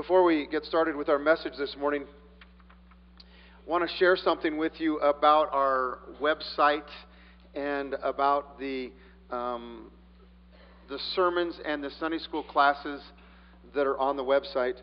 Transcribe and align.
Before 0.00 0.24
we 0.24 0.46
get 0.46 0.64
started 0.64 0.96
with 0.96 1.10
our 1.10 1.18
message 1.18 1.52
this 1.58 1.76
morning, 1.78 2.06
I 3.20 3.70
want 3.70 3.86
to 3.86 3.96
share 3.98 4.16
something 4.16 4.56
with 4.56 4.72
you 4.80 4.98
about 5.00 5.52
our 5.52 5.98
website 6.18 6.88
and 7.54 7.94
about 8.02 8.58
the, 8.58 8.92
um, 9.30 9.90
the 10.88 10.98
sermons 11.14 11.54
and 11.66 11.84
the 11.84 11.90
Sunday 12.00 12.16
school 12.16 12.42
classes 12.42 13.02
that 13.74 13.86
are 13.86 13.98
on 13.98 14.16
the 14.16 14.24
website. 14.24 14.76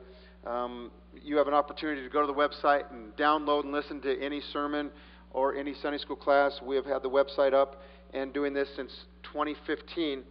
Um, 0.46 0.92
you 1.24 1.38
have 1.38 1.48
an 1.48 1.56
opportunity 1.56 2.04
to 2.04 2.10
go 2.10 2.22
to 2.22 2.28
the 2.28 2.34
website 2.38 2.84
and 2.92 3.12
download 3.16 3.64
and 3.64 3.74
listen 3.74 4.00
to 4.02 4.22
any 4.24 4.42
sermon 4.54 4.92
or 5.32 5.56
any 5.56 5.74
Sunday 5.82 5.98
school 5.98 6.16
class. 6.16 6.60
We 6.64 6.76
have 6.76 6.86
had 6.86 7.02
the 7.02 7.10
website 7.10 7.56
up 7.56 7.82
and 8.14 8.32
doing 8.36 8.54
this 8.54 8.70
since 8.76 8.92
2015. 9.24 10.22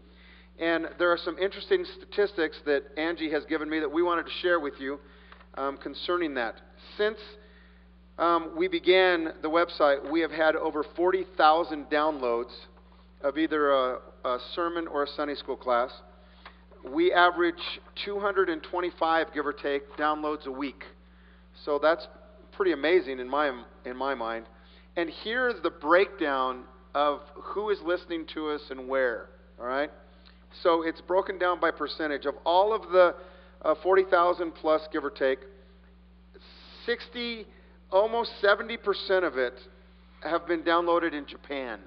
And 0.59 0.87
there 0.99 1.11
are 1.13 1.19
some 1.19 1.39
interesting 1.39 1.85
statistics 1.97 2.59
that 2.65 2.83
Angie 2.97 3.31
has 3.31 3.45
given 3.45 3.69
me 3.69 3.81
that 3.81 3.93
we 3.93 4.03
wanted 4.03 4.25
to 4.25 4.33
share 4.41 4.59
with 4.59 4.75
you 4.79 4.99
um, 5.55 5.77
concerning 5.77 6.35
that. 6.35 6.55
Since 6.97 7.19
um, 8.19 8.55
we 8.57 8.67
began 8.69 9.35
the 9.43 9.51
website, 9.51 10.11
we 10.11 10.21
have 10.21 10.31
had 10.31 10.57
over 10.57 10.85
40,000 10.97 11.87
downloads 11.87 12.53
of 13.23 13.37
either 13.37 13.71
a, 13.71 13.99
a 14.25 14.39
sermon 14.55 14.87
or 14.87 15.05
a 15.05 15.07
Sunday 15.09 15.35
school 15.35 15.57
class. 15.57 15.91
We 16.89 17.13
average 17.13 17.55
225, 18.05 19.27
give 19.35 19.47
or 19.47 19.53
take, 19.53 19.83
downloads 19.99 20.47
a 20.47 20.53
week. 20.53 20.85
So 21.65 21.79
that's 21.83 22.07
pretty 22.53 22.73
amazing 22.73 23.19
in 23.19 23.29
my, 23.29 23.63
in 23.85 23.97
my 23.97 24.15
mind. 24.15 24.47
And 24.97 25.11
here's 25.23 25.61
the 25.63 25.71
breakdown 25.71 26.65
of 26.95 27.21
who 27.35 27.69
is 27.69 27.79
listening 27.85 28.27
to 28.33 28.49
us 28.49 28.63
and 28.71 28.89
where. 28.89 29.29
All 29.61 29.67
right? 29.67 29.91
So 30.63 30.83
it's 30.83 31.01
broken 31.01 31.39
down 31.39 31.61
by 31.61 31.71
percentage. 31.71 32.27
Of 32.27 32.35
all 32.45 32.75
of 32.75 32.91
the 32.91 33.15
uh, 33.63 33.75
40,000 33.83 34.53
plus, 34.55 34.83
give 34.93 35.05
or 35.05 35.11
take, 35.11 35.39
60, 36.85 37.47
almost 37.91 38.31
70% 38.43 39.27
of 39.27 39.37
it 39.37 39.55
have 40.23 40.47
been 40.47 40.63
downloaded 40.63 41.13
in 41.13 41.27
Japan. 41.27 41.81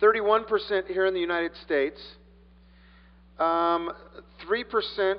31% 0.00 0.86
here 0.86 1.06
in 1.06 1.14
the 1.14 1.20
United 1.20 1.52
States. 1.64 2.00
Um, 3.38 3.90
3% 4.48 5.14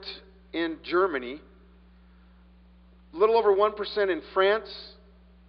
in 0.53 0.77
Germany. 0.83 1.41
A 3.13 3.17
little 3.17 3.37
over 3.37 3.53
1% 3.53 4.11
in 4.11 4.21
France. 4.33 4.69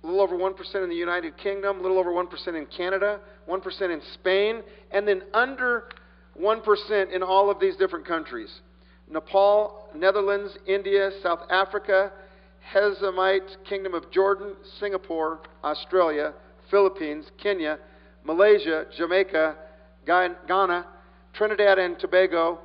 A 0.07 0.09
little 0.09 0.23
over 0.23 0.37
1% 0.37 0.83
in 0.85 0.89
the 0.89 0.95
United 0.95 1.37
Kingdom. 1.37 1.81
A 1.81 1.83
little 1.83 1.99
over 1.99 2.13
1% 2.13 2.49
in 2.49 2.67
Canada. 2.67 3.21
1% 3.49 3.83
in 3.93 4.01
Spain, 4.15 4.63
and 4.91 5.07
then 5.07 5.23
under 5.33 5.85
1% 6.41 7.15
in 7.15 7.23
all 7.23 7.51
of 7.51 7.61
these 7.61 7.77
different 7.77 8.07
countries 8.07 8.61
Nepal, 9.09 9.89
Netherlands, 9.95 10.59
India, 10.67 11.11
South 11.23 11.41
Africa, 11.51 12.13
Hashemite, 12.75 13.65
Kingdom 13.69 13.95
of 13.95 14.11
Jordan, 14.11 14.55
Singapore, 14.81 15.41
Australia, 15.63 16.35
Philippines, 16.71 17.31
Kenya, 17.41 17.79
Malaysia, 18.25 18.87
Jamaica, 18.97 19.55
Ghana, 20.05 20.87
Trinidad 21.35 21.79
and 21.79 21.99
Tobago, 22.01 22.59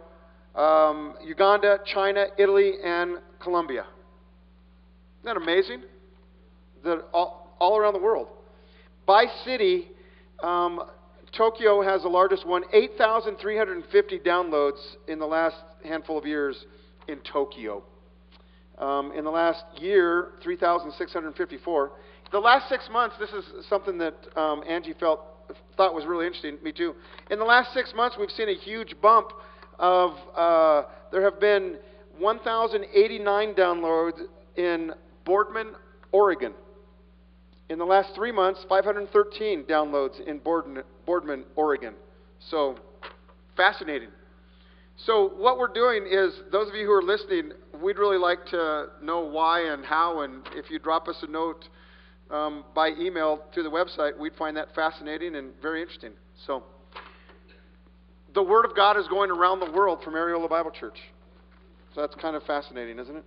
um, 0.55 1.14
Uganda, 1.23 1.78
China, 1.94 2.26
Italy, 2.39 2.73
and 2.83 3.17
Colombia. 3.39 3.86
Isn't 5.22 5.26
that 5.26 5.38
amazing? 5.38 5.83
That 6.84 7.06
all, 7.14 7.56
all 7.60 7.78
around 7.78 7.94
the 7.94 8.00
world. 8.00 8.28
By 9.06 9.26
city, 9.46 9.90
um, 10.42 10.82
Tokyo 11.36 11.82
has 11.82 12.02
the 12.04 12.10
largest 12.10 12.46
one, 12.46 12.64
8,350 12.73 14.20
downloads 14.20 14.80
in 15.08 15.20
the 15.20 15.26
last 15.26 15.58
handful 15.84 16.18
of 16.18 16.26
years 16.26 16.66
in 17.08 17.20
Tokyo. 17.20 17.84
Um, 18.78 19.12
in 19.14 19.23
the 19.23 19.32
last 19.32 19.64
year, 19.78 20.30
3,654. 20.44 21.92
The 22.32 22.40
last 22.40 22.70
six 22.70 22.90
months, 22.92 23.16
this 23.20 23.30
is 23.32 23.45
something 23.68 23.98
that 23.98 24.16
um, 24.36 24.64
Angie 24.67 24.95
felt 25.00 25.22
thought 25.76 25.94
was 25.94 26.05
really 26.05 26.26
interesting. 26.26 26.58
Me 26.64 26.72
too. 26.72 26.95
In 27.30 27.39
the 27.39 27.45
last 27.45 27.73
six 27.73 27.94
months, 27.95 28.16
we've 28.20 28.32
seen 28.32 28.50
a 28.50 28.55
huge 28.55 28.95
bump 29.02 29.32
of. 29.80 30.11
Uh, 30.36 30.84
there 31.11 31.22
have 31.22 31.39
been 31.39 31.78
1,089 32.17 33.54
downloads 33.54 34.22
in 34.55 34.92
Boardman, 35.26 35.73
Oregon. 36.11 36.54
In 37.71 37.80
the 37.80 37.86
last 37.86 38.14
three 38.14 38.33
months, 38.33 38.65
513 38.67 39.64
downloads 39.64 40.20
in 40.27 40.39
Boardman, 40.39 41.45
Oregon. 41.55 41.93
So, 42.49 42.76
fascinating. 43.55 44.09
So, 45.05 45.32
what 45.37 45.58
we're 45.58 45.71
doing 45.71 46.05
is, 46.05 46.33
those 46.52 46.67
of 46.67 46.76
you 46.76 46.86
who 46.86 46.92
are 46.92 47.02
listening, 47.02 47.54
we'd 47.81 47.98
really 47.98 48.17
like 48.17 48.45
to 48.48 48.87
know 49.02 49.21
why 49.21 49.71
and 49.71 49.86
how, 49.86 50.20
and 50.20 50.45
if 50.54 50.70
you 50.70 50.80
drop 50.80 51.08
us 51.08 51.15
a 51.21 51.31
note 51.31 51.64
um, 52.30 52.65
by 52.76 52.89
email 52.99 53.39
through 53.54 53.64
the 53.64 53.71
website, 53.71 54.20
we'd 54.20 54.36
find 54.36 54.58
that 54.58 54.76
fascinating 54.76 55.37
and 55.37 55.54
very 55.61 55.81
interesting. 55.81 56.11
So, 56.45 56.64
the 58.33 58.43
Word 58.43 58.65
of 58.65 58.76
God 58.76 58.98
is 58.98 59.08
going 59.08 59.31
around 59.31 59.61
the 59.61 59.71
world 59.71 59.99
from 60.04 60.15
Ariola 60.15 60.49
Bible 60.49 60.71
Church. 60.71 60.99
So, 61.95 62.02
that's 62.02 62.15
kind 62.15 62.36
of 62.36 62.43
fascinating, 62.43 62.99
isn't 62.99 63.15
it? 63.15 63.23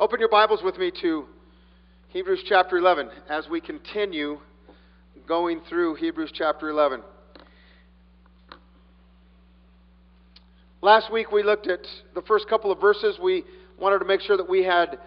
Open 0.00 0.18
your 0.18 0.28
Bibles 0.28 0.60
with 0.64 0.76
me 0.76 0.90
to 1.02 1.26
Hebrews 2.10 2.42
chapter 2.48 2.76
11 2.76 3.08
as 3.28 3.46
we 3.48 3.60
continue 3.60 4.40
going 5.28 5.60
through 5.68 5.94
Hebrews 5.94 6.32
chapter 6.34 6.68
11. 6.68 7.02
Last 10.82 11.12
week 11.12 11.30
we 11.30 11.44
looked 11.44 11.68
at 11.68 11.86
the 12.16 12.22
first 12.22 12.48
couple 12.48 12.72
of 12.72 12.80
verses. 12.80 13.16
We 13.22 13.44
wanted 13.78 14.00
to 14.00 14.06
make 14.06 14.22
sure 14.22 14.36
that 14.36 14.50
we 14.50 14.64
had 14.64 14.98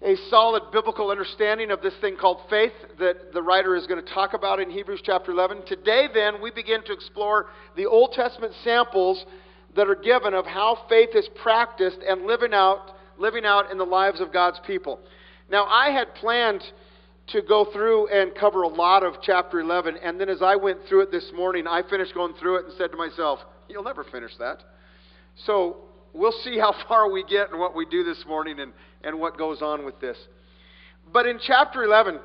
a 0.00 0.16
solid 0.30 0.62
biblical 0.72 1.10
understanding 1.10 1.70
of 1.70 1.82
this 1.82 1.92
thing 2.00 2.16
called 2.18 2.38
faith 2.48 2.72
that 2.98 3.34
the 3.34 3.42
writer 3.42 3.76
is 3.76 3.86
going 3.86 4.02
to 4.02 4.14
talk 4.14 4.32
about 4.32 4.60
in 4.60 4.70
Hebrews 4.70 5.02
chapter 5.04 5.32
11. 5.32 5.66
Today, 5.66 6.06
then, 6.14 6.40
we 6.40 6.50
begin 6.50 6.82
to 6.84 6.94
explore 6.94 7.48
the 7.76 7.84
Old 7.84 8.12
Testament 8.12 8.54
samples 8.64 9.22
that 9.76 9.86
are 9.86 9.96
given 9.96 10.32
of 10.32 10.46
how 10.46 10.78
faith 10.88 11.10
is 11.14 11.28
practiced 11.42 11.98
and 12.08 12.24
living 12.24 12.54
out, 12.54 12.92
living 13.18 13.44
out 13.44 13.70
in 13.70 13.76
the 13.76 13.84
lives 13.84 14.22
of 14.22 14.32
God's 14.32 14.60
people. 14.66 14.98
Now, 15.50 15.64
I 15.64 15.90
had 15.90 16.14
planned 16.14 16.62
to 17.28 17.42
go 17.42 17.66
through 17.72 18.08
and 18.08 18.34
cover 18.34 18.62
a 18.62 18.68
lot 18.68 19.02
of 19.02 19.14
chapter 19.22 19.60
11, 19.60 19.96
and 20.02 20.20
then 20.20 20.28
as 20.28 20.42
I 20.42 20.56
went 20.56 20.78
through 20.88 21.02
it 21.02 21.10
this 21.10 21.30
morning, 21.34 21.66
I 21.66 21.82
finished 21.88 22.14
going 22.14 22.34
through 22.34 22.56
it 22.56 22.64
and 22.66 22.74
said 22.76 22.90
to 22.90 22.96
myself, 22.96 23.38
You'll 23.68 23.84
never 23.84 24.04
finish 24.04 24.32
that. 24.38 24.58
So, 25.46 25.76
we'll 26.12 26.34
see 26.44 26.58
how 26.58 26.74
far 26.88 27.10
we 27.10 27.24
get 27.24 27.50
and 27.50 27.58
what 27.58 27.74
we 27.74 27.86
do 27.86 28.04
this 28.04 28.24
morning 28.26 28.60
and, 28.60 28.72
and 29.02 29.18
what 29.18 29.38
goes 29.38 29.62
on 29.62 29.84
with 29.84 30.00
this. 30.00 30.16
But 31.12 31.26
in 31.26 31.38
chapter 31.44 31.82
11, 31.82 32.20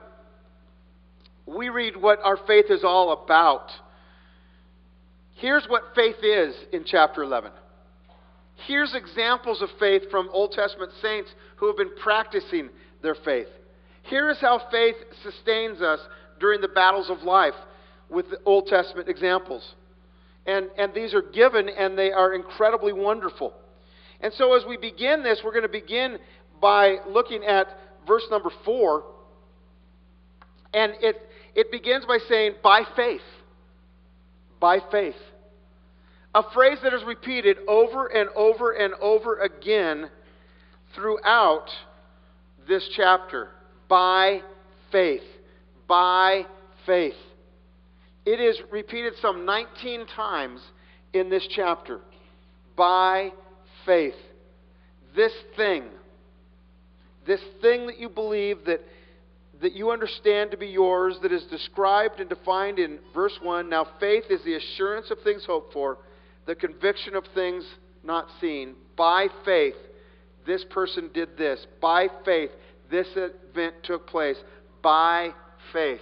we 1.45 1.69
read 1.69 1.97
what 1.97 2.19
our 2.23 2.37
faith 2.47 2.65
is 2.69 2.83
all 2.83 3.11
about. 3.23 3.71
Here's 5.35 5.65
what 5.67 5.83
faith 5.95 6.17
is 6.21 6.55
in 6.71 6.83
chapter 6.85 7.23
11. 7.23 7.51
Here's 8.67 8.93
examples 8.93 9.61
of 9.61 9.69
faith 9.79 10.03
from 10.11 10.29
Old 10.31 10.51
Testament 10.51 10.91
saints 11.01 11.29
who 11.55 11.67
have 11.67 11.77
been 11.77 11.91
practicing 12.01 12.69
their 13.01 13.15
faith. 13.15 13.47
Here 14.03 14.29
is 14.29 14.37
how 14.39 14.61
faith 14.71 14.95
sustains 15.23 15.81
us 15.81 15.99
during 16.39 16.61
the 16.61 16.67
battles 16.67 17.09
of 17.09 17.23
life 17.23 17.53
with 18.09 18.29
the 18.29 18.39
Old 18.45 18.67
Testament 18.67 19.07
examples. 19.07 19.75
And, 20.45 20.69
and 20.77 20.93
these 20.93 21.13
are 21.13 21.21
given 21.21 21.69
and 21.69 21.97
they 21.97 22.11
are 22.11 22.33
incredibly 22.33 22.93
wonderful. 22.93 23.53
And 24.21 24.33
so 24.33 24.53
as 24.55 24.63
we 24.67 24.77
begin 24.77 25.23
this, 25.23 25.41
we're 25.43 25.51
going 25.51 25.63
to 25.63 25.69
begin 25.69 26.17
by 26.61 26.97
looking 27.07 27.43
at 27.43 27.67
verse 28.07 28.23
number 28.31 28.49
four. 28.65 29.03
And 30.73 30.93
it, 31.01 31.15
it 31.55 31.71
begins 31.71 32.05
by 32.05 32.17
saying, 32.27 32.53
by 32.63 32.83
faith. 32.95 33.21
By 34.59 34.79
faith. 34.91 35.15
A 36.35 36.43
phrase 36.53 36.77
that 36.83 36.93
is 36.93 37.03
repeated 37.05 37.57
over 37.67 38.07
and 38.07 38.29
over 38.35 38.71
and 38.71 38.93
over 38.95 39.39
again 39.39 40.09
throughout 40.95 41.67
this 42.69 42.87
chapter 42.95 43.49
by 43.89 44.41
faith. 44.91 45.23
By 45.87 46.45
faith. 46.85 47.15
It 48.25 48.39
is 48.39 48.61
repeated 48.71 49.13
some 49.21 49.45
19 49.45 50.05
times 50.15 50.61
in 51.11 51.29
this 51.29 51.45
chapter. 51.53 51.99
By 52.77 53.31
faith. 53.85 54.13
This 55.15 55.33
thing, 55.57 55.85
this 57.25 57.41
thing 57.61 57.87
that 57.87 57.99
you 57.99 58.07
believe 58.07 58.65
that, 58.67 58.79
that 59.61 59.73
you 59.73 59.89
understand 59.89 60.51
to 60.51 60.57
be 60.57 60.67
yours, 60.67 61.17
that 61.23 61.31
is 61.31 61.43
described 61.45 62.19
and 62.19 62.29
defined 62.29 62.77
in 62.77 62.99
verse 63.13 63.37
1. 63.41 63.67
Now, 63.67 63.87
faith 63.99 64.25
is 64.29 64.43
the 64.45 64.55
assurance 64.55 65.09
of 65.09 65.17
things 65.23 65.43
hoped 65.45 65.73
for, 65.73 65.97
the 66.45 66.55
conviction 66.55 67.15
of 67.15 67.23
things 67.33 67.65
not 68.03 68.27
seen. 68.39 68.75
By 68.95 69.27
faith, 69.43 69.73
this 70.49 70.65
person 70.69 71.11
did 71.13 71.37
this. 71.37 71.65
By 71.79 72.07
faith, 72.25 72.49
this 72.89 73.07
event 73.15 73.75
took 73.83 74.07
place. 74.07 74.37
By 74.81 75.29
faith. 75.71 76.01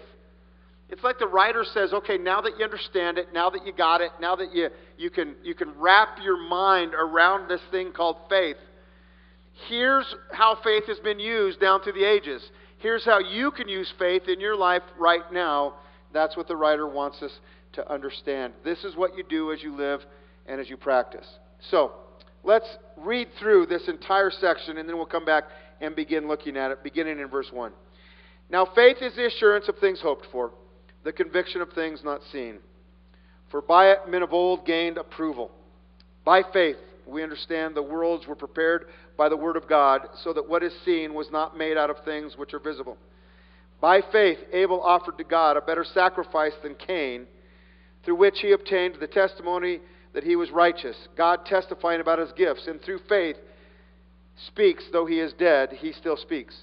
It's 0.89 1.03
like 1.03 1.19
the 1.19 1.27
writer 1.27 1.65
says, 1.65 1.91
okay, 1.91 2.17
now 2.17 2.39
that 2.39 2.53
you 2.57 2.63
understand 2.63 3.17
it, 3.17 3.33
now 3.33 3.49
that 3.49 3.65
you 3.65 3.73
got 3.73 3.99
it, 3.99 4.11
now 4.21 4.38
that 4.38 4.55
you, 4.55 4.69
you, 4.97 5.09
can, 5.09 5.35
you 5.44 5.53
can 5.53 5.77
wrap 5.77 6.19
your 6.23 6.38
mind 6.38 6.94
around 6.94 7.49
this 7.49 7.59
thing 7.71 7.91
called 7.91 8.15
faith, 8.29 8.55
here's 9.67 10.15
how 10.31 10.57
faith 10.63 10.83
has 10.88 10.99
been 10.99 11.19
used 11.19 11.59
down 11.59 11.81
through 11.81 11.94
the 11.94 12.05
ages. 12.05 12.41
Here's 12.77 13.03
how 13.03 13.19
you 13.19 13.51
can 13.51 13.67
use 13.67 13.91
faith 13.99 14.23
in 14.29 14.39
your 14.39 14.55
life 14.55 14.83
right 14.97 15.29
now. 15.33 15.73
That's 16.13 16.38
what 16.38 16.47
the 16.47 16.55
writer 16.55 16.88
wants 16.88 17.21
us 17.21 17.31
to 17.73 17.91
understand. 17.91 18.53
This 18.63 18.85
is 18.85 18.95
what 18.95 19.17
you 19.17 19.25
do 19.27 19.51
as 19.51 19.61
you 19.61 19.75
live 19.75 19.99
and 20.45 20.61
as 20.61 20.69
you 20.69 20.77
practice. 20.77 21.27
So, 21.69 21.91
let's 22.47 22.67
read 22.95 23.27
through 23.39 23.65
this 23.65 23.88
entire 23.88 24.31
section 24.31 24.77
and 24.77 24.88
then 24.88 24.95
we'll 24.95 25.05
come 25.05 25.25
back 25.25 25.44
and 25.81 25.95
begin 25.95 26.27
looking 26.27 26.57
at 26.57 26.71
it, 26.71 26.81
beginning 26.81 27.19
in 27.19 27.27
verse 27.27 27.49
1. 27.51 27.71
Now, 28.49 28.65
faith 28.73 28.97
is 29.01 29.15
the 29.15 29.27
assurance 29.27 29.67
of 29.67 29.77
things 29.77 29.99
hoped 30.01 30.25
for 30.31 30.51
the 31.03 31.11
conviction 31.11 31.61
of 31.61 31.69
things 31.73 32.01
not 32.03 32.21
seen. 32.31 32.59
For 33.51 33.61
by 33.61 33.91
it 33.91 33.99
men 34.09 34.23
of 34.23 34.33
old 34.33 34.65
gained 34.65 34.97
approval. 34.97 35.51
By 36.25 36.41
faith, 36.53 36.77
we 37.05 37.21
understand 37.21 37.75
the 37.75 37.83
worlds 37.83 38.25
were 38.25 38.35
prepared 38.35 38.88
by 39.17 39.29
the 39.29 39.38
Word 39.38 39.55
of 39.55 39.69
God, 39.69 40.01
so 40.23 40.33
that 40.33 40.47
what 40.47 40.63
is 40.63 40.73
seen 40.83 41.13
was 41.13 41.27
not 41.31 41.57
made 41.57 41.77
out 41.77 41.89
of 41.89 42.03
things 42.03 42.38
which 42.38 42.53
are 42.53 42.59
visible. 42.59 42.97
By 43.79 44.01
faith, 44.11 44.39
Abel 44.53 44.81
offered 44.81 45.17
to 45.17 45.23
God 45.23 45.55
a 45.55 45.61
better 45.61 45.85
sacrifice 45.85 46.53
than 46.63 46.75
Cain, 46.75 47.27
through 48.03 48.15
which 48.15 48.39
he 48.41 48.51
obtained 48.51 48.95
the 48.99 49.07
testimony 49.07 49.79
that 50.13 50.24
he 50.24 50.36
was 50.36 50.51
righteous, 50.51 50.95
God 51.15 51.45
testifying 51.45 52.01
about 52.01 52.19
his 52.19 52.31
gifts, 52.33 52.68
and 52.68 52.81
through 52.81 53.00
faith 53.09 53.36
speaks, 54.48 54.83
though 54.92 55.06
he 55.06 55.19
is 55.19 55.33
dead, 55.33 55.71
he 55.71 55.92
still 55.92 56.18
speaks. 56.18 56.56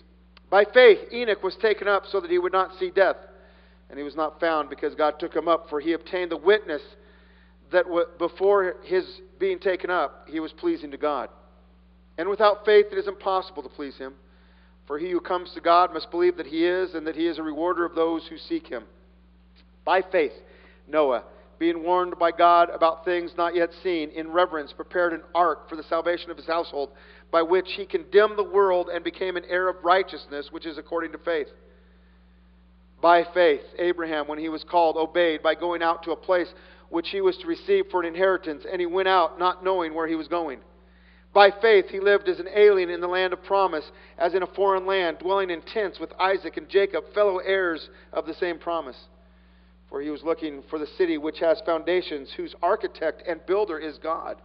By 0.51 0.65
faith, 0.65 0.99
Enoch 1.13 1.43
was 1.43 1.57
taken 1.57 1.89
up 1.89 2.05
so 2.11 2.21
that 2.21 2.31
he 2.31 2.39
would 2.39 2.53
not 2.53 2.79
see 2.79 2.91
death 2.91 3.17
and 3.95 3.99
he 3.99 4.05
was 4.05 4.17
not 4.17 4.41
found 4.41 4.71
because 4.71 4.95
God 4.95 5.19
took 5.19 5.35
him 5.35 5.49
up, 5.49 5.69
for 5.69 5.81
he 5.81 5.93
obtained 5.93 6.31
the 6.31 6.37
witness 6.37 6.83
that 7.71 7.85
before 8.19 8.77
his 8.85 9.05
being 9.39 9.59
taken 9.59 9.91
up, 9.91 10.27
he 10.29 10.41
was 10.41 10.53
pleasing 10.53 10.91
to 10.91 10.97
God. 10.97 11.29
And 12.19 12.29
without 12.29 12.65
faith, 12.65 12.87
it 12.93 12.99
is 12.99 13.09
impossible 13.09 13.63
to 13.63 13.69
please 13.69 13.97
him. 13.97 14.15
For 14.87 14.99
he 14.99 15.11
who 15.11 15.21
comes 15.21 15.53
to 15.55 15.61
God 15.61 15.95
must 15.95 16.11
believe 16.11 16.37
that 16.37 16.47
he 16.47 16.67
is, 16.67 16.95
and 16.95 17.07
that 17.07 17.17
he 17.17 17.27
is 17.27 17.39
a 17.39 17.43
rewarder 17.43 17.85
of 17.85 17.95
those 17.95 18.27
who 18.29 18.37
seek 18.37 18.67
him. 18.67 18.85
By 19.85 20.03
faith, 20.03 20.33
Noah, 20.87 21.25
being 21.59 21.83
warned 21.83 22.19
by 22.19 22.31
God 22.31 22.71
about 22.71 23.05
things 23.05 23.33
not 23.37 23.55
yet 23.55 23.71
seen, 23.83 24.11
in 24.11 24.31
reverence 24.31 24.73
prepared 24.73 25.13
an 25.13 25.23
ark 25.35 25.69
for 25.69 25.77
the 25.77 25.83
salvation 25.85 26.31
of 26.31 26.37
his 26.37 26.47
household, 26.47 26.91
by 27.31 27.43
which 27.43 27.69
he 27.77 27.87
condemned 27.87 28.39
the 28.39 28.45
world 28.45 28.89
and 28.93 29.05
became 29.05 29.37
an 29.37 29.45
heir 29.49 29.69
of 29.69 29.85
righteousness, 29.85 30.49
which 30.51 30.67
is 30.67 30.79
according 30.79 31.13
to 31.13 31.19
faith. 31.19 31.49
By 33.01 33.25
faith, 33.35 33.63
Abraham, 33.79 34.27
when 34.29 34.39
he 34.39 34.49
was 34.49 34.65
called, 34.65 34.97
obeyed 34.97 35.43
by 35.43 35.55
going 35.55 35.83
out 35.83 36.03
to 36.05 36.13
a 36.13 36.17
place 36.17 36.49
which 36.89 37.09
he 37.11 37.21
was 37.21 37.37
to 37.39 37.47
receive 37.47 37.87
for 37.91 38.01
an 38.01 38.07
inheritance, 38.07 38.65
and 38.71 38.81
he 38.81 38.87
went 38.87 39.09
out 39.09 39.39
not 39.39 39.65
knowing 39.65 39.95
where 39.95 40.07
he 40.07 40.15
was 40.15 40.29
going. 40.29 40.61
By 41.35 41.51
faith, 41.51 41.87
he 41.89 41.99
lived 41.99 42.29
as 42.29 42.39
an 42.39 42.49
alien 42.55 42.91
in 42.91 43.01
the 43.01 43.09
land 43.09 43.33
of 43.33 43.43
promise, 43.43 43.85
as 44.17 44.35
in 44.35 44.45
a 44.45 44.55
foreign 44.55 44.87
land, 44.87 45.19
dwelling 45.19 45.51
in 45.51 45.63
tents 45.63 45.99
with 45.99 46.13
Isaac 46.21 46.57
and 46.57 46.69
Jacob, 46.69 47.13
fellow 47.13 47.39
heirs 47.39 47.91
of 48.13 48.27
the 48.27 48.35
same 48.35 48.59
promise. 48.59 48.97
For 49.95 50.01
he 50.01 50.11
was 50.11 50.25
looking 50.25 50.65
for 50.69 50.81
the 50.81 50.89
city 50.99 51.19
which 51.19 51.39
has 51.39 51.63
foundations, 51.65 52.33
whose 52.33 52.53
architect 52.61 53.23
and 53.29 53.47
builder 53.47 53.79
is 53.79 53.97
God. 53.99 54.39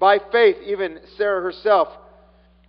By 0.00 0.18
faith, 0.32 0.56
even 0.64 1.00
Sarah 1.18 1.42
herself 1.42 1.88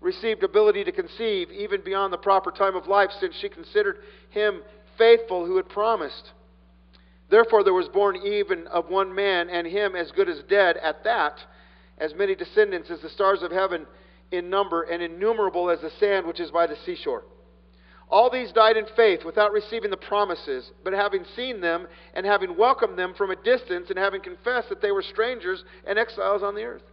received 0.01 0.43
ability 0.43 0.83
to 0.83 0.91
conceive 0.91 1.49
even 1.51 1.79
beyond 1.85 2.11
the 2.11 2.17
proper 2.17 2.51
time 2.51 2.75
of 2.75 2.87
life, 2.87 3.11
since 3.21 3.33
she 3.35 3.47
considered 3.47 3.99
him 4.31 4.61
faithful 4.97 5.45
who 5.45 5.55
had 5.55 5.69
promised. 5.69 6.33
Therefore, 7.29 7.63
there 7.63 7.73
was 7.73 7.87
born 7.87 8.17
even 8.17 8.67
of 8.67 8.89
one 8.89 9.15
man, 9.15 9.49
and 9.49 9.65
him 9.65 9.95
as 9.95 10.11
good 10.11 10.27
as 10.27 10.43
dead 10.49 10.75
at 10.75 11.05
that, 11.05 11.39
as 11.97 12.13
many 12.13 12.35
descendants 12.35 12.91
as 12.91 12.99
the 12.99 13.09
stars 13.09 13.41
of 13.41 13.51
heaven 13.53 13.85
in 14.33 14.49
number, 14.49 14.81
and 14.81 15.01
innumerable 15.01 15.69
as 15.69 15.79
the 15.79 15.91
sand 15.91 16.27
which 16.27 16.41
is 16.41 16.51
by 16.51 16.67
the 16.67 16.75
seashore. 16.85 17.23
All 18.09 18.29
these 18.29 18.51
died 18.51 18.77
in 18.77 18.85
faith 18.95 19.25
without 19.25 19.51
receiving 19.51 19.89
the 19.89 19.97
promises, 19.97 20.71
but 20.83 20.93
having 20.93 21.25
seen 21.35 21.59
them, 21.59 21.87
and 22.13 22.25
having 22.25 22.55
welcomed 22.55 22.99
them 22.99 23.13
from 23.15 23.31
a 23.31 23.35
distance, 23.35 23.89
and 23.89 23.97
having 23.97 24.21
confessed 24.21 24.69
that 24.69 24.81
they 24.81 24.91
were 24.91 25.01
strangers 25.01 25.63
and 25.87 25.97
exiles 25.97 26.43
on 26.43 26.55
the 26.55 26.63
earth. 26.63 26.83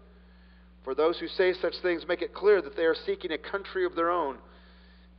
For 0.84 0.94
those 0.94 1.18
who 1.18 1.28
say 1.28 1.52
such 1.52 1.74
things 1.82 2.06
make 2.08 2.22
it 2.22 2.34
clear 2.34 2.60
that 2.62 2.76
they 2.76 2.84
are 2.84 2.94
seeking 2.94 3.32
a 3.32 3.38
country 3.38 3.84
of 3.84 3.94
their 3.94 4.10
own. 4.10 4.38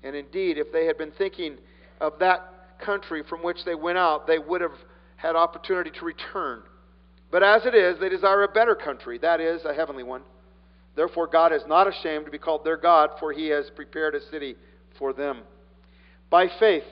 And 0.04 0.16
indeed, 0.16 0.57
if 0.57 0.72
they 0.74 0.86
had 0.86 0.98
been 0.98 1.12
thinking 1.12 1.57
of 2.01 2.19
that 2.19 2.80
country 2.80 3.24
from 3.24 3.44
which 3.44 3.63
they 3.66 3.75
went 3.75 3.98
out, 3.98 4.28
they 4.28 4.39
would 4.39 4.62
have 4.62 4.78
had 5.16 5.36
opportunity 5.36 5.92
to 5.92 6.06
return. 6.06 6.63
But 7.31 7.44
as 7.44 7.66
it 7.66 7.74
is, 7.74 7.98
they 8.00 8.10
desire 8.10 8.44
a 8.44 8.48
better 8.48 8.75
country, 8.75 9.18
that 9.19 9.39
is, 9.39 9.63
a 9.63 9.74
heavenly 9.74 10.04
one. 10.04 10.24
Therefore, 10.96 11.28
God 11.28 11.54
is 11.54 11.63
not 11.66 11.88
ashamed 11.88 12.25
to 12.25 12.31
be 12.31 12.38
called 12.38 12.66
their 12.66 12.78
God, 12.78 13.12
for 13.19 13.31
he 13.31 13.48
has 13.48 13.69
prepared 13.75 14.16
a 14.16 14.22
city 14.30 14.56
for 15.00 15.13
them. 15.13 15.39
By 16.34 16.48
faith, 16.60 16.86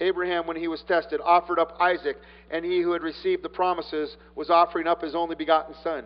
Abraham, 0.00 0.46
when 0.46 0.56
he 0.56 0.68
was 0.68 0.80
tested, 0.86 1.20
offered 1.24 1.58
up 1.58 1.76
Isaac, 1.80 2.16
and 2.48 2.64
he 2.64 2.80
who 2.80 2.92
had 2.92 3.02
received 3.02 3.42
the 3.42 3.48
promises 3.48 4.16
was 4.36 4.50
offering 4.50 4.86
up 4.86 5.02
his 5.02 5.16
only 5.16 5.34
begotten 5.34 5.74
son. 5.82 6.04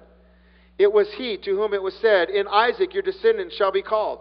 It 0.79 0.91
was 0.91 1.07
he 1.19 1.37
to 1.45 1.51
whom 1.51 1.75
it 1.75 1.83
was 1.83 1.93
said, 2.01 2.31
In 2.31 2.49
Isaac 2.49 2.95
your 2.95 3.03
descendants 3.03 3.55
shall 3.57 3.71
be 3.71 3.83
called. 3.83 4.21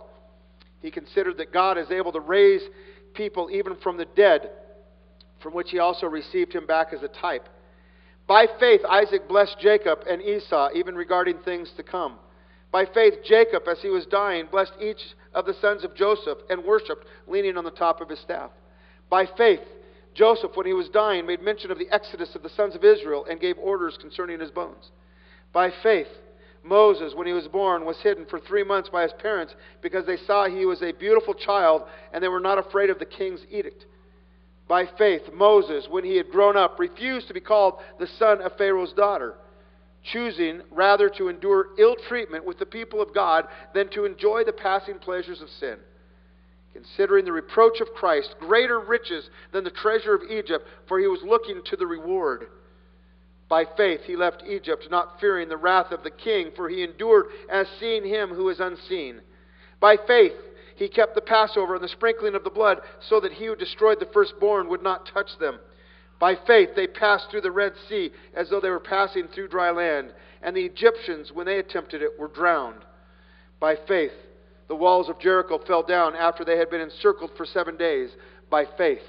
He 0.81 0.91
considered 0.91 1.37
that 1.37 1.53
God 1.53 1.77
is 1.77 1.91
able 1.91 2.11
to 2.11 2.19
raise 2.19 2.61
people 3.13 3.49
even 3.49 3.77
from 3.77 3.95
the 3.95 4.07
dead 4.17 4.49
from 5.39 5.53
which 5.53 5.71
he 5.71 5.79
also 5.79 6.07
received 6.07 6.51
him 6.51 6.65
back 6.65 6.87
as 6.91 7.03
a 7.03 7.07
type. 7.07 7.47
By 8.27 8.47
faith, 8.59 8.81
Isaac 8.83 9.29
blessed 9.29 9.55
Jacob 9.61 9.99
and 10.09 10.21
Esau, 10.21 10.71
even 10.75 10.95
regarding 10.95 11.37
things 11.45 11.71
to 11.77 11.83
come. 11.83 12.17
By 12.71 12.85
faith, 12.85 13.15
Jacob, 13.23 13.63
as 13.67 13.79
he 13.81 13.89
was 13.89 14.05
dying, 14.05 14.47
blessed 14.51 14.73
each 14.79 15.01
of 15.33 15.45
the 15.45 15.53
sons 15.55 15.83
of 15.83 15.95
Joseph 15.95 16.39
and 16.49 16.63
worshiped, 16.63 17.05
leaning 17.27 17.57
on 17.57 17.63
the 17.63 17.71
top 17.71 18.01
of 18.01 18.09
his 18.09 18.19
staff. 18.19 18.51
By 19.09 19.25
faith, 19.25 19.61
Joseph, 20.13 20.51
when 20.55 20.65
he 20.65 20.73
was 20.73 20.89
dying, 20.89 21.25
made 21.25 21.41
mention 21.41 21.71
of 21.71 21.77
the 21.77 21.89
exodus 21.91 22.35
of 22.35 22.43
the 22.43 22.49
sons 22.49 22.75
of 22.75 22.83
Israel 22.83 23.25
and 23.29 23.39
gave 23.39 23.57
orders 23.57 23.97
concerning 24.01 24.39
his 24.39 24.51
bones. 24.51 24.91
By 25.53 25.71
faith, 25.83 26.07
Moses, 26.63 27.13
when 27.15 27.27
he 27.27 27.33
was 27.33 27.47
born, 27.47 27.85
was 27.85 27.97
hidden 28.01 28.25
for 28.25 28.39
three 28.39 28.63
months 28.63 28.89
by 28.89 29.03
his 29.03 29.13
parents 29.13 29.55
because 29.81 30.05
they 30.05 30.17
saw 30.17 30.47
he 30.47 30.65
was 30.65 30.81
a 30.81 30.91
beautiful 30.91 31.33
child 31.33 31.83
and 32.11 32.21
they 32.23 32.27
were 32.27 32.39
not 32.39 32.57
afraid 32.57 32.89
of 32.89 32.99
the 32.99 33.05
king's 33.05 33.45
edict. 33.49 33.85
By 34.67 34.85
faith, 34.97 35.21
Moses, 35.33 35.87
when 35.89 36.03
he 36.03 36.17
had 36.17 36.29
grown 36.29 36.57
up, 36.57 36.77
refused 36.77 37.29
to 37.29 37.33
be 37.33 37.39
called 37.39 37.75
the 37.99 38.07
son 38.19 38.41
of 38.41 38.57
Pharaoh's 38.57 38.91
daughter, 38.91 39.35
choosing 40.11 40.61
rather 40.71 41.09
to 41.09 41.29
endure 41.29 41.67
ill 41.77 41.95
treatment 42.07 42.45
with 42.45 42.59
the 42.59 42.65
people 42.65 43.01
of 43.01 43.13
God 43.13 43.45
than 43.73 43.89
to 43.89 44.05
enjoy 44.05 44.43
the 44.43 44.53
passing 44.53 44.99
pleasures 44.99 45.41
of 45.41 45.49
sin. 45.49 45.77
Considering 46.73 47.25
the 47.25 47.31
reproach 47.31 47.81
of 47.81 47.93
Christ 47.93 48.35
greater 48.39 48.79
riches 48.79 49.29
than 49.51 49.63
the 49.63 49.71
treasure 49.71 50.13
of 50.13 50.29
Egypt, 50.29 50.67
for 50.87 50.99
he 50.99 51.07
was 51.07 51.21
looking 51.23 51.61
to 51.65 51.75
the 51.75 51.87
reward. 51.87 52.47
By 53.49 53.65
faith 53.77 54.01
he 54.03 54.15
left 54.15 54.43
Egypt, 54.47 54.87
not 54.91 55.19
fearing 55.19 55.49
the 55.49 55.57
wrath 55.57 55.91
of 55.91 56.03
the 56.03 56.11
king, 56.11 56.51
for 56.55 56.69
he 56.69 56.83
endured 56.83 57.27
as 57.49 57.67
seeing 57.79 58.05
him 58.05 58.29
who 58.29 58.49
is 58.49 58.59
unseen. 58.59 59.21
By 59.79 59.97
faith 60.05 60.33
he 60.75 60.89
kept 60.89 61.15
the 61.15 61.21
Passover 61.21 61.75
and 61.75 61.83
the 61.83 61.87
sprinkling 61.89 62.35
of 62.35 62.43
the 62.43 62.49
blood 62.49 62.79
so 63.09 63.19
that 63.21 63.33
he 63.33 63.45
who 63.45 63.55
destroyed 63.55 63.99
the 63.99 64.09
firstborn 64.13 64.67
would 64.69 64.83
not 64.83 65.09
touch 65.11 65.29
them. 65.39 65.59
By 66.19 66.35
faith, 66.47 66.69
they 66.75 66.87
passed 66.87 67.29
through 67.29 67.41
the 67.41 67.51
Red 67.51 67.73
Sea 67.87 68.11
as 68.35 68.49
though 68.49 68.59
they 68.59 68.69
were 68.69 68.79
passing 68.79 69.27
through 69.27 69.49
dry 69.49 69.69
land, 69.69 70.13
and 70.41 70.55
the 70.55 70.65
Egyptians, 70.65 71.31
when 71.31 71.45
they 71.45 71.59
attempted 71.59 72.01
it, 72.01 72.17
were 72.17 72.27
drowned. 72.27 72.83
By 73.59 73.75
faith, 73.87 74.13
the 74.67 74.75
walls 74.75 75.09
of 75.09 75.19
Jericho 75.19 75.59
fell 75.65 75.83
down 75.83 76.15
after 76.15 76.43
they 76.43 76.57
had 76.57 76.69
been 76.69 76.81
encircled 76.81 77.31
for 77.37 77.45
seven 77.45 77.77
days. 77.77 78.09
By 78.49 78.65
faith, 78.77 79.03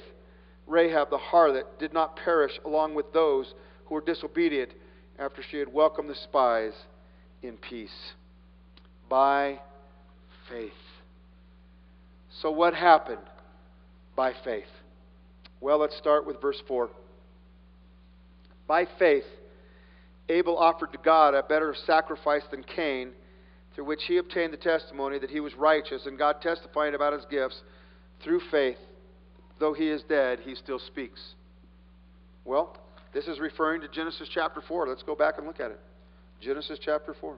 Rahab 0.67 1.11
the 1.11 1.19
harlot 1.19 1.79
did 1.79 1.93
not 1.93 2.17
perish 2.17 2.59
along 2.65 2.95
with 2.95 3.12
those 3.12 3.55
who 3.87 3.95
were 3.95 4.00
disobedient 4.00 4.71
after 5.19 5.43
she 5.43 5.59
had 5.59 5.73
welcomed 5.73 6.11
the 6.11 6.15
spies 6.15 6.75
in 7.43 7.57
peace. 7.57 8.12
By 9.09 9.61
faith. 10.49 10.73
So, 12.43 12.50
what 12.50 12.75
happened 12.75 13.23
by 14.15 14.35
faith? 14.45 14.69
Well, 15.61 15.79
let's 15.79 15.97
start 15.97 16.27
with 16.27 16.41
verse 16.41 16.61
4. 16.69 16.88
By 18.67 18.87
faith, 18.99 19.25
Abel 20.29 20.57
offered 20.57 20.93
to 20.93 20.99
God 20.99 21.35
a 21.35 21.43
better 21.43 21.75
sacrifice 21.87 22.43
than 22.50 22.62
Cain, 22.62 23.12
through 23.75 23.85
which 23.85 24.03
he 24.07 24.19
obtained 24.19 24.53
the 24.53 24.59
testimony 24.59 25.19
that 25.19 25.31
he 25.31 25.41
was 25.41 25.55
righteous, 25.55 26.07
and 26.07 26.19
God 26.19 26.41
testifying 26.43 26.95
about 26.95 27.12
his 27.12 27.25
gifts, 27.31 27.62
through 28.23 28.41
faith, 28.50 28.79
though 29.59 29.73
he 29.73 29.88
is 29.88 30.03
dead, 30.09 30.41
he 30.41 30.55
still 30.55 30.79
speaks. 30.79 31.21
Well, 32.45 32.77
this 33.12 33.27
is 33.27 33.41
referring 33.41 33.81
to 33.81 33.88
Genesis 33.88 34.29
chapter 34.33 34.61
4. 34.61 34.88
Let's 34.88 35.03
go 35.03 35.15
back 35.15 35.38
and 35.38 35.47
look 35.47 35.61
at 35.61 35.71
it. 35.71 35.81
Genesis 36.41 36.79
chapter 36.81 37.15
4. 37.21 37.37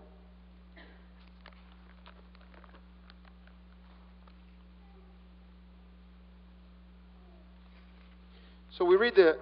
So 8.81 8.87
we 8.87 8.97
read 8.97 9.15
the 9.15 9.37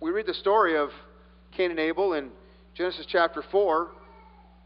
we 0.00 0.10
read 0.10 0.26
the 0.26 0.34
story 0.34 0.76
of 0.76 0.88
Cain 1.56 1.70
and 1.70 1.78
Abel 1.78 2.14
in 2.14 2.30
Genesis 2.74 3.06
chapter 3.08 3.40
4. 3.52 3.92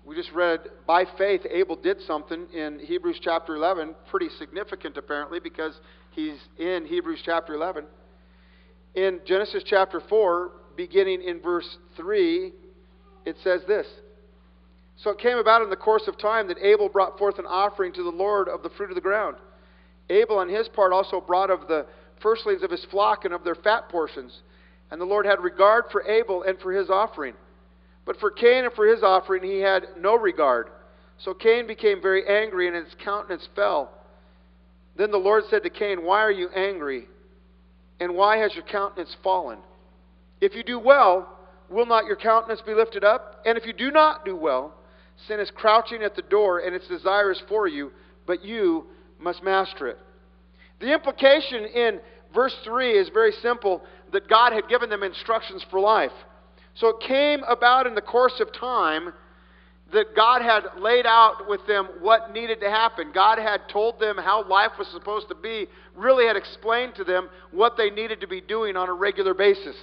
We 0.06 0.16
just 0.16 0.32
read, 0.32 0.60
by 0.86 1.04
faith, 1.18 1.42
Abel 1.50 1.76
did 1.76 2.00
something 2.06 2.46
in 2.54 2.78
Hebrews 2.78 3.20
chapter 3.20 3.54
11, 3.54 3.94
pretty 4.10 4.30
significant 4.38 4.96
apparently, 4.96 5.40
because 5.40 5.78
he's 6.12 6.38
in 6.58 6.86
Hebrews 6.86 7.20
chapter 7.22 7.52
11. 7.52 7.84
In 8.94 9.20
Genesis 9.26 9.62
chapter 9.66 10.00
4, 10.08 10.52
beginning 10.74 11.22
in 11.22 11.42
verse 11.42 11.76
3, 11.98 12.50
it 13.26 13.36
says 13.44 13.60
this 13.68 13.86
So 14.96 15.10
it 15.10 15.18
came 15.18 15.36
about 15.36 15.60
in 15.60 15.68
the 15.68 15.76
course 15.76 16.04
of 16.08 16.16
time 16.16 16.48
that 16.48 16.56
Abel 16.62 16.88
brought 16.88 17.18
forth 17.18 17.38
an 17.38 17.46
offering 17.46 17.92
to 17.92 18.02
the 18.02 18.08
Lord 18.08 18.48
of 18.48 18.62
the 18.62 18.70
fruit 18.70 18.88
of 18.88 18.94
the 18.94 19.02
ground. 19.02 19.36
Abel, 20.08 20.38
on 20.38 20.48
his 20.48 20.66
part, 20.68 20.94
also 20.94 21.20
brought 21.20 21.50
of 21.50 21.68
the 21.68 21.84
firstlings 22.22 22.62
of 22.62 22.70
his 22.70 22.84
flock 22.90 23.24
and 23.24 23.34
of 23.34 23.44
their 23.44 23.54
fat 23.54 23.88
portions. 23.88 24.40
And 24.90 25.00
the 25.00 25.06
Lord 25.06 25.26
had 25.26 25.40
regard 25.40 25.84
for 25.90 26.06
Abel 26.06 26.42
and 26.42 26.58
for 26.60 26.72
his 26.72 26.90
offering. 26.90 27.34
But 28.04 28.18
for 28.18 28.30
Cain 28.30 28.64
and 28.64 28.72
for 28.74 28.86
his 28.86 29.02
offering 29.02 29.42
he 29.42 29.60
had 29.60 29.84
no 29.98 30.16
regard. 30.16 30.68
So 31.18 31.34
Cain 31.34 31.66
became 31.66 32.02
very 32.02 32.26
angry, 32.26 32.66
and 32.66 32.76
his 32.76 32.94
countenance 33.04 33.48
fell. 33.54 33.90
Then 34.96 35.10
the 35.10 35.18
Lord 35.18 35.44
said 35.48 35.62
to 35.62 35.70
Cain, 35.70 36.04
Why 36.04 36.20
are 36.20 36.32
you 36.32 36.48
angry? 36.54 37.06
And 38.00 38.14
why 38.16 38.38
has 38.38 38.54
your 38.54 38.64
countenance 38.64 39.14
fallen? 39.22 39.58
If 40.40 40.54
you 40.54 40.64
do 40.64 40.78
well, 40.78 41.38
will 41.70 41.86
not 41.86 42.06
your 42.06 42.16
countenance 42.16 42.60
be 42.62 42.74
lifted 42.74 43.04
up? 43.04 43.42
And 43.46 43.56
if 43.56 43.64
you 43.64 43.72
do 43.72 43.90
not 43.90 44.24
do 44.24 44.36
well, 44.36 44.74
sin 45.28 45.38
is 45.38 45.52
crouching 45.54 46.02
at 46.02 46.16
the 46.16 46.22
door, 46.22 46.58
and 46.58 46.74
its 46.74 46.88
desire 46.88 47.30
is 47.30 47.40
for 47.48 47.68
you, 47.68 47.92
but 48.26 48.44
you 48.44 48.86
must 49.20 49.42
master 49.44 49.86
it. 49.86 49.98
The 50.80 50.92
implication 50.92 51.64
in 51.64 52.00
verse 52.34 52.56
3 52.64 52.92
is 52.92 53.08
very 53.10 53.32
simple 53.42 53.82
that 54.12 54.28
God 54.28 54.52
had 54.52 54.68
given 54.68 54.90
them 54.90 55.02
instructions 55.02 55.64
for 55.70 55.80
life. 55.80 56.12
So 56.74 56.88
it 56.88 57.00
came 57.06 57.42
about 57.44 57.86
in 57.86 57.94
the 57.94 58.02
course 58.02 58.40
of 58.40 58.52
time 58.52 59.12
that 59.92 60.16
God 60.16 60.40
had 60.40 60.80
laid 60.80 61.06
out 61.06 61.48
with 61.48 61.66
them 61.66 61.86
what 62.00 62.32
needed 62.32 62.60
to 62.60 62.70
happen. 62.70 63.12
God 63.12 63.38
had 63.38 63.68
told 63.70 64.00
them 64.00 64.16
how 64.16 64.48
life 64.48 64.72
was 64.78 64.88
supposed 64.88 65.28
to 65.28 65.34
be, 65.34 65.66
really 65.94 66.26
had 66.26 66.36
explained 66.36 66.94
to 66.96 67.04
them 67.04 67.28
what 67.50 67.76
they 67.76 67.90
needed 67.90 68.20
to 68.22 68.26
be 68.26 68.40
doing 68.40 68.76
on 68.76 68.88
a 68.88 68.92
regular 68.92 69.34
basis. 69.34 69.76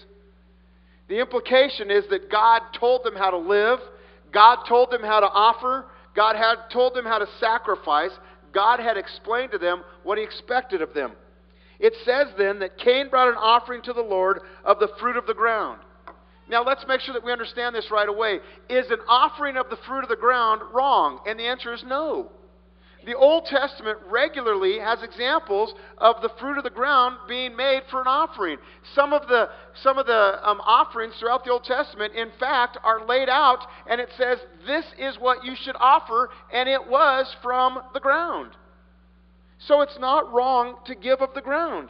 The 1.10 1.20
implication 1.20 1.92
is 1.92 2.06
that 2.10 2.32
God 2.32 2.62
told 2.80 3.04
them 3.04 3.16
how 3.16 3.32
to 3.32 3.38
live, 3.38 3.80
God 4.32 4.64
told 4.68 4.92
them 4.92 5.02
how 5.02 5.20
to 5.20 5.28
offer, 5.28 5.86
God 6.16 6.36
had 6.36 6.70
told 6.72 6.96
them 6.96 7.06
how 7.06 7.20
to 7.20 7.28
sacrifice, 7.40 8.12
God 8.54 8.80
had 8.80 8.98
explained 8.98 9.52
to 9.52 9.58
them 9.58 9.84
what 10.04 10.18
He 10.18 10.24
expected 10.24 10.82
of 10.82 10.94
them. 10.94 11.12
It 11.80 11.94
says 12.04 12.28
then 12.38 12.60
that 12.60 12.78
Cain 12.78 13.10
brought 13.10 13.30
an 13.30 13.36
offering 13.38 13.82
to 13.84 13.94
the 13.94 14.02
Lord 14.02 14.42
of 14.66 14.80
the 14.80 14.90
fruit 15.00 15.16
of 15.16 15.26
the 15.26 15.34
ground. 15.34 15.80
Now, 16.50 16.64
let's 16.64 16.86
make 16.88 17.00
sure 17.02 17.14
that 17.14 17.24
we 17.24 17.32
understand 17.32 17.76
this 17.76 17.92
right 17.92 18.10
away. 18.10 18.40
Is 18.70 18.90
an 18.90 19.00
offering 19.08 19.56
of 19.56 19.70
the 19.70 19.78
fruit 19.88 20.04
of 20.04 20.10
the 20.10 20.16
ground 20.16 20.62
wrong? 20.74 21.20
And 21.28 21.40
the 21.40 21.48
answer 21.48 21.74
is 21.74 21.84
no. 21.86 22.32
The 23.06 23.16
Old 23.16 23.46
Testament 23.46 23.98
regularly 24.10 24.78
has 24.80 25.02
examples 25.02 25.74
of 25.98 26.22
the 26.22 26.30
fruit 26.40 26.58
of 26.58 26.64
the 26.66 26.70
ground 26.70 27.18
being 27.28 27.56
made 27.56 27.82
for 27.90 28.02
an 28.02 28.08
offering. 28.08 28.58
Some 28.94 29.14
of 29.14 29.28
the, 29.28 29.50
some 29.82 29.98
of 29.98 30.06
the 30.06 30.40
um, 30.44 30.60
offerings 30.66 31.14
throughout 31.18 31.46
the 31.46 31.52
Old 31.52 31.64
Testament, 31.64 32.14
in 32.14 32.30
fact, 32.40 32.78
are 32.84 33.06
laid 33.06 33.30
out, 33.30 33.66
and 33.90 34.02
it 34.02 34.10
says, 34.18 34.40
This 34.68 34.86
is 34.98 35.16
what 35.18 35.46
you 35.46 35.56
should 35.56 35.78
offer, 35.80 36.30
and 36.54 36.68
it 36.68 36.88
was 36.88 37.34
from 37.42 37.80
the 37.94 38.02
ground. 38.02 38.52
So 39.60 39.82
it's 39.82 40.00
not 40.00 40.32
wrong 40.34 40.78
to 40.86 40.96
give 40.96 41.22
of 41.22 41.34
the 41.34 41.42
ground. 41.42 41.90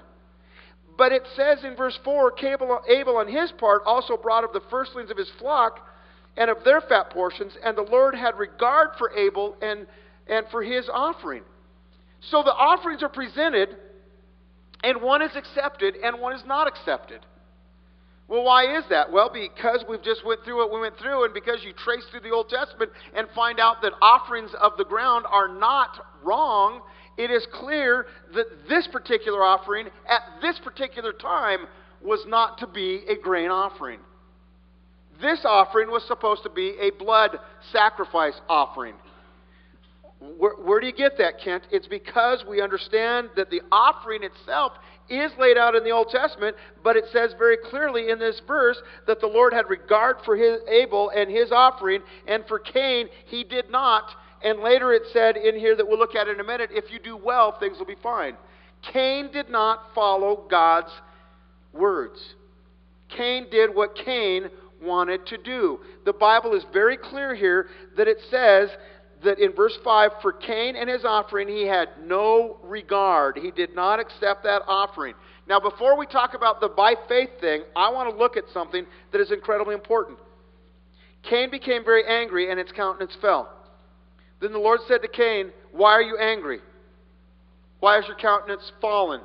But 0.98 1.12
it 1.12 1.24
says 1.36 1.64
in 1.64 1.76
verse 1.76 1.98
4 2.04 2.34
Abel 2.90 3.18
on 3.18 3.28
his 3.28 3.52
part 3.54 3.84
also 3.86 4.18
brought 4.18 4.44
of 4.44 4.54
the 4.54 4.62
firstlings 4.70 5.10
of 5.10 5.18
his 5.18 5.32
flock 5.40 5.80
and 6.36 6.50
of 6.50 6.64
their 6.64 6.82
fat 6.82 7.10
portions, 7.10 7.54
and 7.64 7.78
the 7.78 7.82
Lord 7.82 8.16
had 8.16 8.38
regard 8.38 8.90
for 8.98 9.12
Abel 9.16 9.56
and, 9.62 9.88
and 10.28 10.46
for 10.52 10.64
his 10.64 10.90
offering. 10.92 11.44
So 12.22 12.44
the 12.44 12.54
offerings 12.54 13.04
are 13.04 13.10
presented, 13.10 13.70
and 14.84 15.02
one 15.02 15.22
is 15.22 15.36
accepted 15.36 15.96
and 16.04 16.20
one 16.20 16.34
is 16.34 16.44
not 16.46 16.68
accepted. 16.68 17.20
Well, 18.28 18.44
why 18.44 18.78
is 18.78 18.84
that? 18.92 19.12
Well, 19.12 19.32
because 19.34 19.84
we've 19.90 20.04
just 20.04 20.24
went 20.24 20.44
through 20.44 20.58
what 20.58 20.72
we 20.72 20.80
went 20.80 20.98
through, 21.00 21.26
and 21.26 21.34
because 21.34 21.64
you 21.64 21.74
trace 21.74 22.04
through 22.12 22.20
the 22.20 22.30
Old 22.30 22.48
Testament 22.48 22.92
and 23.16 23.28
find 23.36 23.60
out 23.60 23.82
that 23.82 23.94
offerings 24.04 24.52
of 24.62 24.74
the 24.78 24.86
ground 24.86 25.26
are 25.28 25.48
not 25.48 25.98
wrong, 26.24 26.82
it 27.18 27.32
is 27.32 27.46
clear 27.52 28.06
that 28.36 28.46
this 28.70 28.88
particular 28.92 29.44
offering 29.44 29.88
at 30.08 30.22
this 30.42 30.60
particular 30.64 31.12
time 31.12 31.62
was 32.04 32.24
not 32.28 32.60
to 32.60 32.68
be 32.68 33.02
a 33.10 33.16
grain 33.20 33.50
offering. 33.50 34.00
This 35.20 35.40
offering 35.44 35.90
was 35.90 36.04
supposed 36.08 36.44
to 36.44 36.50
be 36.50 36.76
a 36.80 36.92
blood 36.92 37.38
sacrifice 37.74 38.40
offering. 38.48 38.94
Where, 40.20 40.56
where, 40.56 40.80
do 40.82 40.88
you 40.88 40.94
get 40.94 41.18
that, 41.18 41.40
Kent? 41.40 41.64
It's 41.72 41.88
because 41.88 42.44
we 42.48 42.62
understand 42.62 43.30
that 43.38 43.50
the 43.50 43.62
offering 43.72 44.24
itself 44.24 44.74
is 45.10 45.32
laid 45.40 45.58
out 45.58 45.76
in 45.76 45.84
the 45.84 45.92
Old 45.92 46.10
Testament, 46.10 46.58
but 46.84 46.98
it 46.98 47.06
says 47.12 47.34
very 47.38 47.58
clearly 47.70 48.10
in 48.10 48.20
this 48.20 48.42
verse 48.46 48.78
that 49.08 49.22
the 49.22 49.28
Lord 49.28 49.54
had 49.54 49.70
regard 49.70 50.18
for 50.26 50.36
his 50.36 50.60
Abel 50.68 51.10
and 51.16 51.32
his 51.32 51.52
offering, 51.52 52.02
and 52.28 52.44
for 52.48 52.60
Cain 52.60 53.08
he 53.28 53.44
did 53.44 53.70
not. 53.70 54.12
And 54.44 54.60
later 54.60 54.94
it 54.94 55.04
said 55.12 55.38
in 55.38 55.58
here 55.58 55.76
that 55.76 55.88
we'll 55.88 56.00
look 56.00 56.16
at 56.16 56.28
in 56.28 56.40
a 56.40 56.44
minute 56.44 56.70
if 56.74 56.92
you 56.92 57.00
do 57.00 57.18
well, 57.18 57.58
things 57.58 57.78
will 57.80 57.86
be 57.86 57.98
fine. 58.04 58.36
Cain 58.94 59.32
did 59.32 59.50
not 59.50 59.94
follow 59.96 60.46
God's 60.50 60.92
words. 61.74 62.36
Cain 63.10 63.48
did 63.50 63.74
what 63.74 63.96
Cain 63.96 64.50
wanted 64.82 65.26
to 65.28 65.38
do. 65.38 65.80
The 66.06 66.14
Bible 66.14 66.54
is 66.54 66.64
very 66.72 66.98
clear 66.98 67.36
here 67.36 67.68
that 67.98 68.08
it 68.08 68.18
says 68.30 68.70
that 69.24 69.40
in 69.40 69.54
verse 69.54 69.78
5 69.84 70.12
for 70.22 70.32
Cain 70.32 70.76
and 70.76 70.90
his 70.90 71.04
offering 71.04 71.48
he 71.48 71.66
had 71.66 71.90
no 72.04 72.58
regard. 72.64 73.38
He 73.38 73.52
did 73.52 73.76
not 73.76 74.00
accept 74.00 74.44
that 74.44 74.62
offering. 74.68 75.14
Now, 75.48 75.60
before 75.60 75.98
we 75.98 76.06
talk 76.06 76.36
about 76.36 76.62
the 76.62 76.70
by 76.70 76.96
faith 77.08 77.30
thing, 77.42 77.64
I 77.76 77.92
want 77.92 78.10
to 78.10 78.16
look 78.16 78.38
at 78.38 78.44
something 78.54 78.86
that 79.12 79.20
is 79.20 79.32
incredibly 79.32 79.74
important. 79.74 80.20
Cain 81.24 81.50
became 81.50 81.84
very 81.84 82.04
angry 82.06 82.50
and 82.50 82.60
its 82.60 82.72
countenance 82.72 83.16
fell. 83.20 83.50
Then 84.42 84.54
the 84.54 84.60
Lord 84.60 84.80
said 84.88 85.02
to 85.02 85.08
Cain, 85.08 85.52
Why 85.72 85.92
are 85.92 86.02
you 86.02 86.18
angry? 86.18 86.60
Why 87.80 87.96
has 87.96 88.06
your 88.08 88.16
countenance 88.16 88.72
fallen? 88.80 89.22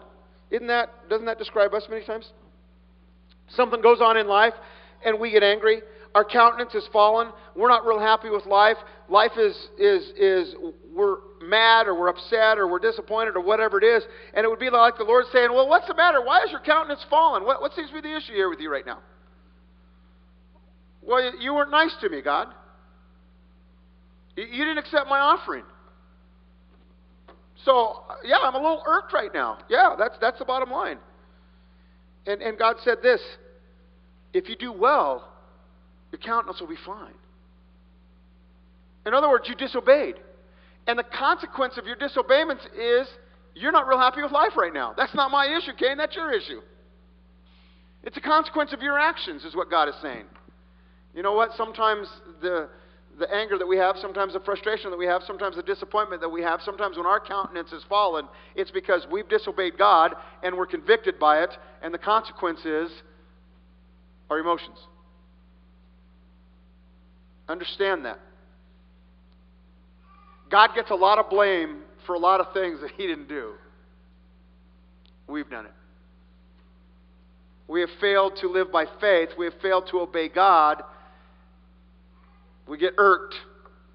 Isn't 0.51 0.67
that, 0.69 1.09
doesn't 1.09 1.27
that 1.27 1.39
describe 1.39 1.73
us 1.75 1.85
many 1.89 2.05
times? 2.05 2.31
Something 3.49 3.81
goes 3.81 4.01
on 4.01 4.17
in 4.17 4.27
life 4.27 4.55
and 5.05 5.21
we 5.21 5.31
get 5.31 5.43
angry. 5.43 5.83
Our 6.15 6.25
countenance 6.25 6.73
has 6.73 6.87
fallen. 6.93 7.31
We're 7.57 7.69
not 7.69 7.85
real 7.85 7.99
happy 7.99 8.31
with 8.31 8.47
life. 8.47 8.77
Life 9.09 9.33
is, 9.37 9.57
is, 9.79 10.03
is, 10.17 10.55
we're 10.95 11.17
mad 11.43 11.87
or 11.87 11.95
we're 11.95 12.09
upset 12.09 12.59
or 12.59 12.67
we're 12.67 12.79
disappointed 12.79 13.37
or 13.37 13.41
whatever 13.41 13.79
it 13.79 13.85
is. 13.85 14.03
And 14.33 14.45
it 14.45 14.49
would 14.49 14.59
be 14.59 14.71
like 14.71 14.97
the 14.97 15.05
Lord 15.05 15.27
saying, 15.33 15.53
Well, 15.53 15.69
what's 15.69 15.87
the 15.87 15.95
matter? 15.95 16.23
Why 16.23 16.43
is 16.45 16.51
your 16.51 16.61
countenance 16.61 17.05
fallen? 17.11 17.45
What, 17.45 17.61
what 17.61 17.75
seems 17.75 17.89
to 17.89 17.95
be 17.95 18.01
the 18.01 18.17
issue 18.17 18.33
here 18.33 18.49
with 18.49 18.61
you 18.61 18.71
right 18.71 18.87
now? 18.87 19.01
Well, 21.03 21.33
you 21.39 21.55
weren't 21.55 21.71
nice 21.71 21.95
to 22.01 22.09
me, 22.09 22.23
God. 22.23 22.49
You 24.37 24.47
didn't 24.47 24.79
accept 24.79 25.09
my 25.09 25.21
offering. 25.21 25.65
So, 27.65 28.05
yeah, 28.25 28.37
I'm 28.43 28.55
a 28.55 28.59
little 28.59 28.83
irked 28.87 29.13
right 29.13 29.33
now. 29.33 29.59
Yeah, 29.69 29.95
that's, 29.99 30.17
that's 30.21 30.39
the 30.39 30.45
bottom 30.45 30.71
line. 30.71 30.99
And, 32.27 32.43
and 32.43 32.59
God 32.59 32.77
said 32.85 32.99
this 33.03 33.21
if 34.33 34.49
you 34.49 34.57
do 34.57 34.73
well, 34.73 35.29
your 36.11 36.19
countenance 36.19 36.61
will 36.61 36.69
be 36.69 36.79
fine. 36.85 37.15
In 39.07 39.15
other 39.15 39.29
words, 39.29 39.49
you 39.49 39.55
disobeyed. 39.55 40.17
And 40.87 40.99
the 40.99 41.05
consequence 41.05 41.79
of 41.79 41.87
your 41.87 41.97
disobedience 41.97 42.63
is 42.79 43.07
you're 43.55 43.73
not 43.73 43.87
real 43.87 43.99
happy 43.99 44.23
with 44.23 44.33
life 44.33 44.57
right 44.57 44.73
now. 44.73 44.95
That's 44.97 45.15
not 45.15 45.31
my 45.31 45.47
issue, 45.47 45.73
Cain. 45.79 45.97
That's 45.97 46.17
your 46.17 46.33
issue. 46.33 46.61
It's 48.03 48.17
a 48.17 48.21
consequence 48.21 48.73
of 48.73 48.83
your 48.83 48.99
actions, 48.99 49.45
is 49.45 49.55
what 49.55 49.71
God 49.71 49.89
is 49.89 49.95
saying. 50.03 50.25
You 51.15 51.23
know 51.23 51.33
what? 51.33 51.51
Sometimes 51.57 52.09
the 52.43 52.69
the 53.19 53.33
anger 53.33 53.57
that 53.59 53.67
we 53.67 53.77
have, 53.77 53.97
sometimes 54.01 54.33
the 54.33 54.41
frustration 54.41 54.91
that 54.91 54.97
we 54.97 55.07
have, 55.07 55.23
sometimes 55.27 55.57
the 55.57 55.63
disappointment 55.63 56.21
that 56.21 56.29
we 56.29 56.43
have, 56.43 56.61
sometimes 56.65 56.97
when 56.97 57.07
our 57.07 57.21
countenance 57.21 57.71
has 57.71 57.83
fallen, 57.89 58.27
it's 58.57 58.71
because 58.71 59.07
we've 59.11 59.29
disobeyed 59.29 59.79
God 59.79 60.15
and 60.43 60.57
we're 60.57 60.67
convicted 60.67 61.19
by 61.19 61.43
it, 61.43 61.51
and 61.83 61.95
the 61.95 61.99
consequence 61.99 62.61
is 62.65 62.91
our 64.31 64.39
emotions. 64.39 64.79
Understand 67.49 68.05
that. 68.05 68.19
God 70.55 70.71
gets 70.77 70.91
a 70.91 70.95
lot 70.95 71.19
of 71.19 71.29
blame 71.29 71.83
for 72.07 72.15
a 72.15 72.19
lot 72.19 72.39
of 72.39 72.53
things 72.53 72.81
that 72.81 72.93
He 72.93 73.07
didn't 73.07 73.29
do. 73.29 73.55
We've 75.27 75.49
done 75.51 75.67
it. 75.67 75.73
We 77.67 77.81
have 77.81 77.91
failed 78.01 78.37
to 78.43 78.49
live 78.49 78.71
by 78.71 78.85
faith. 79.01 79.31
We 79.39 79.47
have 79.47 79.55
failed 79.63 79.89
to 79.91 80.01
obey 80.01 80.29
God 80.29 80.83
we 82.67 82.79
get 82.79 82.95
irked, 82.97 83.35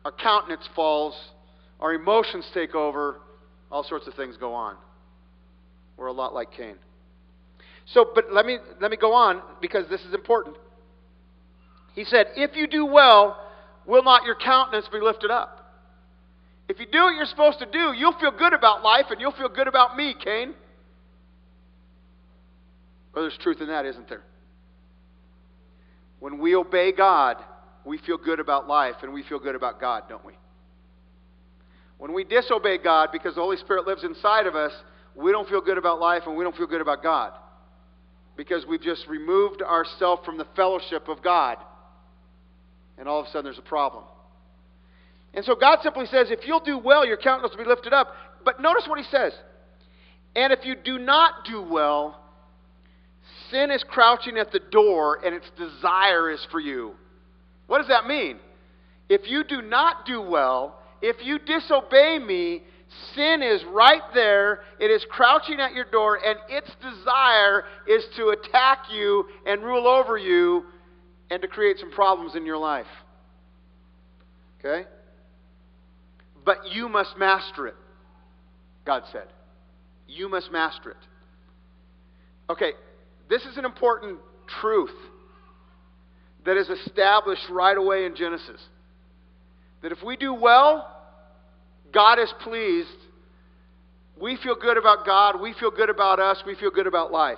our 0.05 0.11
countenance 0.11 0.67
falls, 0.75 1.15
our 1.79 1.93
emotions 1.93 2.45
take 2.53 2.75
over, 2.75 3.17
all 3.71 3.83
sorts 3.83 4.07
of 4.07 4.13
things 4.13 4.37
go 4.37 4.53
on. 4.53 4.75
We're 5.97 6.07
a 6.07 6.13
lot 6.13 6.33
like 6.33 6.51
Cain. 6.51 6.75
So, 7.85 8.05
but 8.13 8.31
let 8.31 8.45
me, 8.45 8.57
let 8.79 8.91
me 8.91 8.97
go 8.97 9.13
on 9.13 9.41
because 9.61 9.89
this 9.89 10.01
is 10.01 10.13
important. 10.13 10.55
He 11.95 12.03
said, 12.03 12.27
If 12.35 12.55
you 12.55 12.67
do 12.67 12.85
well, 12.85 13.37
will 13.85 14.03
not 14.03 14.23
your 14.23 14.35
countenance 14.35 14.87
be 14.91 14.99
lifted 14.99 15.31
up? 15.31 15.58
If 16.69 16.79
you 16.79 16.85
do 16.85 16.99
what 16.99 17.15
you're 17.15 17.25
supposed 17.25 17.57
to 17.59 17.65
do, 17.65 17.93
you'll 17.97 18.17
feel 18.19 18.31
good 18.31 18.53
about 18.53 18.83
life 18.83 19.05
and 19.09 19.19
you'll 19.19 19.31
feel 19.31 19.49
good 19.49 19.67
about 19.67 19.97
me, 19.97 20.13
Cain. 20.23 20.53
Well, 23.13 23.23
there's 23.23 23.37
truth 23.41 23.59
in 23.59 23.67
that, 23.67 23.87
isn't 23.87 24.07
there? 24.07 24.21
When 26.19 26.37
we 26.37 26.55
obey 26.55 26.91
God, 26.91 27.37
we 27.85 27.97
feel 27.97 28.17
good 28.17 28.39
about 28.39 28.67
life 28.67 28.95
and 29.01 29.11
we 29.11 29.23
feel 29.23 29.39
good 29.39 29.55
about 29.55 29.81
God, 29.81 30.03
don't 30.07 30.23
we? 30.23 30.33
When 31.97 32.13
we 32.13 32.23
disobey 32.23 32.77
God 32.77 33.09
because 33.11 33.33
the 33.33 33.41
Holy 33.41 33.57
Spirit 33.57 33.87
lives 33.87 34.03
inside 34.03 34.45
of 34.45 34.55
us, 34.55 34.71
we 35.15 35.31
don't 35.31 35.49
feel 35.49 35.61
good 35.61 35.79
about 35.79 35.99
life 35.99 36.23
and 36.27 36.37
we 36.37 36.43
don't 36.43 36.55
feel 36.55 36.67
good 36.67 36.81
about 36.81 37.01
God 37.01 37.33
because 38.37 38.65
we've 38.67 38.81
just 38.81 39.07
removed 39.07 39.63
ourselves 39.63 40.21
from 40.23 40.37
the 40.37 40.45
fellowship 40.55 41.07
of 41.07 41.23
God. 41.23 41.57
And 42.99 43.07
all 43.07 43.21
of 43.21 43.25
a 43.25 43.29
sudden 43.29 43.45
there's 43.45 43.57
a 43.57 43.63
problem. 43.63 44.03
And 45.33 45.45
so 45.45 45.55
God 45.55 45.79
simply 45.83 46.05
says, 46.07 46.31
if 46.31 46.45
you'll 46.45 46.59
do 46.59 46.77
well, 46.77 47.05
your 47.05 47.17
countenance 47.17 47.55
will 47.55 47.63
be 47.63 47.69
lifted 47.69 47.93
up. 47.93 48.13
But 48.43 48.61
notice 48.61 48.85
what 48.87 48.97
he 48.99 49.05
says. 49.05 49.33
And 50.35 50.51
if 50.53 50.65
you 50.65 50.75
do 50.75 50.97
not 50.97 51.45
do 51.45 51.61
well, 51.61 52.19
sin 53.51 53.71
is 53.71 53.83
crouching 53.87 54.37
at 54.37 54.51
the 54.51 54.59
door 54.71 55.19
and 55.23 55.35
its 55.35 55.49
desire 55.57 56.31
is 56.31 56.45
for 56.51 56.59
you. 56.59 56.93
What 57.67 57.79
does 57.79 57.87
that 57.87 58.07
mean? 58.07 58.37
If 59.07 59.27
you 59.27 59.43
do 59.43 59.61
not 59.61 60.05
do 60.05 60.21
well, 60.21 60.79
if 61.01 61.17
you 61.23 61.39
disobey 61.39 62.19
me, 62.19 62.63
sin 63.15 63.41
is 63.41 63.63
right 63.65 64.01
there. 64.13 64.61
It 64.79 64.91
is 64.91 65.05
crouching 65.09 65.59
at 65.59 65.73
your 65.73 65.85
door, 65.85 66.19
and 66.23 66.37
its 66.49 66.69
desire 66.81 67.63
is 67.87 68.03
to 68.17 68.29
attack 68.29 68.85
you 68.91 69.25
and 69.45 69.63
rule 69.63 69.87
over 69.87 70.17
you 70.17 70.65
and 71.31 71.41
to 71.41 71.47
create 71.47 71.77
some 71.79 71.91
problems 71.91 72.35
in 72.35 72.45
your 72.45 72.57
life. 72.57 72.87
Okay? 74.59 74.87
But 76.49 76.73
you 76.73 76.89
must 76.89 77.15
master 77.15 77.67
it, 77.67 77.75
God 78.83 79.03
said. 79.11 79.27
You 80.07 80.27
must 80.27 80.51
master 80.51 80.89
it. 80.89 80.97
Okay, 82.49 82.71
this 83.29 83.43
is 83.43 83.57
an 83.57 83.65
important 83.65 84.17
truth 84.59 84.95
that 86.47 86.57
is 86.57 86.67
established 86.67 87.47
right 87.51 87.77
away 87.77 88.05
in 88.05 88.15
Genesis. 88.15 88.59
That 89.83 89.91
if 89.91 90.01
we 90.03 90.17
do 90.17 90.33
well, 90.33 90.91
God 91.93 92.17
is 92.17 92.33
pleased. 92.41 92.89
We 94.19 94.35
feel 94.37 94.55
good 94.59 94.77
about 94.77 95.05
God. 95.05 95.39
We 95.39 95.53
feel 95.53 95.69
good 95.69 95.91
about 95.91 96.19
us. 96.19 96.41
We 96.47 96.55
feel 96.55 96.71
good 96.71 96.87
about 96.87 97.11
life. 97.11 97.37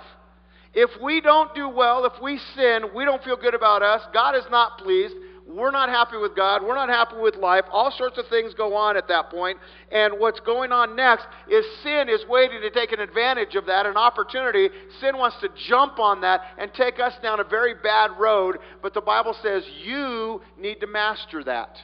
If 0.72 0.88
we 1.02 1.20
don't 1.20 1.54
do 1.54 1.68
well, 1.68 2.06
if 2.06 2.14
we 2.22 2.40
sin, 2.56 2.84
we 2.96 3.04
don't 3.04 3.22
feel 3.22 3.36
good 3.36 3.54
about 3.54 3.82
us. 3.82 4.00
God 4.14 4.36
is 4.36 4.44
not 4.50 4.78
pleased. 4.78 5.14
We're 5.48 5.72
not 5.72 5.88
happy 5.88 6.16
with 6.16 6.36
God. 6.36 6.62
We're 6.62 6.74
not 6.74 6.88
happy 6.88 7.16
with 7.20 7.36
life. 7.36 7.64
All 7.70 7.90
sorts 7.90 8.16
of 8.16 8.26
things 8.28 8.54
go 8.54 8.76
on 8.76 8.96
at 8.96 9.08
that 9.08 9.28
point. 9.28 9.58
And 9.90 10.14
what's 10.18 10.40
going 10.40 10.70
on 10.70 10.94
next 10.94 11.26
is 11.50 11.64
sin 11.82 12.08
is 12.08 12.20
waiting 12.28 12.60
to 12.60 12.70
take 12.70 12.92
an 12.92 13.00
advantage 13.00 13.54
of 13.56 13.66
that, 13.66 13.84
an 13.84 13.96
opportunity. 13.96 14.68
Sin 15.00 15.18
wants 15.18 15.36
to 15.40 15.48
jump 15.68 15.98
on 15.98 16.20
that 16.20 16.42
and 16.58 16.72
take 16.74 17.00
us 17.00 17.12
down 17.22 17.40
a 17.40 17.44
very 17.44 17.74
bad 17.74 18.12
road. 18.18 18.58
But 18.82 18.94
the 18.94 19.00
Bible 19.00 19.34
says 19.42 19.64
you 19.84 20.40
need 20.58 20.80
to 20.80 20.86
master 20.86 21.42
that. 21.44 21.76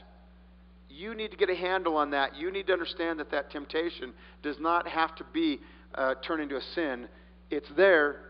You 0.89 1.15
need 1.15 1.33
to 1.33 1.37
get 1.37 1.51
a 1.51 1.55
handle 1.55 1.97
on 1.97 2.11
that. 2.13 2.37
You 2.37 2.51
need 2.53 2.69
to 2.69 2.73
understand 2.73 3.19
that 3.19 3.31
that 3.33 3.51
temptation 3.51 4.13
does 4.43 4.57
not 4.61 4.87
have 4.87 5.15
to 5.17 5.25
be 5.33 5.61
uh, 5.95 6.15
turned 6.27 6.43
into 6.43 6.57
a 6.57 6.63
sin. 6.75 7.09
It's 7.51 7.69
there. 7.77 8.21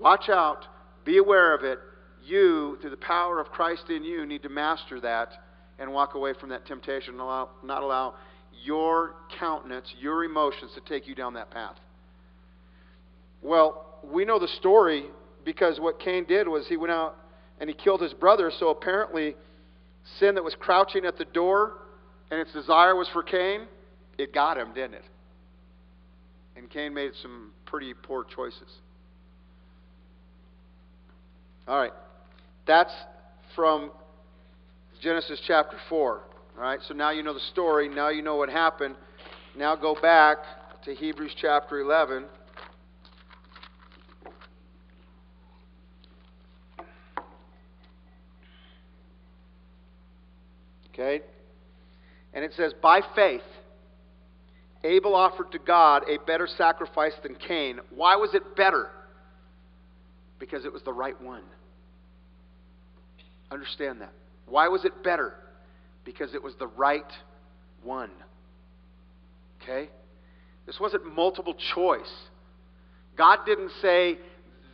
Watch 0.00 0.28
out. 0.28 0.64
Be 1.04 1.18
aware 1.18 1.54
of 1.54 1.64
it 1.64 1.78
you, 2.24 2.78
through 2.80 2.90
the 2.90 2.96
power 2.96 3.40
of 3.40 3.48
Christ 3.48 3.90
in 3.90 4.04
you, 4.04 4.26
need 4.26 4.42
to 4.42 4.48
master 4.48 5.00
that 5.00 5.30
and 5.78 5.92
walk 5.92 6.14
away 6.14 6.32
from 6.38 6.50
that 6.50 6.66
temptation 6.66 7.14
and 7.14 7.20
allow, 7.20 7.50
not 7.62 7.82
allow 7.82 8.14
your 8.62 9.14
countenance, 9.38 9.92
your 9.98 10.24
emotions 10.24 10.70
to 10.74 10.80
take 10.80 11.08
you 11.08 11.14
down 11.14 11.34
that 11.34 11.50
path. 11.50 11.76
Well, 13.42 13.86
we 14.02 14.24
know 14.24 14.38
the 14.38 14.48
story 14.48 15.04
because 15.44 15.78
what 15.78 15.98
Cain 15.98 16.24
did 16.24 16.48
was 16.48 16.66
he 16.68 16.76
went 16.76 16.92
out 16.92 17.16
and 17.60 17.68
he 17.68 17.74
killed 17.74 18.00
his 18.00 18.12
brother, 18.14 18.50
so 18.58 18.68
apparently 18.68 19.36
sin 20.18 20.34
that 20.36 20.44
was 20.44 20.54
crouching 20.58 21.04
at 21.04 21.18
the 21.18 21.24
door 21.24 21.74
and 22.30 22.40
its 22.40 22.52
desire 22.52 22.94
was 22.94 23.08
for 23.12 23.22
Cain, 23.22 23.66
it 24.18 24.32
got 24.32 24.56
him, 24.56 24.72
didn't 24.74 24.94
it? 24.94 25.04
And 26.56 26.70
Cain 26.70 26.94
made 26.94 27.12
some 27.20 27.52
pretty 27.66 27.94
poor 27.94 28.24
choices. 28.24 28.68
All 31.66 31.78
right. 31.78 31.92
That's 32.66 32.92
from 33.54 33.90
Genesis 35.02 35.40
chapter 35.46 35.76
4. 35.88 36.20
All 36.56 36.62
right, 36.62 36.80
so 36.86 36.94
now 36.94 37.10
you 37.10 37.22
know 37.22 37.34
the 37.34 37.40
story. 37.52 37.88
Now 37.88 38.08
you 38.08 38.22
know 38.22 38.36
what 38.36 38.48
happened. 38.48 38.96
Now 39.56 39.76
go 39.76 39.96
back 40.00 40.38
to 40.84 40.94
Hebrews 40.94 41.34
chapter 41.40 41.80
11. 41.80 42.24
Okay? 50.92 51.22
And 52.32 52.44
it 52.44 52.52
says, 52.56 52.72
By 52.80 53.00
faith, 53.14 53.42
Abel 54.84 55.14
offered 55.14 55.52
to 55.52 55.58
God 55.58 56.04
a 56.08 56.18
better 56.24 56.46
sacrifice 56.46 57.14
than 57.22 57.34
Cain. 57.34 57.80
Why 57.94 58.16
was 58.16 58.34
it 58.34 58.56
better? 58.56 58.88
Because 60.38 60.64
it 60.64 60.72
was 60.72 60.82
the 60.82 60.92
right 60.92 61.20
one. 61.20 61.42
Understand 63.50 64.00
that. 64.00 64.12
Why 64.46 64.68
was 64.68 64.84
it 64.84 65.02
better? 65.02 65.34
Because 66.04 66.34
it 66.34 66.42
was 66.42 66.54
the 66.58 66.66
right 66.66 67.10
one. 67.82 68.10
Okay? 69.62 69.88
This 70.66 70.78
wasn't 70.80 71.14
multiple 71.14 71.54
choice. 71.74 72.12
God 73.16 73.40
didn't 73.46 73.70
say, 73.80 74.18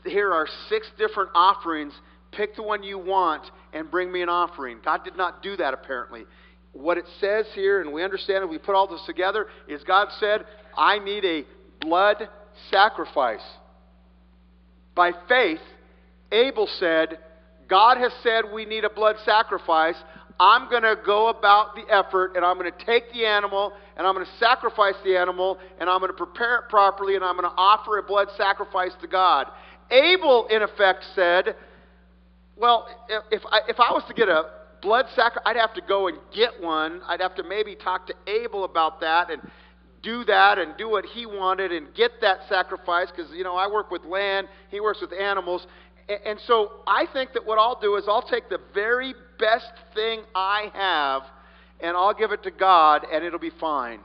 here 0.04 0.32
are 0.32 0.46
six 0.68 0.88
different 0.98 1.30
offerings, 1.34 1.92
pick 2.32 2.56
the 2.56 2.62
one 2.62 2.82
you 2.82 2.98
want 2.98 3.42
and 3.72 3.90
bring 3.90 4.10
me 4.10 4.22
an 4.22 4.28
offering. 4.28 4.78
God 4.84 5.04
did 5.04 5.16
not 5.16 5.42
do 5.42 5.56
that 5.56 5.74
apparently. 5.74 6.24
What 6.72 6.98
it 6.98 7.04
says 7.20 7.46
here, 7.54 7.80
and 7.80 7.92
we 7.92 8.02
understand 8.02 8.44
it, 8.44 8.48
we 8.48 8.58
put 8.58 8.74
all 8.74 8.86
this 8.86 9.02
together, 9.04 9.46
is 9.68 9.82
God 9.84 10.08
said, 10.18 10.44
I 10.76 10.98
need 11.00 11.24
a 11.24 11.44
blood 11.80 12.28
sacrifice. 12.70 13.40
By 14.94 15.12
faith, 15.28 15.60
Abel 16.32 16.68
said, 16.78 17.18
God 17.70 17.96
has 17.98 18.12
said 18.22 18.44
we 18.52 18.66
need 18.66 18.84
a 18.84 18.90
blood 18.90 19.16
sacrifice. 19.24 19.94
I'm 20.40 20.68
going 20.68 20.82
to 20.82 20.96
go 21.04 21.28
about 21.28 21.76
the 21.76 21.84
effort 21.94 22.32
and 22.34 22.44
I'm 22.44 22.58
going 22.58 22.70
to 22.70 22.84
take 22.84 23.12
the 23.12 23.24
animal 23.24 23.72
and 23.96 24.06
I'm 24.06 24.14
going 24.14 24.26
to 24.26 24.38
sacrifice 24.38 24.94
the 25.04 25.16
animal 25.16 25.58
and 25.78 25.88
I'm 25.88 26.00
going 26.00 26.10
to 26.10 26.16
prepare 26.16 26.56
it 26.56 26.68
properly 26.68 27.14
and 27.14 27.24
I'm 27.24 27.36
going 27.36 27.48
to 27.48 27.56
offer 27.56 27.98
a 27.98 28.02
blood 28.02 28.28
sacrifice 28.36 28.92
to 29.02 29.06
God. 29.06 29.46
Abel, 29.90 30.46
in 30.50 30.62
effect, 30.62 31.04
said, 31.14 31.54
Well, 32.56 32.88
if 33.30 33.42
I, 33.50 33.60
if 33.68 33.78
I 33.78 33.92
was 33.92 34.02
to 34.08 34.14
get 34.14 34.28
a 34.28 34.44
blood 34.82 35.06
sacrifice, 35.14 35.42
I'd 35.46 35.56
have 35.56 35.74
to 35.74 35.82
go 35.86 36.08
and 36.08 36.18
get 36.34 36.60
one. 36.60 37.02
I'd 37.06 37.20
have 37.20 37.34
to 37.36 37.42
maybe 37.42 37.76
talk 37.76 38.06
to 38.06 38.14
Abel 38.26 38.64
about 38.64 39.00
that 39.00 39.30
and 39.30 39.42
do 40.02 40.24
that 40.24 40.58
and 40.58 40.76
do 40.78 40.88
what 40.88 41.04
he 41.04 41.26
wanted 41.26 41.72
and 41.72 41.94
get 41.94 42.12
that 42.22 42.40
sacrifice 42.48 43.08
because, 43.14 43.30
you 43.32 43.44
know, 43.44 43.56
I 43.56 43.70
work 43.70 43.90
with 43.90 44.04
land, 44.04 44.48
he 44.70 44.80
works 44.80 45.00
with 45.00 45.12
animals. 45.12 45.66
And 46.08 46.38
so 46.46 46.82
I 46.86 47.06
think 47.12 47.32
that 47.34 47.46
what 47.46 47.58
I'll 47.58 47.80
do 47.80 47.96
is 47.96 48.04
I'll 48.08 48.22
take 48.22 48.48
the 48.48 48.60
very 48.74 49.14
best 49.38 49.72
thing 49.94 50.22
I 50.34 50.70
have 50.74 51.22
and 51.80 51.96
I'll 51.96 52.14
give 52.14 52.32
it 52.32 52.42
to 52.44 52.50
God 52.50 53.06
and 53.12 53.24
it'll 53.24 53.38
be 53.38 53.52
fine. 53.60 54.00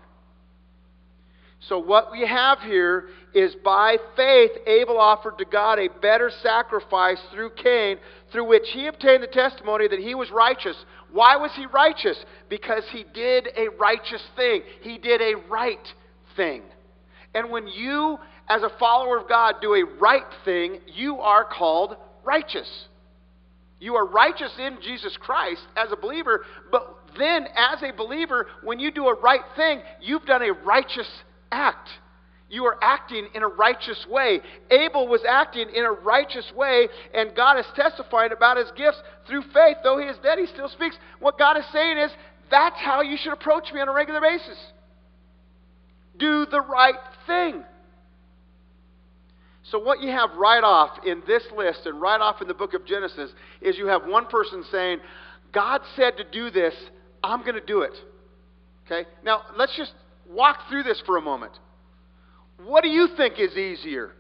So, 1.68 1.80
what 1.80 2.12
we 2.12 2.22
have 2.28 2.60
here 2.60 3.06
is 3.34 3.56
by 3.64 3.98
faith, 4.16 4.52
Abel 4.68 5.00
offered 5.00 5.38
to 5.40 5.46
God 5.46 5.80
a 5.80 5.88
better 6.00 6.30
sacrifice 6.44 7.18
through 7.34 7.52
Cain, 7.52 7.98
through 8.32 8.48
which 8.48 8.68
he 8.72 8.86
obtained 8.88 9.24
the 9.24 9.28
testimony 9.28 9.88
that 9.88 10.00
he 10.00 10.14
was 10.14 10.30
righteous. 10.30 10.76
Why 11.12 11.38
was 11.38 11.52
he 11.56 11.66
righteous? 11.66 12.24
Because 12.50 12.84
he 12.92 13.06
did 13.14 13.50
a 13.58 13.70
righteous 13.80 14.22
thing, 14.36 14.62
he 14.82 14.98
did 14.98 15.22
a 15.22 15.36
right 15.50 15.88
thing. 16.36 16.62
And 17.34 17.50
when 17.50 17.68
you 17.68 18.18
as 18.48 18.64
a 18.64 18.70
follower 18.78 19.18
of 19.18 19.28
God, 19.28 19.56
do 19.62 19.74
a 19.74 19.84
right 20.00 20.26
thing, 20.44 20.80
you 20.88 21.18
are 21.18 21.46
called 21.46 21.98
righteous. 22.24 22.70
You 23.80 23.96
are 23.96 24.06
righteous 24.06 24.52
in 24.60 24.78
Jesus 24.82 25.18
Christ 25.20 25.62
as 25.76 25.92
a 25.92 25.96
believer, 25.96 26.46
but 26.72 26.98
then 27.18 27.48
as 27.56 27.82
a 27.84 27.92
believer, 27.92 28.48
when 28.64 28.80
you 28.80 28.92
do 28.92 29.08
a 29.08 29.20
right 29.20 29.42
thing, 29.56 29.82
you've 30.02 30.26
done 30.26 30.42
a 30.42 30.54
righteous 30.54 31.10
act. 31.52 31.90
You 32.50 32.66
are 32.66 32.78
acting 32.82 33.28
in 33.34 33.42
a 33.42 33.48
righteous 33.48 34.06
way. 34.10 34.40
Abel 34.70 35.08
was 35.08 35.22
acting 35.28 35.68
in 35.74 35.84
a 35.84 35.92
righteous 35.92 36.52
way, 36.56 36.88
and 37.14 37.36
God 37.36 37.58
is 37.60 37.66
testifying 37.76 38.32
about 38.32 38.58
his 38.58 38.72
gifts 38.78 39.02
through 39.28 39.42
faith. 39.54 39.78
Though 39.84 39.98
he 39.98 40.06
is 40.06 40.18
dead, 40.22 40.38
he 40.38 40.46
still 40.46 40.70
speaks. 40.70 40.98
What 41.20 41.40
God 41.40 41.58
is 41.58 41.66
saying 41.74 41.98
is, 41.98 42.12
that's 42.52 42.78
how 42.78 43.02
you 43.02 43.18
should 43.18 43.34
approach 43.34 43.74
me 43.74 43.82
on 43.82 43.90
a 43.90 43.94
regular 43.94 44.22
basis. 44.22 44.58
Do 46.18 46.46
the 46.46 46.62
right 46.62 46.96
thing. 47.26 47.64
So, 49.72 49.80
what 49.80 50.02
you 50.02 50.10
have 50.12 50.30
right 50.38 50.64
off 50.64 51.06
in 51.06 51.24
this 51.26 51.44
list 51.56 51.82
and 51.86 52.00
right 52.00 52.22
off 52.22 52.42
in 52.42 52.48
the 52.48 52.54
book 52.54 52.74
of 52.76 52.86
Genesis 52.86 53.32
is 53.62 53.78
you 53.78 53.88
have 53.88 54.06
one 54.06 54.28
person 54.28 54.64
saying, 54.72 55.00
God 55.52 55.82
said 55.96 56.18
to 56.18 56.24
do 56.24 56.52
this, 56.52 56.74
I'm 57.24 57.42
going 57.42 57.56
to 57.56 57.66
do 57.66 57.82
it. 57.82 57.94
Okay? 58.86 59.10
Now, 59.24 59.42
let's 59.58 59.76
just 59.76 59.94
walk 60.30 60.60
through 60.70 60.84
this 60.84 61.02
for 61.06 61.18
a 61.18 61.22
moment. 61.22 61.54
What 62.64 62.84
do 62.84 62.90
you 62.90 63.10
think 63.18 63.40
is 63.40 63.58
easier? 63.58 64.12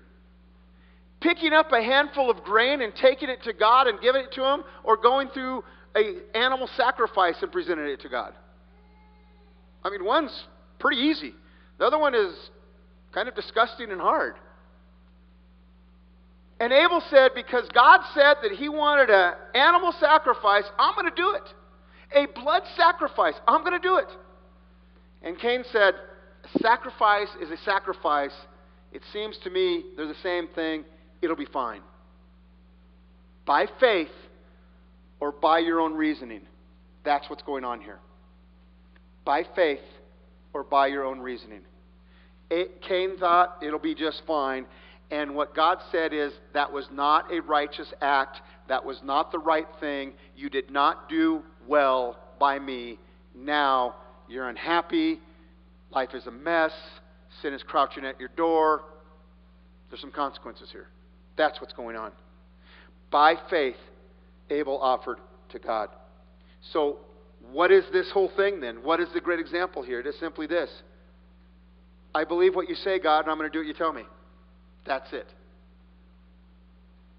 Picking 1.22 1.54
up 1.54 1.72
a 1.72 1.82
handful 1.82 2.32
of 2.32 2.44
grain 2.44 2.82
and 2.82 2.94
taking 2.96 3.30
it 3.30 3.44
to 3.44 3.54
God 3.54 3.88
and 3.88 4.02
giving 4.02 4.24
it 4.24 4.32
to 4.34 4.44
Him, 4.44 4.64
or 4.84 4.98
going 4.98 5.30
through 5.30 5.64
a 5.96 6.38
animal 6.38 6.68
sacrifice 6.76 7.36
and 7.42 7.52
presenting 7.52 7.86
it 7.86 8.02
to 8.02 8.10
God? 8.10 8.34
I 9.84 9.92
mean, 9.92 10.04
one's 10.04 10.46
pretty 10.80 11.02
easy. 11.02 11.34
The 11.78 11.86
other 11.86 12.00
one 12.00 12.16
is 12.16 12.34
kind 13.14 13.30
of 13.30 13.36
disgusting 13.36 13.92
and 13.92 14.02
hard. 14.02 14.36
And 16.60 16.72
Abel 16.72 17.02
said, 17.10 17.32
because 17.36 17.68
God 17.74 18.02
said 18.14 18.36
that 18.42 18.52
he 18.58 18.70
wanted 18.70 19.10
an 19.10 19.34
animal 19.54 19.94
sacrifice, 20.00 20.64
I'm 20.80 20.96
going 20.96 21.10
to 21.10 21.16
do 21.16 21.36
it. 21.36 21.54
A 22.14 22.28
blood 22.40 22.64
sacrifice, 22.78 23.34
I'm 23.48 23.62
going 23.62 23.80
to 23.80 23.86
do 23.86 23.98
it. 23.98 24.08
And 25.22 25.38
Cain 25.38 25.64
said, 25.72 25.96
sacrifice 26.62 27.28
is 27.42 27.50
a 27.50 27.58
sacrifice. 27.66 28.34
It 28.94 29.02
seems 29.12 29.38
to 29.44 29.50
me 29.50 29.84
they're 29.98 30.08
the 30.08 30.16
same 30.24 30.48
thing. 30.56 30.86
It'll 31.22 31.36
be 31.36 31.48
fine. 31.52 31.82
By 33.46 33.68
faith 33.80 34.08
or 35.20 35.32
by 35.32 35.60
your 35.60 35.82
own 35.82 35.94
reasoning. 35.94 36.42
That's 37.04 37.30
what's 37.30 37.44
going 37.44 37.66
on 37.66 37.82
here. 37.82 38.00
By 39.26 39.44
faith 39.56 39.80
or 40.54 40.64
by 40.64 40.88
your 40.88 41.04
own 41.04 41.20
reasoning. 41.20 41.62
It, 42.50 42.82
Cain 42.82 43.18
thought 43.18 43.58
it'll 43.62 43.80
be 43.80 43.96
just 43.96 44.22
fine. 44.28 44.66
And 45.12 45.36
what 45.36 45.56
God 45.56 45.78
said 45.92 46.14
is 46.14 46.34
that 46.54 46.72
was 46.72 46.88
not 46.92 47.32
a 47.32 47.40
righteous 47.40 47.92
act. 48.02 48.42
That 48.68 48.84
was 48.84 49.00
not 49.04 49.32
the 49.32 49.40
right 49.40 49.68
thing. 49.80 50.14
You 50.36 50.50
did 50.50 50.72
not 50.72 51.10
do 51.10 51.44
well 51.68 52.18
by 52.40 52.58
me. 52.60 53.00
Now 53.36 53.96
you're 54.28 54.50
unhappy. 54.50 55.20
Life 55.92 56.10
is 56.14 56.26
a 56.26 56.32
mess. 56.32 56.72
Sin 57.42 57.54
is 57.54 57.62
crouching 57.64 58.06
at 58.06 58.20
your 58.20 58.30
door. 58.30 58.84
There's 59.90 60.02
some 60.02 60.12
consequences 60.12 60.70
here. 60.72 60.88
That's 61.38 61.62
what's 61.62 61.74
going 61.74 61.96
on. 61.96 62.12
By 63.12 63.36
faith, 63.50 63.76
Abel 64.50 64.80
offered 64.82 65.20
to 65.50 65.60
God. 65.60 65.90
So, 66.74 66.98
what 67.52 67.72
is 67.72 67.84
this 67.94 68.10
whole 68.12 68.32
thing 68.36 68.60
then? 68.60 68.78
What 68.78 69.00
is 69.00 69.08
the 69.14 69.22
great 69.22 69.40
example 69.40 69.84
here? 69.84 70.00
It 70.00 70.08
is 70.08 70.16
simply 70.20 70.48
this 70.48 70.70
I 72.14 72.24
believe 72.24 72.56
what 72.56 72.70
you 72.70 72.76
say, 72.76 72.98
God, 72.98 73.26
and 73.26 73.32
I'm 73.32 73.38
going 73.38 73.52
to 73.52 73.54
do 73.54 73.60
what 73.60 73.68
you 73.68 73.74
tell 73.74 73.94
me. 73.94 74.04
That's 74.86 75.12
it. 75.14 75.28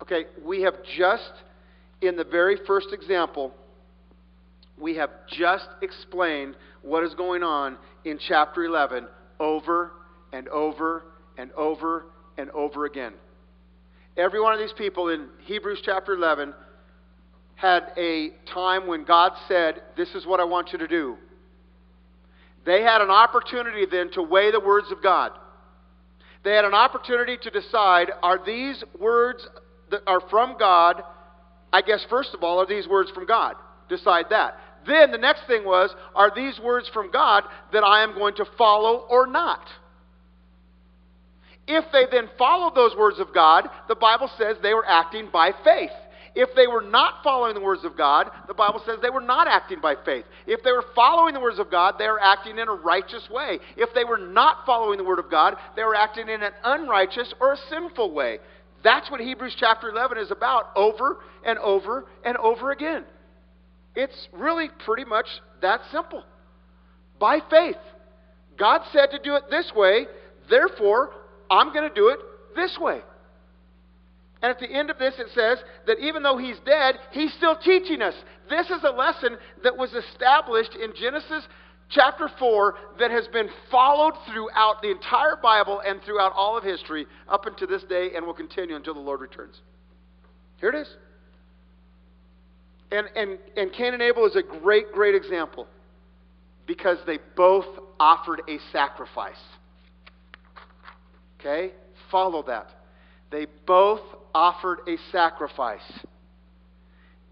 Okay, 0.03 0.27
we 0.45 0.63
have 0.63 0.75
just, 0.97 1.33
in 2.01 2.17
the 2.17 2.25
very 2.25 2.59
first 2.67 2.89
example, 2.93 3.53
we 4.79 4.97
have 4.97 5.11
just 5.29 5.69
explained 5.83 6.55
what 6.83 7.03
is 7.03 7.15
going 7.15 7.43
on 7.43 7.79
in 8.05 8.19
chapter 8.29 8.65
11 8.65 9.07
over 9.41 9.93
and 10.33 10.49
over 10.49 11.05
and 11.39 11.51
over 11.53 12.05
and 12.37 12.51
over 12.51 12.85
again. 12.85 13.15
Every 14.17 14.41
one 14.41 14.53
of 14.53 14.59
these 14.59 14.73
people 14.77 15.09
in 15.09 15.29
Hebrews 15.45 15.81
chapter 15.85 16.15
11 16.15 16.55
had 17.55 17.93
a 17.97 18.31
time 18.53 18.87
when 18.87 19.05
God 19.05 19.33
said, 19.49 19.83
This 19.97 20.15
is 20.15 20.27
what 20.27 20.41
I 20.41 20.45
want 20.45 20.73
you 20.73 20.79
to 20.79 20.89
do. 20.89 21.17
They 22.65 22.83
had 22.83 23.01
an 23.01 23.11
opportunity 23.11 23.87
then 23.91 24.11
to 24.13 24.23
weigh 24.23 24.51
the 24.51 24.61
words 24.61 24.91
of 24.91 25.03
God. 25.03 25.33
They 26.47 26.53
had 26.53 26.65
an 26.65 26.75
opportunity 26.75 27.37
to 27.43 27.51
decide 27.51 28.13
are 28.23 28.39
these 28.47 28.85
words 29.01 29.45
that 29.91 30.03
are 30.07 30.21
from 30.31 30.57
God? 30.57 31.03
I 31.73 31.83
guess, 31.83 32.07
first 32.09 32.35
of 32.35 32.45
all, 32.45 32.61
are 32.61 32.67
these 32.67 32.87
words 32.87 33.11
from 33.11 33.27
God? 33.27 33.57
Decide 33.89 34.27
that. 34.31 34.57
Then 34.87 35.11
the 35.11 35.19
next 35.19 35.49
thing 35.49 35.65
was 35.65 35.93
are 36.15 36.31
these 36.33 36.61
words 36.63 36.89
from 36.95 37.11
God 37.11 37.43
that 37.73 37.83
I 37.83 38.05
am 38.05 38.15
going 38.15 38.37
to 38.37 38.45
follow 38.57 39.09
or 39.11 39.27
not? 39.27 39.67
If 41.67 41.85
they 41.93 42.05
then 42.13 42.31
followed 42.39 42.77
those 42.77 42.97
words 42.97 43.19
of 43.19 43.35
God, 43.35 43.69
the 43.89 43.97
Bible 43.97 44.31
says 44.39 44.57
they 44.63 44.73
were 44.73 44.87
acting 44.87 45.31
by 45.33 45.51
faith. 45.65 45.91
If 46.37 46.51
they 46.55 46.67
were 46.67 46.83
not 46.83 47.25
following 47.25 47.55
the 47.55 47.63
words 47.63 47.83
of 47.83 47.97
God, 47.97 48.31
the 48.47 48.53
Bible 48.53 48.83
says 48.85 48.99
they 49.01 49.09
were 49.09 49.23
not 49.23 49.49
acting 49.49 49.81
by 49.81 49.95
faith. 50.05 50.27
If 50.47 50.63
they 50.63 50.71
were 50.71 50.85
following 50.95 51.33
the 51.33 51.41
words 51.41 51.59
of 51.59 51.71
God, 51.71 51.95
they 51.99 52.09
were 52.09 52.21
acting 52.21 52.59
in 52.59 52.69
a 52.69 52.75
righteous 52.75 53.27
way. 53.31 53.59
If 53.75 53.95
they 53.95 54.05
were 54.05 54.19
not 54.19 54.67
following 54.67 54.99
the 54.99 55.05
word 55.05 55.19
of 55.19 55.31
God, 55.31 55.55
they 55.77 55.83
were 55.83 55.95
acting 55.95 56.29
in 56.29 56.43
an 56.43 56.53
unrighteous 56.63 57.33
or 57.41 57.55
a 57.55 57.57
sinful 57.71 58.13
way. 58.13 58.39
That's 58.85 59.11
what 59.11 59.21
Hebrews 59.21 59.57
chapter 59.59 59.89
11 59.89 60.19
is 60.19 60.31
about 60.31 60.77
over 60.77 61.21
and 61.43 61.59
over 61.59 62.05
and 62.23 62.37
over 62.37 62.71
again. 62.71 63.07
It's 63.95 64.29
really 64.35 64.69
pretty 64.85 65.07
much 65.07 65.27
that 65.63 65.81
simple. 65.91 66.23
By 67.19 67.39
faith. 67.49 67.77
God 68.59 68.83
said 68.93 69.07
to 69.13 69.19
do 69.19 69.37
it 69.37 69.45
this 69.49 69.73
way, 69.75 70.07
therefore, 70.51 71.13
I'm 71.51 71.73
going 71.73 71.89
to 71.89 71.95
do 71.95 72.09
it 72.09 72.19
this 72.55 72.77
way. 72.79 73.01
And 74.47 74.55
at 74.55 74.61
the 74.61 74.73
end 74.73 74.91
of 74.91 74.99
this, 75.01 75.15
it 75.19 75.27
says 75.35 75.59
that 75.89 75.99
even 75.99 76.23
though 76.23 76.39
he's 76.39 76.55
dead, 76.65 77.01
he's 77.11 77.33
still 77.33 77.57
teaching 77.57 78.01
us. 78.01 78.15
This 78.49 78.67
is 78.67 78.85
a 78.85 78.93
lesson 78.93 79.39
that 79.65 79.77
was 79.77 79.93
established 79.93 80.77
in 80.81 80.93
Genesis 80.95 81.45
chapter 81.91 82.31
4 82.39 82.75
that 83.01 83.11
has 83.11 83.27
been 83.33 83.49
followed 83.73 84.15
throughout 84.33 84.83
the 84.83 84.91
entire 84.93 85.35
Bible 85.43 85.83
and 85.85 86.01
throughout 86.03 86.33
all 86.33 86.57
of 86.57 86.63
history 86.63 87.07
up 87.29 87.47
until 87.47 87.67
this 87.67 87.83
day 87.89 88.11
and 88.15 88.25
will 88.25 88.35
continue 88.35 88.77
until 88.77 88.95
the 88.95 89.01
Lord 89.01 89.21
returns. 89.21 89.61
Here 90.61 90.69
it 90.69 90.77
is. 90.77 90.95
And, 92.93 93.09
and, 93.17 93.41
and 93.57 93.73
Cain 93.73 93.95
and 93.95 94.03
Abel 94.03 94.27
is 94.27 94.37
a 94.37 94.45
great, 94.45 94.93
great 94.93 95.17
example 95.17 95.67
because 96.69 96.99
they 97.05 97.19
both 97.37 97.67
offered 97.99 98.43
a 98.49 98.59
sacrifice. 98.71 99.35
Okay? 101.41 101.73
Follow 102.13 102.45
that. 102.45 102.76
They 103.31 103.47
both 103.67 104.01
offered 104.35 104.81
a 104.89 104.97
sacrifice. 105.11 105.81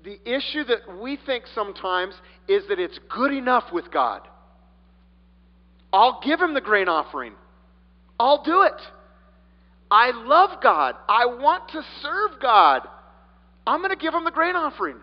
The 0.04 0.18
issue 0.24 0.64
that 0.64 1.00
we 1.00 1.18
think 1.24 1.44
sometimes 1.54 2.14
is 2.46 2.64
that 2.68 2.78
it's 2.78 2.98
good 3.08 3.32
enough 3.32 3.72
with 3.72 3.90
God. 3.90 4.22
I'll 5.92 6.20
give 6.22 6.40
him 6.40 6.54
the 6.54 6.60
grain 6.60 6.88
offering. 6.88 7.34
I'll 8.18 8.42
do 8.42 8.62
it. 8.62 8.80
I 9.90 10.10
love 10.10 10.60
God. 10.62 10.96
I 11.08 11.26
want 11.26 11.68
to 11.70 11.82
serve 12.02 12.40
God. 12.40 12.82
I'm 13.66 13.80
going 13.80 13.90
to 13.90 13.96
give 13.96 14.12
him 14.12 14.24
the 14.24 14.30
grain 14.30 14.56
offering. 14.56 14.96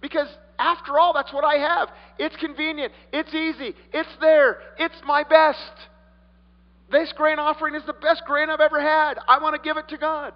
Because 0.00 0.28
after 0.58 0.98
all, 0.98 1.12
that's 1.12 1.32
what 1.32 1.44
I 1.44 1.56
have. 1.56 1.88
It's 2.18 2.36
convenient. 2.36 2.92
It's 3.12 3.34
easy. 3.34 3.74
It's 3.92 4.08
there. 4.20 4.58
It's 4.78 4.94
my 5.04 5.24
best. 5.24 5.58
This 6.90 7.12
grain 7.16 7.38
offering 7.38 7.74
is 7.74 7.82
the 7.86 7.94
best 7.94 8.22
grain 8.26 8.50
I've 8.50 8.60
ever 8.60 8.80
had. 8.80 9.14
I 9.26 9.38
want 9.40 9.54
to 9.56 9.60
give 9.60 9.76
it 9.76 9.88
to 9.88 9.98
God. 9.98 10.32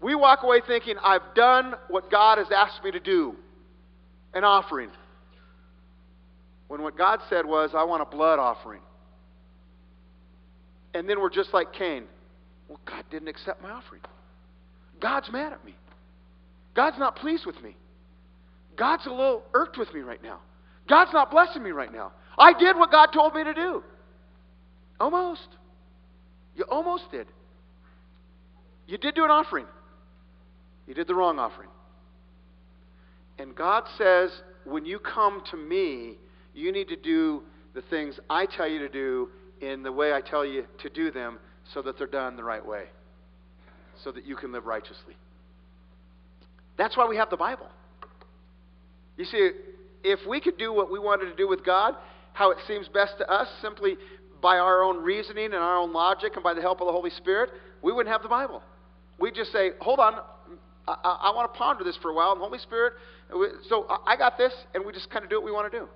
We 0.00 0.14
walk 0.14 0.42
away 0.42 0.60
thinking, 0.66 0.96
I've 1.02 1.34
done 1.34 1.74
what 1.88 2.10
God 2.10 2.38
has 2.38 2.48
asked 2.54 2.84
me 2.84 2.90
to 2.90 3.00
do 3.00 3.34
an 4.34 4.44
offering. 4.44 4.90
When 6.68 6.82
what 6.82 6.98
God 6.98 7.20
said 7.30 7.46
was, 7.46 7.70
I 7.74 7.84
want 7.84 8.02
a 8.02 8.04
blood 8.04 8.38
offering. 8.38 8.82
And 10.94 11.08
then 11.08 11.20
we're 11.20 11.30
just 11.30 11.54
like 11.54 11.72
Cain. 11.72 12.04
Well, 12.68 12.80
God 12.84 13.04
didn't 13.10 13.28
accept 13.28 13.62
my 13.62 13.70
offering. 13.70 14.02
God's 15.00 15.30
mad 15.30 15.52
at 15.52 15.64
me. 15.64 15.74
God's 16.74 16.98
not 16.98 17.16
pleased 17.16 17.46
with 17.46 17.60
me. 17.62 17.76
God's 18.76 19.06
a 19.06 19.10
little 19.10 19.42
irked 19.54 19.78
with 19.78 19.92
me 19.94 20.00
right 20.00 20.22
now. 20.22 20.40
God's 20.88 21.12
not 21.12 21.30
blessing 21.30 21.62
me 21.62 21.70
right 21.70 21.92
now. 21.92 22.12
I 22.38 22.52
did 22.52 22.76
what 22.76 22.90
God 22.90 23.08
told 23.12 23.34
me 23.34 23.44
to 23.44 23.54
do. 23.54 23.82
Almost. 24.98 25.48
You 26.54 26.64
almost 26.64 27.10
did. 27.10 27.26
You 28.86 28.98
did 28.98 29.14
do 29.14 29.24
an 29.24 29.30
offering. 29.30 29.66
You 30.86 30.94
did 30.94 31.06
the 31.06 31.14
wrong 31.14 31.38
offering. 31.38 31.68
And 33.38 33.54
God 33.54 33.84
says, 33.98 34.30
when 34.64 34.84
you 34.86 34.98
come 34.98 35.42
to 35.50 35.56
me, 35.56 36.14
you 36.54 36.72
need 36.72 36.88
to 36.88 36.96
do 36.96 37.42
the 37.74 37.82
things 37.82 38.18
I 38.30 38.46
tell 38.46 38.66
you 38.66 38.78
to 38.78 38.88
do 38.88 39.28
in 39.60 39.82
the 39.82 39.92
way 39.92 40.12
I 40.12 40.20
tell 40.20 40.44
you 40.44 40.64
to 40.82 40.88
do 40.88 41.10
them 41.10 41.38
so 41.74 41.82
that 41.82 41.98
they're 41.98 42.06
done 42.06 42.36
the 42.36 42.44
right 42.44 42.64
way, 42.64 42.84
so 44.02 44.12
that 44.12 44.24
you 44.24 44.36
can 44.36 44.52
live 44.52 44.66
righteously. 44.66 45.16
That's 46.78 46.96
why 46.96 47.06
we 47.06 47.16
have 47.16 47.30
the 47.30 47.36
Bible. 47.36 47.68
You 49.16 49.24
see, 49.24 49.50
if 50.04 50.20
we 50.28 50.40
could 50.40 50.56
do 50.58 50.72
what 50.72 50.90
we 50.90 50.98
wanted 50.98 51.26
to 51.26 51.36
do 51.36 51.48
with 51.48 51.64
God, 51.64 51.94
how 52.32 52.50
it 52.50 52.58
seems 52.66 52.88
best 52.88 53.14
to 53.18 53.30
us, 53.30 53.48
simply 53.60 53.96
by 54.46 54.58
our 54.58 54.84
own 54.84 55.02
reasoning 55.02 55.46
and 55.46 55.56
our 55.56 55.76
own 55.76 55.92
logic 55.92 56.34
and 56.36 56.44
by 56.44 56.54
the 56.54 56.60
help 56.60 56.80
of 56.80 56.86
the 56.86 56.92
Holy 56.92 57.10
Spirit, 57.10 57.50
we 57.82 57.92
wouldn't 57.92 58.12
have 58.12 58.22
the 58.22 58.28
Bible. 58.28 58.62
We'd 59.18 59.34
just 59.34 59.50
say, 59.50 59.70
hold 59.80 59.98
on, 59.98 60.20
I, 60.86 60.92
I, 61.02 61.32
want 61.34 61.52
to 61.52 61.58
ponder 61.58 61.82
this 61.82 61.98
for 62.00 62.12
a 62.12 62.14
while. 62.14 62.30
And 62.30 62.40
the 62.40 62.44
Holy 62.44 62.60
Spirit, 62.60 62.92
so 63.68 63.88
I 64.06 64.16
got 64.16 64.38
this, 64.38 64.52
and 64.72 64.86
we 64.86 64.92
just 64.92 65.10
kind 65.10 65.24
of 65.24 65.30
do 65.30 65.34
what 65.34 65.44
we 65.44 65.50
want 65.50 65.72
to 65.72 65.76
do. 65.76 65.88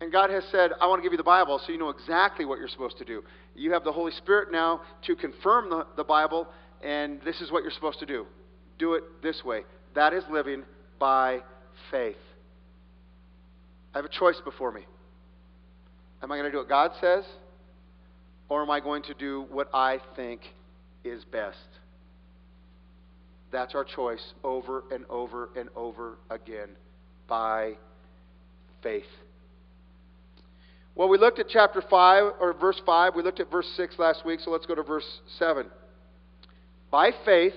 And 0.00 0.12
God 0.12 0.30
has 0.30 0.44
said, 0.52 0.70
I 0.80 0.86
want 0.86 1.00
to 1.00 1.02
give 1.02 1.12
you 1.12 1.16
the 1.16 1.24
Bible 1.24 1.60
so 1.66 1.72
you 1.72 1.78
know 1.78 1.90
exactly 1.90 2.44
what 2.44 2.60
you're 2.60 2.68
supposed 2.68 2.98
to 2.98 3.04
do. 3.04 3.24
You 3.56 3.72
have 3.72 3.82
the 3.82 3.90
Holy 3.90 4.12
Spirit 4.12 4.52
now 4.52 4.82
to 5.06 5.16
confirm 5.16 5.68
the, 5.68 5.84
the 5.96 6.04
Bible, 6.04 6.46
and 6.84 7.20
this 7.24 7.40
is 7.40 7.50
what 7.50 7.64
you're 7.64 7.72
supposed 7.72 7.98
to 7.98 8.06
do. 8.06 8.24
Do 8.78 8.94
it 8.94 9.02
this 9.24 9.42
way. 9.44 9.62
That 9.96 10.12
is 10.12 10.22
living 10.30 10.62
by 11.00 11.40
faith. 11.90 12.14
I 13.92 13.98
have 13.98 14.04
a 14.04 14.16
choice 14.16 14.40
before 14.44 14.70
me. 14.70 14.86
Am 16.22 16.32
I 16.32 16.36
going 16.36 16.44
to 16.44 16.50
do 16.50 16.58
what 16.58 16.68
God 16.68 16.92
says, 17.00 17.24
or 18.48 18.62
am 18.62 18.70
I 18.70 18.80
going 18.80 19.02
to 19.04 19.14
do 19.14 19.46
what 19.50 19.68
I 19.74 20.00
think 20.14 20.40
is 21.04 21.24
best? 21.24 21.58
That's 23.52 23.74
our 23.74 23.84
choice 23.84 24.22
over 24.42 24.84
and 24.90 25.04
over 25.08 25.50
and 25.56 25.68
over 25.76 26.16
again 26.30 26.70
by 27.28 27.74
faith. 28.82 29.04
Well, 30.94 31.08
we 31.08 31.18
looked 31.18 31.38
at 31.38 31.46
chapter 31.50 31.82
5, 31.82 32.32
or 32.40 32.54
verse 32.54 32.80
5. 32.86 33.14
We 33.14 33.22
looked 33.22 33.40
at 33.40 33.50
verse 33.50 33.68
6 33.76 33.98
last 33.98 34.24
week, 34.24 34.40
so 34.40 34.50
let's 34.50 34.64
go 34.64 34.74
to 34.74 34.82
verse 34.82 35.20
7. 35.38 35.66
By 36.90 37.10
faith, 37.24 37.54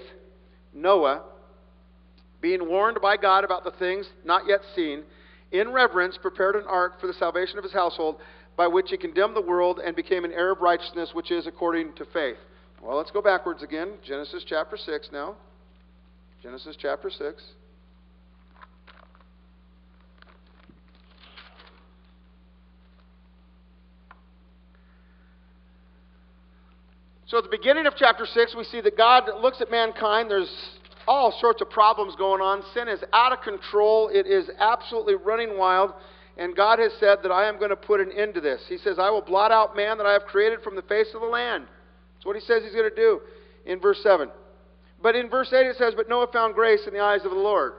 Noah, 0.73 1.23
being 2.41 2.67
warned 2.67 2.97
by 3.01 3.15
God 3.15 3.45
about 3.45 3.63
the 3.63 3.71
things 3.71 4.05
not 4.25 4.43
yet 4.47 4.59
seen, 4.75 5.03
in 5.51 5.71
reverence 5.71 6.17
prepared 6.21 6.55
an 6.55 6.65
ark 6.67 6.99
for 6.99 7.07
the 7.07 7.13
salvation 7.13 7.57
of 7.57 7.63
his 7.63 7.73
household, 7.73 8.17
by 8.59 8.67
which 8.67 8.89
he 8.89 8.97
condemned 8.97 9.37
the 9.37 9.41
world 9.41 9.79
and 9.81 9.95
became 9.95 10.25
an 10.25 10.33
heir 10.33 10.51
of 10.51 10.59
righteousness, 10.59 11.11
which 11.13 11.31
is 11.31 11.47
according 11.47 11.93
to 11.93 12.03
faith. 12.11 12.35
Well, 12.83 12.97
let's 12.97 13.09
go 13.09 13.21
backwards 13.21 13.63
again. 13.63 13.93
Genesis 14.05 14.43
chapter 14.45 14.75
6 14.75 15.11
now. 15.13 15.37
Genesis 16.43 16.75
chapter 16.77 17.09
6. 17.09 17.41
So 27.27 27.37
at 27.37 27.45
the 27.45 27.49
beginning 27.49 27.85
of 27.85 27.93
chapter 27.95 28.25
6, 28.25 28.55
we 28.57 28.65
see 28.65 28.81
that 28.81 28.97
God 28.97 29.23
looks 29.41 29.61
at 29.61 29.71
mankind. 29.71 30.29
There's 30.29 30.53
all 31.07 31.33
sorts 31.39 31.61
of 31.61 31.69
problems 31.69 32.13
going 32.17 32.41
on. 32.41 32.61
Sin 32.73 32.89
is 32.89 32.99
out 33.13 33.31
of 33.31 33.39
control, 33.39 34.09
it 34.09 34.27
is 34.27 34.49
absolutely 34.59 35.15
running 35.15 35.57
wild. 35.57 35.93
And 36.37 36.55
God 36.55 36.79
has 36.79 36.91
said 36.99 37.19
that 37.23 37.31
I 37.31 37.49
am 37.49 37.57
going 37.57 37.69
to 37.69 37.75
put 37.75 37.99
an 37.99 38.11
end 38.11 38.33
to 38.35 38.41
this. 38.41 38.61
He 38.69 38.77
says, 38.77 38.97
I 38.99 39.09
will 39.09 39.21
blot 39.21 39.51
out 39.51 39.75
man 39.75 39.97
that 39.97 40.05
I 40.05 40.13
have 40.13 40.23
created 40.23 40.61
from 40.61 40.75
the 40.75 40.81
face 40.83 41.07
of 41.13 41.21
the 41.21 41.27
land. 41.27 41.65
That's 42.15 42.25
what 42.25 42.35
he 42.35 42.41
says 42.41 42.63
he's 42.63 42.73
going 42.73 42.89
to 42.89 42.95
do 42.95 43.19
in 43.65 43.79
verse 43.79 43.99
7. 44.03 44.29
But 45.01 45.15
in 45.15 45.29
verse 45.29 45.51
8 45.51 45.65
it 45.65 45.75
says, 45.77 45.93
But 45.95 46.09
Noah 46.09 46.27
found 46.31 46.55
grace 46.55 46.81
in 46.87 46.93
the 46.93 47.01
eyes 47.01 47.25
of 47.25 47.31
the 47.31 47.37
Lord. 47.37 47.73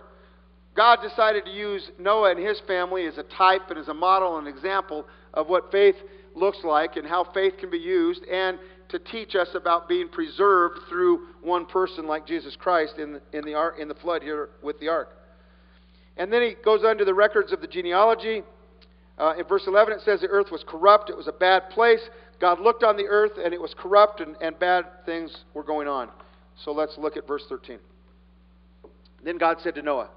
God 0.77 0.99
decided 1.03 1.45
to 1.47 1.51
use 1.51 1.91
Noah 1.99 2.31
and 2.33 2.41
his 2.41 2.61
family 2.67 3.07
as 3.07 3.19
a 3.19 3.25
type 3.25 3.71
and 3.71 3.79
as 3.79 3.89
a 3.89 3.95
model 3.95 4.39
and 4.39 4.47
example 4.47 5.07
of 5.35 5.49
what 5.49 5.73
faith 5.73 5.97
looks 6.35 6.59
like 6.63 6.97
and 6.97 7.07
how 7.07 7.25
faith 7.35 7.55
can 7.59 7.71
be 7.71 7.79
used. 7.79 8.25
And 8.25 8.59
to 8.91 8.99
teach 8.99 9.35
us 9.35 9.49
about 9.55 9.89
being 9.89 10.09
preserved 10.09 10.81
through 10.89 11.27
one 11.43 11.67
person 11.67 12.07
like 12.07 12.27
Jesus 12.27 12.57
Christ 12.57 12.95
in 12.99 13.15
the, 13.15 13.23
in 13.33 13.45
the, 13.45 13.73
in 13.81 13.89
the 13.89 13.95
flood 13.95 14.23
here 14.23 14.51
with 14.63 14.79
the 14.81 14.89
ark. 14.89 15.11
And 16.20 16.30
then 16.30 16.42
he 16.42 16.54
goes 16.62 16.85
under 16.85 17.06
the 17.06 17.14
records 17.14 17.50
of 17.50 17.62
the 17.62 17.66
genealogy. 17.66 18.42
Uh, 19.16 19.33
in 19.38 19.44
verse 19.46 19.62
11, 19.66 19.94
it 19.94 20.00
says 20.04 20.20
the 20.20 20.28
earth 20.28 20.52
was 20.52 20.62
corrupt, 20.68 21.09
it 21.09 21.16
was 21.16 21.28
a 21.28 21.33
bad 21.33 21.70
place. 21.70 22.02
God 22.38 22.61
looked 22.61 22.85
on 22.85 22.98
the 22.98 23.06
earth, 23.06 23.33
and 23.42 23.54
it 23.54 23.61
was 23.61 23.74
corrupt, 23.74 24.20
and, 24.20 24.37
and 24.42 24.59
bad 24.59 24.85
things 25.06 25.35
were 25.54 25.62
going 25.62 25.88
on. 25.88 26.11
So 26.62 26.72
let's 26.72 26.98
look 26.98 27.16
at 27.16 27.26
verse 27.26 27.44
13. 27.48 27.78
Then 29.24 29.38
God 29.38 29.59
said 29.62 29.74
to 29.76 29.83
Noah, 29.83 30.11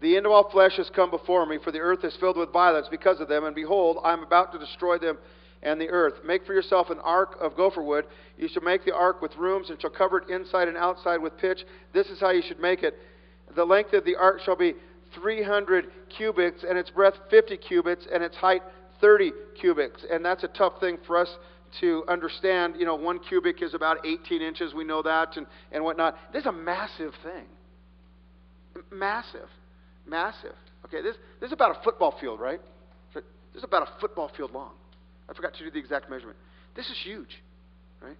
The 0.00 0.16
end 0.16 0.26
of 0.26 0.32
all 0.32 0.50
flesh 0.50 0.78
has 0.78 0.90
come 0.90 1.12
before 1.12 1.46
me, 1.46 1.58
for 1.62 1.70
the 1.70 1.78
earth 1.78 2.02
is 2.02 2.16
filled 2.18 2.36
with 2.36 2.52
violence 2.52 2.88
because 2.90 3.20
of 3.20 3.28
them, 3.28 3.44
and 3.44 3.54
behold, 3.54 3.98
I 4.02 4.12
am 4.12 4.24
about 4.24 4.52
to 4.52 4.58
destroy 4.58 4.98
them 4.98 5.16
and 5.62 5.80
the 5.80 5.90
earth. 5.90 6.14
Make 6.24 6.44
for 6.44 6.54
yourself 6.54 6.90
an 6.90 6.98
ark 7.04 7.36
of 7.40 7.56
gopher 7.56 7.84
wood. 7.84 8.06
You 8.36 8.48
shall 8.48 8.64
make 8.64 8.84
the 8.84 8.94
ark 8.94 9.22
with 9.22 9.36
rooms 9.36 9.70
and 9.70 9.80
shall 9.80 9.90
cover 9.90 10.18
it 10.18 10.28
inside 10.28 10.66
and 10.66 10.76
outside 10.76 11.18
with 11.18 11.38
pitch. 11.38 11.64
This 11.92 12.08
is 12.08 12.18
how 12.18 12.30
you 12.30 12.42
should 12.46 12.58
make 12.58 12.82
it. 12.82 12.98
The 13.54 13.64
length 13.64 13.92
of 13.92 14.04
the 14.04 14.16
ark 14.16 14.40
shall 14.44 14.56
be 14.56 14.74
300 15.14 15.86
cubits, 16.16 16.64
and 16.68 16.78
its 16.78 16.90
breadth 16.90 17.16
50 17.30 17.56
cubits, 17.56 18.06
and 18.12 18.22
its 18.22 18.36
height 18.36 18.62
30 19.00 19.32
cubits. 19.60 20.04
And 20.10 20.24
that's 20.24 20.44
a 20.44 20.48
tough 20.48 20.80
thing 20.80 20.98
for 21.06 21.16
us 21.16 21.28
to 21.80 22.04
understand. 22.08 22.74
You 22.78 22.86
know, 22.86 22.94
one 22.94 23.18
cubit 23.18 23.62
is 23.62 23.74
about 23.74 24.06
18 24.06 24.42
inches. 24.42 24.74
We 24.74 24.84
know 24.84 25.02
that, 25.02 25.36
and, 25.36 25.46
and 25.72 25.84
whatnot. 25.84 26.16
This 26.32 26.42
is 26.42 26.46
a 26.46 26.52
massive 26.52 27.12
thing. 27.22 27.44
Massive. 28.92 29.48
Massive. 30.06 30.54
Okay, 30.86 31.02
this, 31.02 31.16
this 31.40 31.48
is 31.48 31.52
about 31.52 31.76
a 31.78 31.82
football 31.82 32.14
field, 32.20 32.40
right? 32.40 32.60
This 33.14 33.22
is 33.60 33.64
about 33.64 33.82
a 33.82 34.00
football 34.00 34.30
field 34.36 34.50
long. 34.50 34.72
I 35.28 35.32
forgot 35.32 35.54
to 35.54 35.64
do 35.64 35.70
the 35.70 35.78
exact 35.78 36.10
measurement. 36.10 36.36
This 36.74 36.86
is 36.86 36.96
huge, 37.02 37.40
right? 38.02 38.16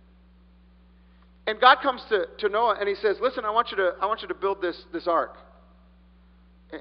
And 1.46 1.61
God 1.61 1.78
comes 1.83 2.02
to, 2.09 2.26
to 2.38 2.48
Noah 2.48 2.76
and 2.78 2.88
he 2.88 2.94
says, 2.94 3.16
Listen, 3.20 3.44
I 3.44 3.50
want 3.50 3.70
you 3.70 3.76
to, 3.78 3.92
I 4.00 4.07
want 4.07 4.22
you 4.22 4.28
to 4.28 4.35
build 4.35 4.62
this, 4.62 4.80
this 4.92 5.07
ark. 5.07 5.37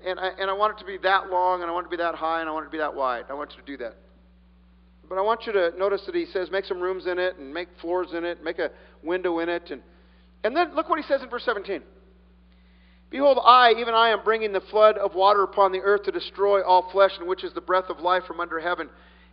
And 0.06 0.20
I, 0.20 0.30
and 0.40 0.50
I 0.50 0.54
want 0.54 0.78
it 0.78 0.80
to 0.82 0.86
be 0.86 0.98
that 1.04 1.30
long, 1.30 1.62
and 1.62 1.70
I 1.70 1.74
want 1.74 1.86
it 1.86 1.90
to 1.90 1.98
be 1.98 2.02
that 2.04 2.16
high, 2.16 2.42
and 2.42 2.50
I 2.50 2.54
want 2.54 2.64
it 2.64 2.68
to 2.68 2.72
be 2.72 2.78
that 2.80 2.96
wide. 2.96 3.26
I 3.30 3.34
want 3.34 3.52
you 3.52 3.58
to 3.58 3.66
do 3.66 3.78
that. 3.84 3.96
But 5.10 5.18
I 5.18 5.22
want 5.22 5.46
you 5.46 5.54
to 5.54 5.72
notice 5.78 6.02
that 6.06 6.16
he 6.16 6.26
says, 6.26 6.50
make 6.52 6.66
some 6.66 6.82
rooms 6.82 7.06
in 7.06 7.20
it, 7.20 7.38
and 7.38 7.54
make 7.54 7.68
floors 7.82 8.08
in 8.14 8.24
it, 8.24 8.44
make 8.44 8.60
a 8.60 8.72
window 9.04 9.40
in 9.40 9.50
it. 9.50 9.70
And, 9.70 9.82
and 10.44 10.56
then 10.56 10.76
look 10.76 10.90
what 10.90 11.00
he 11.00 11.06
says 11.06 11.22
in 11.22 11.30
verse 11.30 11.44
17. 11.46 11.82
Behold, 13.10 13.38
I, 13.46 13.74
even 13.78 13.94
I, 13.94 14.10
am 14.10 14.24
bringing 14.24 14.54
the 14.54 14.62
flood 14.62 14.98
of 14.98 15.14
water 15.14 15.44
upon 15.44 15.72
the 15.72 15.82
earth 15.82 16.04
to 16.04 16.12
destroy 16.12 16.64
all 16.64 16.90
flesh, 16.92 17.12
in 17.20 17.28
which 17.28 17.44
is 17.44 17.54
the 17.54 17.62
breath 17.62 17.86
of 17.90 18.00
life 18.00 18.24
from 18.26 18.40
under 18.40 18.60
heaven. 18.60 18.90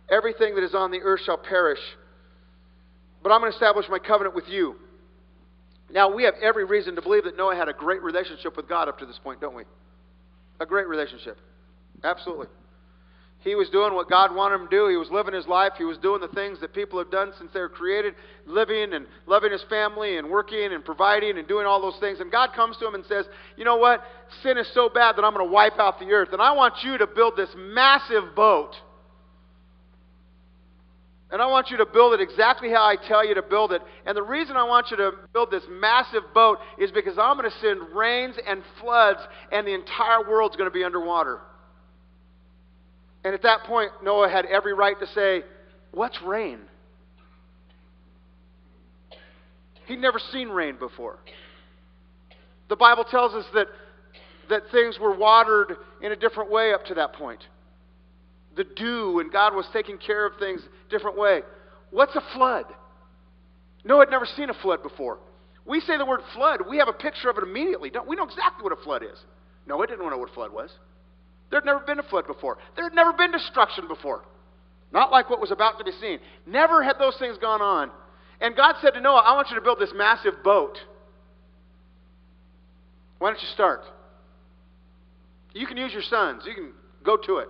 Everything 0.09 0.53
that 0.55 0.63
is 0.63 0.75
on 0.75 0.91
the 0.91 0.99
earth 1.01 1.21
shall 1.25 1.37
perish. 1.37 1.79
But 3.23 3.31
I'm 3.31 3.39
going 3.39 3.51
to 3.51 3.55
establish 3.55 3.87
my 3.89 3.97
covenant 3.97 4.35
with 4.35 4.47
you. 4.49 4.75
Now, 5.91 6.13
we 6.13 6.23
have 6.23 6.35
every 6.41 6.63
reason 6.63 6.95
to 6.95 7.01
believe 7.01 7.23
that 7.23 7.35
Noah 7.35 7.55
had 7.55 7.69
a 7.69 7.73
great 7.73 8.03
relationship 8.03 8.55
with 8.55 8.69
God 8.69 8.87
up 8.87 8.99
to 8.99 9.05
this 9.05 9.19
point, 9.23 9.41
don't 9.41 9.55
we? 9.55 9.63
A 10.61 10.65
great 10.65 10.87
relationship. 10.87 11.39
Absolutely. 12.03 12.45
He 13.39 13.55
was 13.55 13.67
doing 13.69 13.95
what 13.95 14.07
God 14.07 14.35
wanted 14.35 14.61
him 14.61 14.67
to 14.67 14.69
do. 14.69 14.87
He 14.87 14.95
was 14.95 15.09
living 15.09 15.33
his 15.33 15.47
life. 15.47 15.73
He 15.75 15.83
was 15.83 15.97
doing 15.97 16.21
the 16.21 16.27
things 16.27 16.59
that 16.61 16.75
people 16.75 16.99
have 16.99 17.09
done 17.09 17.31
since 17.39 17.49
they 17.51 17.59
were 17.59 17.69
created, 17.69 18.13
living 18.45 18.93
and 18.93 19.07
loving 19.25 19.51
his 19.51 19.63
family 19.67 20.19
and 20.19 20.29
working 20.29 20.71
and 20.71 20.85
providing 20.85 21.39
and 21.39 21.47
doing 21.47 21.65
all 21.65 21.81
those 21.81 21.99
things. 21.99 22.19
And 22.19 22.31
God 22.31 22.51
comes 22.55 22.77
to 22.77 22.87
him 22.87 22.93
and 22.93 23.03
says, 23.07 23.25
You 23.57 23.65
know 23.65 23.77
what? 23.77 24.03
Sin 24.43 24.59
is 24.59 24.71
so 24.75 24.87
bad 24.87 25.15
that 25.17 25.25
I'm 25.25 25.33
going 25.33 25.47
to 25.47 25.51
wipe 25.51 25.79
out 25.79 25.99
the 25.99 26.11
earth. 26.11 26.29
And 26.31 26.41
I 26.41 26.51
want 26.51 26.75
you 26.83 26.99
to 26.99 27.07
build 27.07 27.35
this 27.35 27.49
massive 27.57 28.35
boat 28.35 28.75
and 31.31 31.41
I 31.41 31.47
want 31.47 31.69
you 31.69 31.77
to 31.77 31.85
build 31.85 32.13
it 32.13 32.19
exactly 32.19 32.69
how 32.69 32.83
I 32.83 32.97
tell 33.07 33.25
you 33.25 33.33
to 33.35 33.41
build 33.41 33.71
it. 33.71 33.81
And 34.05 34.17
the 34.17 34.23
reason 34.23 34.57
I 34.57 34.65
want 34.65 34.91
you 34.91 34.97
to 34.97 35.11
build 35.31 35.49
this 35.49 35.63
massive 35.69 36.23
boat 36.33 36.57
is 36.77 36.91
because 36.91 37.17
I'm 37.17 37.37
going 37.37 37.49
to 37.49 37.57
send 37.59 37.95
rains 37.95 38.35
and 38.45 38.61
floods, 38.81 39.19
and 39.51 39.65
the 39.65 39.73
entire 39.73 40.29
world's 40.29 40.57
going 40.57 40.69
to 40.69 40.73
be 40.73 40.83
underwater. 40.83 41.39
And 43.23 43.33
at 43.33 43.43
that 43.43 43.63
point, 43.63 43.91
Noah 44.03 44.29
had 44.29 44.45
every 44.45 44.73
right 44.73 44.99
to 44.99 45.07
say, 45.07 45.43
What's 45.93 46.21
rain? 46.21 46.59
He'd 49.85 49.99
never 49.99 50.19
seen 50.31 50.49
rain 50.49 50.77
before. 50.79 51.17
The 52.69 52.77
Bible 52.77 53.03
tells 53.03 53.33
us 53.33 53.45
that, 53.53 53.67
that 54.49 54.63
things 54.71 54.97
were 54.99 55.15
watered 55.15 55.75
in 56.01 56.13
a 56.13 56.15
different 56.15 56.49
way 56.49 56.73
up 56.73 56.85
to 56.85 56.93
that 56.95 57.13
point 57.13 57.41
the 58.55 58.63
dew, 58.63 59.19
and 59.19 59.31
God 59.31 59.55
was 59.55 59.65
taking 59.71 59.97
care 59.97 60.25
of 60.25 60.33
things 60.37 60.61
different 60.91 61.17
way. 61.17 61.41
What's 61.89 62.15
a 62.15 62.21
flood? 62.35 62.65
Noah 63.83 64.01
had 64.01 64.11
never 64.11 64.25
seen 64.25 64.49
a 64.49 64.53
flood 64.53 64.83
before. 64.83 65.19
We 65.65 65.79
say 65.81 65.97
the 65.97 66.05
word 66.05 66.21
flood, 66.33 66.61
we 66.69 66.77
have 66.77 66.87
a 66.87 66.93
picture 66.93 67.29
of 67.29 67.37
it 67.37 67.43
immediately. 67.43 67.89
Don't 67.89 68.07
we 68.07 68.15
know 68.15 68.25
exactly 68.25 68.63
what 68.63 68.73
a 68.73 68.83
flood 68.83 69.03
is? 69.03 69.17
Noah 69.67 69.87
didn't 69.87 70.07
know 70.07 70.17
what 70.17 70.29
a 70.29 70.33
flood 70.33 70.51
was. 70.53 70.71
There 71.49 71.59
had 71.59 71.65
never 71.65 71.79
been 71.79 71.99
a 71.99 72.03
flood 72.03 72.27
before. 72.27 72.57
There 72.75 72.85
had 72.85 72.93
never 72.93 73.13
been 73.13 73.31
destruction 73.31 73.87
before. 73.87 74.23
Not 74.91 75.11
like 75.11 75.29
what 75.29 75.39
was 75.39 75.51
about 75.51 75.77
to 75.77 75.83
be 75.83 75.91
seen. 76.01 76.19
Never 76.45 76.83
had 76.83 76.97
those 76.99 77.15
things 77.17 77.37
gone 77.37 77.61
on. 77.61 77.91
And 78.39 78.55
God 78.55 78.75
said 78.81 78.91
to 78.91 79.01
Noah, 79.01 79.21
I 79.25 79.35
want 79.35 79.49
you 79.49 79.55
to 79.55 79.61
build 79.61 79.79
this 79.79 79.91
massive 79.95 80.43
boat. 80.43 80.77
Why 83.19 83.29
don't 83.29 83.41
you 83.41 83.47
start? 83.53 83.81
You 85.53 85.67
can 85.67 85.77
use 85.77 85.93
your 85.93 86.01
sons. 86.01 86.43
You 86.45 86.53
can 86.55 86.71
go 87.03 87.17
to 87.17 87.37
it. 87.37 87.49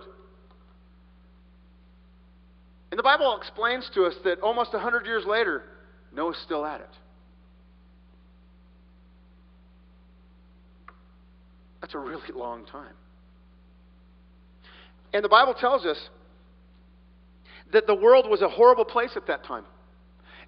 And 2.92 2.98
the 2.98 3.02
Bible 3.02 3.38
explains 3.38 3.90
to 3.94 4.04
us 4.04 4.12
that 4.24 4.40
almost 4.40 4.74
100 4.74 5.06
years 5.06 5.24
later, 5.26 5.62
Noah's 6.14 6.36
still 6.44 6.66
at 6.66 6.82
it. 6.82 6.90
That's 11.80 11.94
a 11.94 11.98
really 11.98 12.30
long 12.34 12.66
time. 12.66 12.92
And 15.14 15.24
the 15.24 15.30
Bible 15.30 15.54
tells 15.54 15.86
us 15.86 15.96
that 17.72 17.86
the 17.86 17.94
world 17.94 18.28
was 18.28 18.42
a 18.42 18.48
horrible 18.48 18.84
place 18.84 19.12
at 19.16 19.26
that 19.26 19.42
time. 19.42 19.64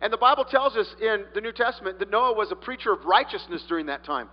And 0.03 0.13
the 0.13 0.19
Bible 0.19 0.45
tells 0.45 0.77
us 0.77 0.95
in 1.01 1.25
the 1.35 1.41
New 1.41 1.53
Testament 1.53 1.99
that 1.99 2.11
Noah 2.11 2.35
was 2.35 2.53
a 2.53 2.57
preacher 2.57 2.93
of 2.93 3.07
righteousness 3.07 3.65
during 3.71 3.87
that 3.87 4.05
time. 4.05 4.29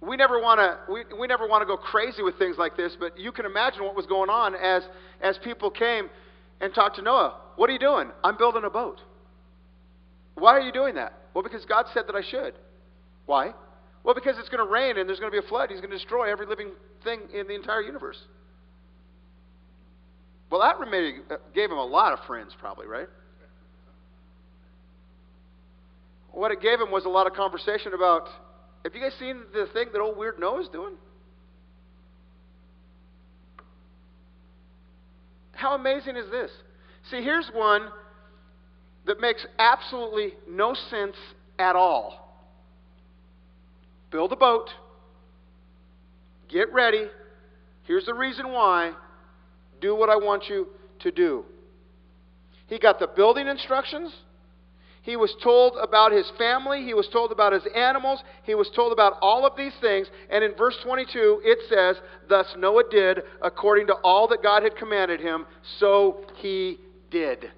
We 0.00 0.16
never 0.16 0.40
want 0.40 0.60
to 0.60 0.92
we, 0.92 1.02
we 1.18 1.26
never 1.26 1.46
want 1.48 1.62
to 1.62 1.66
go 1.66 1.76
crazy 1.76 2.22
with 2.22 2.38
things 2.38 2.56
like 2.56 2.76
this, 2.76 2.96
but 2.98 3.18
you 3.18 3.32
can 3.32 3.46
imagine 3.46 3.84
what 3.84 3.96
was 3.96 4.06
going 4.06 4.30
on 4.30 4.54
as 4.54 4.82
as 5.20 5.38
people 5.38 5.70
came 5.70 6.08
and 6.60 6.74
talked 6.74 6.96
to 6.96 7.02
Noah. 7.02 7.36
What 7.56 7.68
are 7.68 7.72
you 7.72 7.78
doing? 7.78 8.10
I'm 8.22 8.36
building 8.36 8.64
a 8.64 8.70
boat. 8.70 9.00
Why 10.34 10.52
are 10.52 10.60
you 10.60 10.72
doing 10.72 10.94
that? 10.94 11.14
Well, 11.34 11.42
because 11.42 11.64
God 11.64 11.86
said 11.92 12.04
that 12.06 12.14
I 12.14 12.22
should. 12.22 12.54
Why? 13.26 13.52
Well, 14.04 14.14
because 14.14 14.38
it's 14.38 14.48
going 14.48 14.64
to 14.64 14.72
rain 14.72 14.96
and 14.96 15.08
there's 15.08 15.18
going 15.18 15.32
to 15.32 15.40
be 15.40 15.44
a 15.44 15.48
flood. 15.48 15.70
He's 15.70 15.80
going 15.80 15.90
to 15.90 15.96
destroy 15.96 16.30
every 16.30 16.46
living 16.46 16.70
thing 17.04 17.20
in 17.34 17.48
the 17.48 17.54
entire 17.54 17.82
universe. 17.82 18.18
Well, 20.50 20.60
that 20.60 20.76
uh, 20.80 21.36
gave 21.54 21.70
him 21.70 21.76
a 21.76 21.84
lot 21.84 22.12
of 22.12 22.20
friends, 22.26 22.52
probably, 22.58 22.86
right? 22.86 23.08
What 26.32 26.52
it 26.52 26.62
gave 26.62 26.80
him 26.80 26.90
was 26.90 27.04
a 27.04 27.08
lot 27.08 27.26
of 27.26 27.34
conversation 27.34 27.92
about 27.92 28.28
have 28.84 28.94
you 28.94 29.00
guys 29.00 29.14
seen 29.18 29.42
the 29.52 29.66
thing 29.72 29.88
that 29.92 30.00
old 30.00 30.16
weird 30.16 30.38
Noah's 30.38 30.68
doing? 30.68 30.94
How 35.52 35.74
amazing 35.74 36.16
is 36.16 36.30
this? 36.30 36.50
See, 37.10 37.22
here's 37.22 37.50
one 37.52 37.88
that 39.06 39.20
makes 39.20 39.44
absolutely 39.58 40.34
no 40.48 40.74
sense 40.74 41.16
at 41.58 41.74
all. 41.74 42.46
Build 44.10 44.32
a 44.32 44.36
boat, 44.36 44.70
get 46.48 46.72
ready. 46.72 47.06
Here's 47.84 48.06
the 48.06 48.14
reason 48.14 48.52
why. 48.52 48.92
Do 49.80 49.94
what 49.96 50.10
I 50.10 50.16
want 50.16 50.44
you 50.48 50.68
to 51.00 51.10
do. 51.10 51.44
He 52.66 52.78
got 52.78 52.98
the 52.98 53.06
building 53.06 53.48
instructions. 53.48 54.12
He 55.08 55.16
was 55.16 55.34
told 55.42 55.78
about 55.80 56.12
his 56.12 56.30
family. 56.36 56.84
He 56.84 56.92
was 56.92 57.08
told 57.10 57.32
about 57.32 57.54
his 57.54 57.62
animals. 57.74 58.22
He 58.42 58.54
was 58.54 58.68
told 58.76 58.92
about 58.92 59.14
all 59.22 59.46
of 59.46 59.56
these 59.56 59.72
things. 59.80 60.06
And 60.28 60.44
in 60.44 60.54
verse 60.54 60.76
22, 60.84 61.40
it 61.44 61.60
says, 61.70 61.96
Thus 62.28 62.46
Noah 62.58 62.82
did 62.90 63.20
according 63.40 63.86
to 63.86 63.94
all 64.04 64.28
that 64.28 64.42
God 64.42 64.62
had 64.62 64.76
commanded 64.76 65.18
him, 65.18 65.46
so 65.78 66.26
he 66.34 66.76
did. 67.10 67.50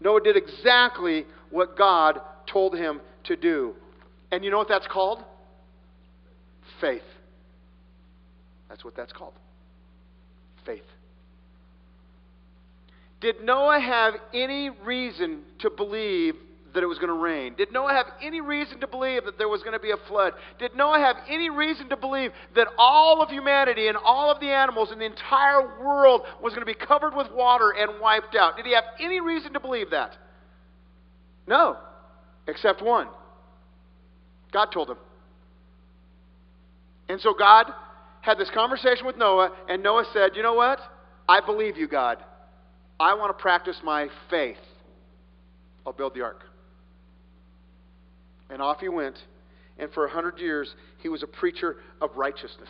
Noah 0.00 0.22
did 0.22 0.38
exactly 0.38 1.26
what 1.50 1.76
God 1.76 2.22
told 2.50 2.74
him 2.74 3.02
to 3.24 3.36
do. 3.36 3.74
And 4.32 4.42
you 4.42 4.50
know 4.50 4.56
what 4.56 4.68
that's 4.68 4.86
called? 4.86 5.22
Faith. 6.80 7.02
That's 8.70 8.82
what 8.82 8.96
that's 8.96 9.12
called. 9.12 9.34
Faith. 10.64 10.84
Did 13.20 13.42
Noah 13.42 13.80
have 13.80 14.14
any 14.32 14.70
reason 14.70 15.42
to 15.60 15.70
believe 15.70 16.34
that 16.74 16.82
it 16.82 16.86
was 16.86 16.98
going 16.98 17.08
to 17.08 17.14
rain? 17.14 17.54
Did 17.56 17.72
Noah 17.72 17.92
have 17.92 18.06
any 18.22 18.40
reason 18.40 18.78
to 18.80 18.86
believe 18.86 19.24
that 19.24 19.38
there 19.38 19.48
was 19.48 19.62
going 19.62 19.72
to 19.72 19.80
be 19.80 19.90
a 19.90 19.96
flood? 20.08 20.34
Did 20.58 20.76
Noah 20.76 20.98
have 20.98 21.16
any 21.28 21.50
reason 21.50 21.88
to 21.88 21.96
believe 21.96 22.30
that 22.54 22.68
all 22.78 23.20
of 23.20 23.30
humanity 23.30 23.88
and 23.88 23.96
all 23.96 24.30
of 24.30 24.38
the 24.38 24.46
animals 24.46 24.92
in 24.92 25.00
the 25.00 25.04
entire 25.04 25.80
world 25.80 26.22
was 26.40 26.52
going 26.52 26.64
to 26.64 26.66
be 26.66 26.74
covered 26.74 27.16
with 27.16 27.26
water 27.32 27.70
and 27.70 28.00
wiped 28.00 28.36
out? 28.36 28.56
Did 28.56 28.66
he 28.66 28.74
have 28.74 28.84
any 29.00 29.20
reason 29.20 29.52
to 29.54 29.60
believe 29.60 29.90
that? 29.90 30.16
No, 31.48 31.78
except 32.46 32.82
one. 32.82 33.08
God 34.52 34.66
told 34.72 34.90
him. 34.90 34.98
And 37.08 37.20
so 37.20 37.34
God 37.36 37.66
had 38.20 38.38
this 38.38 38.50
conversation 38.50 39.06
with 39.06 39.16
Noah, 39.16 39.50
and 39.68 39.82
Noah 39.82 40.04
said, 40.12 40.32
You 40.34 40.42
know 40.42 40.54
what? 40.54 40.78
I 41.28 41.40
believe 41.44 41.76
you, 41.76 41.88
God. 41.88 42.18
I 43.00 43.14
want 43.14 43.36
to 43.36 43.40
practice 43.40 43.76
my 43.84 44.08
faith. 44.28 44.56
I'll 45.86 45.92
build 45.92 46.14
the 46.14 46.22
ark. 46.22 46.42
And 48.50 48.60
off 48.60 48.80
he 48.80 48.88
went. 48.88 49.16
And 49.78 49.90
for 49.92 50.06
a 50.06 50.10
hundred 50.10 50.38
years, 50.38 50.74
he 51.02 51.08
was 51.08 51.22
a 51.22 51.26
preacher 51.26 51.76
of 52.00 52.16
righteousness. 52.16 52.68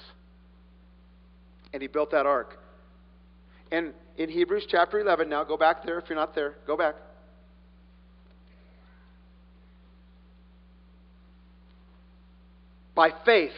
And 1.73 1.81
he 1.81 1.89
built 1.89 2.11
that 2.11 2.27
ark. 2.27 2.59
And 3.71 3.93
in 4.17 4.29
Hebrews 4.29 4.67
chapter 4.69 5.01
11, 5.01 5.29
now 5.29 5.45
go 5.45 5.57
back 5.57 5.85
there 5.85 5.99
if 5.99 6.09
you're 6.09 6.19
not 6.19 6.35
there, 6.35 6.55
go 6.67 6.77
back. 6.77 6.95
By 12.95 13.13
faith, 13.25 13.53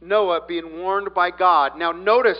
Noah 0.00 0.42
being 0.46 0.78
warned 0.78 1.12
by 1.14 1.30
God. 1.30 1.76
Now 1.76 1.92
notice, 1.92 2.38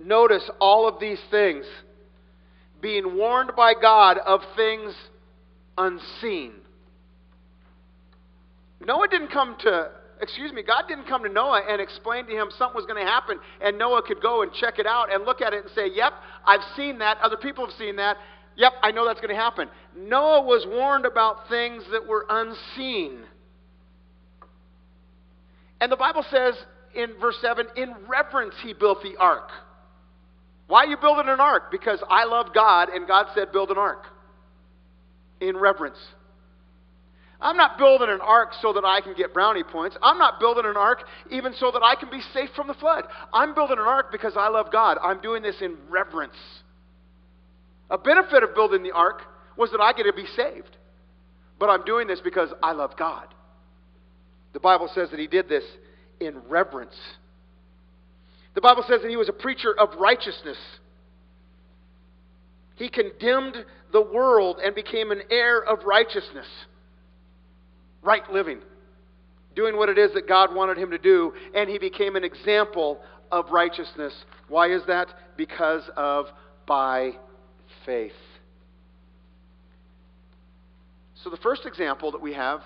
notice 0.00 0.48
all 0.60 0.88
of 0.88 0.98
these 0.98 1.20
things 1.30 1.66
being 2.80 3.16
warned 3.16 3.52
by 3.56 3.74
God 3.80 4.18
of 4.18 4.40
things 4.56 4.94
unseen. 5.76 6.52
Noah 8.84 9.08
didn't 9.08 9.32
come 9.32 9.56
to, 9.60 9.90
excuse 10.20 10.52
me, 10.52 10.62
God 10.62 10.84
didn't 10.88 11.06
come 11.06 11.22
to 11.24 11.28
Noah 11.28 11.62
and 11.68 11.80
explain 11.80 12.26
to 12.26 12.32
him 12.32 12.48
something 12.56 12.76
was 12.76 12.86
going 12.86 13.04
to 13.04 13.10
happen, 13.10 13.38
and 13.60 13.78
Noah 13.78 14.02
could 14.02 14.22
go 14.22 14.42
and 14.42 14.52
check 14.52 14.78
it 14.78 14.86
out 14.86 15.12
and 15.12 15.24
look 15.24 15.40
at 15.40 15.52
it 15.52 15.64
and 15.64 15.72
say, 15.74 15.88
Yep, 15.92 16.12
I've 16.46 16.62
seen 16.76 16.98
that. 16.98 17.18
Other 17.18 17.36
people 17.36 17.66
have 17.66 17.74
seen 17.76 17.96
that. 17.96 18.16
Yep, 18.56 18.72
I 18.82 18.90
know 18.90 19.06
that's 19.06 19.20
going 19.20 19.34
to 19.34 19.40
happen. 19.40 19.68
Noah 19.96 20.42
was 20.42 20.66
warned 20.68 21.06
about 21.06 21.48
things 21.48 21.84
that 21.92 22.06
were 22.06 22.26
unseen. 22.28 23.20
And 25.80 25.92
the 25.92 25.96
Bible 25.96 26.24
says 26.28 26.54
in 26.94 27.14
verse 27.20 27.36
7 27.40 27.66
in 27.76 27.94
reverence 28.08 28.54
he 28.62 28.72
built 28.72 29.02
the 29.02 29.16
ark. 29.16 29.50
Why 30.68 30.84
are 30.84 30.86
you 30.86 30.96
building 30.98 31.28
an 31.28 31.40
ark? 31.40 31.70
Because 31.70 32.02
I 32.08 32.24
love 32.24 32.54
God 32.54 32.90
and 32.90 33.08
God 33.08 33.26
said, 33.34 33.52
build 33.52 33.70
an 33.70 33.78
ark 33.78 34.04
in 35.40 35.56
reverence. 35.56 35.98
I'm 37.40 37.56
not 37.56 37.78
building 37.78 38.08
an 38.10 38.20
ark 38.20 38.50
so 38.60 38.72
that 38.72 38.84
I 38.84 39.00
can 39.00 39.14
get 39.14 39.32
brownie 39.32 39.62
points. 39.62 39.96
I'm 40.02 40.18
not 40.18 40.40
building 40.40 40.66
an 40.66 40.76
ark 40.76 41.04
even 41.30 41.54
so 41.54 41.70
that 41.70 41.82
I 41.82 41.94
can 41.94 42.10
be 42.10 42.20
safe 42.34 42.50
from 42.54 42.66
the 42.66 42.74
flood. 42.74 43.04
I'm 43.32 43.54
building 43.54 43.78
an 43.78 43.86
ark 43.86 44.12
because 44.12 44.34
I 44.36 44.48
love 44.48 44.72
God. 44.72 44.98
I'm 45.02 45.20
doing 45.20 45.42
this 45.42 45.56
in 45.60 45.76
reverence. 45.88 46.36
A 47.90 47.96
benefit 47.96 48.42
of 48.42 48.54
building 48.54 48.82
the 48.82 48.92
ark 48.92 49.22
was 49.56 49.70
that 49.70 49.80
I 49.80 49.92
get 49.92 50.04
to 50.04 50.12
be 50.12 50.26
saved. 50.36 50.76
But 51.58 51.70
I'm 51.70 51.84
doing 51.84 52.08
this 52.08 52.20
because 52.20 52.50
I 52.62 52.72
love 52.72 52.96
God. 52.98 53.26
The 54.52 54.60
Bible 54.60 54.90
says 54.94 55.10
that 55.10 55.20
he 55.20 55.26
did 55.26 55.48
this 55.48 55.64
in 56.20 56.38
reverence. 56.48 56.94
The 58.58 58.62
Bible 58.62 58.82
says 58.88 59.02
that 59.02 59.08
he 59.08 59.16
was 59.16 59.28
a 59.28 59.32
preacher 59.32 59.72
of 59.72 60.00
righteousness. 60.00 60.56
He 62.74 62.88
condemned 62.88 63.54
the 63.92 64.02
world 64.02 64.58
and 64.60 64.74
became 64.74 65.12
an 65.12 65.22
heir 65.30 65.62
of 65.62 65.84
righteousness. 65.84 66.48
Right 68.02 68.28
living. 68.32 68.58
Doing 69.54 69.76
what 69.76 69.88
it 69.88 69.96
is 69.96 70.12
that 70.14 70.26
God 70.26 70.52
wanted 70.56 70.76
him 70.76 70.90
to 70.90 70.98
do, 70.98 71.34
and 71.54 71.70
he 71.70 71.78
became 71.78 72.16
an 72.16 72.24
example 72.24 72.98
of 73.30 73.48
righteousness. 73.52 74.12
Why 74.48 74.72
is 74.72 74.82
that? 74.88 75.06
Because 75.36 75.88
of 75.96 76.26
by 76.66 77.12
faith. 77.86 78.10
So, 81.22 81.30
the 81.30 81.36
first 81.36 81.64
example 81.64 82.10
that 82.10 82.20
we 82.20 82.32
have 82.32 82.62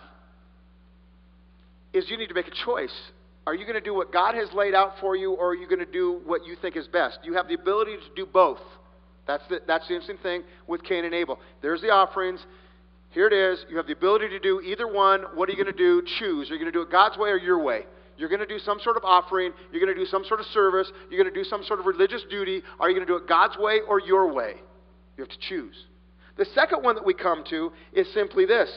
is 1.93 2.09
you 2.09 2.17
need 2.17 2.29
to 2.29 2.35
make 2.35 2.49
a 2.49 2.65
choice. 2.65 3.13
Are 3.47 3.55
you 3.55 3.65
going 3.65 3.75
to 3.75 3.81
do 3.81 3.95
what 3.95 4.13
God 4.13 4.35
has 4.35 4.53
laid 4.53 4.75
out 4.75 5.01
for 5.01 5.17
you, 5.17 5.33
or 5.33 5.51
are 5.51 5.55
you 5.55 5.67
going 5.67 5.81
to 5.81 5.87
do 5.91 6.21
what 6.25 6.47
you 6.47 6.57
think 6.61 6.77
is 6.77 6.87
best? 6.87 7.19
You 7.25 7.35
have 7.35 7.49
the 7.49 7.55
ability 7.55 7.97
to 7.97 8.15
do 8.15 8.25
both. 8.25 8.61
That's 9.27 9.47
the, 9.49 9.61
that's 9.67 9.87
the 9.89 9.95
interesting 9.95 10.19
thing 10.23 10.43
with 10.67 10.83
Cain 10.85 11.05
and 11.05 11.15
Abel. 11.15 11.39
There's 11.61 11.81
the 11.81 11.91
offerings. 11.91 12.45
Here 13.11 13.27
it 13.27 13.33
is. 13.33 13.65
You 13.69 13.77
have 13.77 13.87
the 13.87 13.93
ability 13.93 14.29
to 14.29 14.39
do 14.39 14.61
either 14.61 14.87
one. 14.87 15.23
What 15.35 15.49
are 15.49 15.53
you 15.53 15.63
going 15.63 15.75
to 15.75 15.79
do? 15.79 16.03
Choose. 16.19 16.51
Are 16.51 16.55
you 16.55 16.61
going 16.61 16.73
to 16.73 16.77
do 16.77 16.83
it 16.83 16.91
God's 16.91 17.19
way 17.19 17.31
or 17.31 17.39
your 17.39 17.63
way? 17.63 17.83
You're 18.17 18.29
going 18.29 18.41
to 18.41 18.47
do 18.47 18.59
some 18.59 18.79
sort 18.81 18.97
of 18.97 19.05
offering. 19.05 19.53
You're 19.73 19.85
going 19.85 19.95
to 19.95 20.01
do 20.01 20.07
some 20.07 20.25
sort 20.25 20.41
of 20.41 20.47
service. 20.47 20.91
You're 21.11 21.23
going 21.23 21.33
to 21.33 21.41
do 21.41 21.49
some 21.49 21.65
sort 21.65 21.81
of 21.81 21.87
religious 21.87 22.23
duty. 22.31 22.63
Are 22.79 22.89
you 22.89 22.95
going 22.95 23.07
to 23.07 23.13
do 23.13 23.17
it 23.17 23.29
God's 23.29 23.57
way 23.59 23.81
or 23.89 24.01
your 24.01 24.33
way? 24.33 24.55
You 25.17 25.25
have 25.25 25.29
to 25.29 25.39
choose. 25.49 25.75
The 26.37 26.47
second 26.55 26.83
one 26.83 26.95
that 26.95 27.05
we 27.05 27.15
come 27.15 27.45
to 27.51 27.73
is 27.93 28.07
simply 28.15 28.47
this 28.47 28.71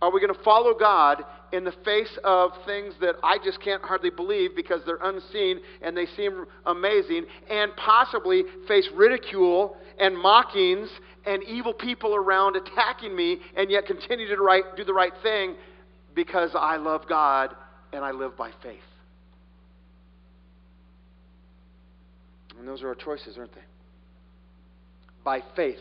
Are 0.00 0.12
we 0.12 0.20
going 0.20 0.34
to 0.34 0.42
follow 0.44 0.74
God 0.78 1.24
in 1.52 1.64
the 1.64 1.74
face 1.84 2.18
of 2.22 2.52
things 2.66 2.94
that 3.00 3.16
I 3.22 3.38
just 3.42 3.60
can't 3.60 3.82
hardly 3.82 4.10
believe 4.10 4.54
because 4.54 4.80
they're 4.86 4.98
unseen 5.02 5.60
and 5.82 5.96
they 5.96 6.06
seem 6.16 6.46
amazing, 6.66 7.24
and 7.50 7.74
possibly 7.76 8.44
face 8.68 8.88
ridicule 8.94 9.76
and 9.98 10.16
mockings 10.16 10.88
and 11.26 11.42
evil 11.44 11.72
people 11.72 12.14
around 12.14 12.56
attacking 12.56 13.14
me, 13.14 13.38
and 13.56 13.70
yet 13.70 13.86
continue 13.86 14.28
to 14.28 14.40
right, 14.40 14.62
do 14.76 14.84
the 14.84 14.94
right 14.94 15.12
thing 15.22 15.54
because 16.14 16.50
I 16.54 16.76
love 16.76 17.02
God 17.08 17.54
and 17.92 18.04
I 18.04 18.12
live 18.12 18.36
by 18.36 18.50
faith. 18.62 18.78
And 22.58 22.66
those 22.66 22.82
are 22.82 22.88
our 22.88 22.94
choices, 22.94 23.36
aren't 23.38 23.54
they? 23.54 23.60
By 25.24 25.42
faith, 25.56 25.78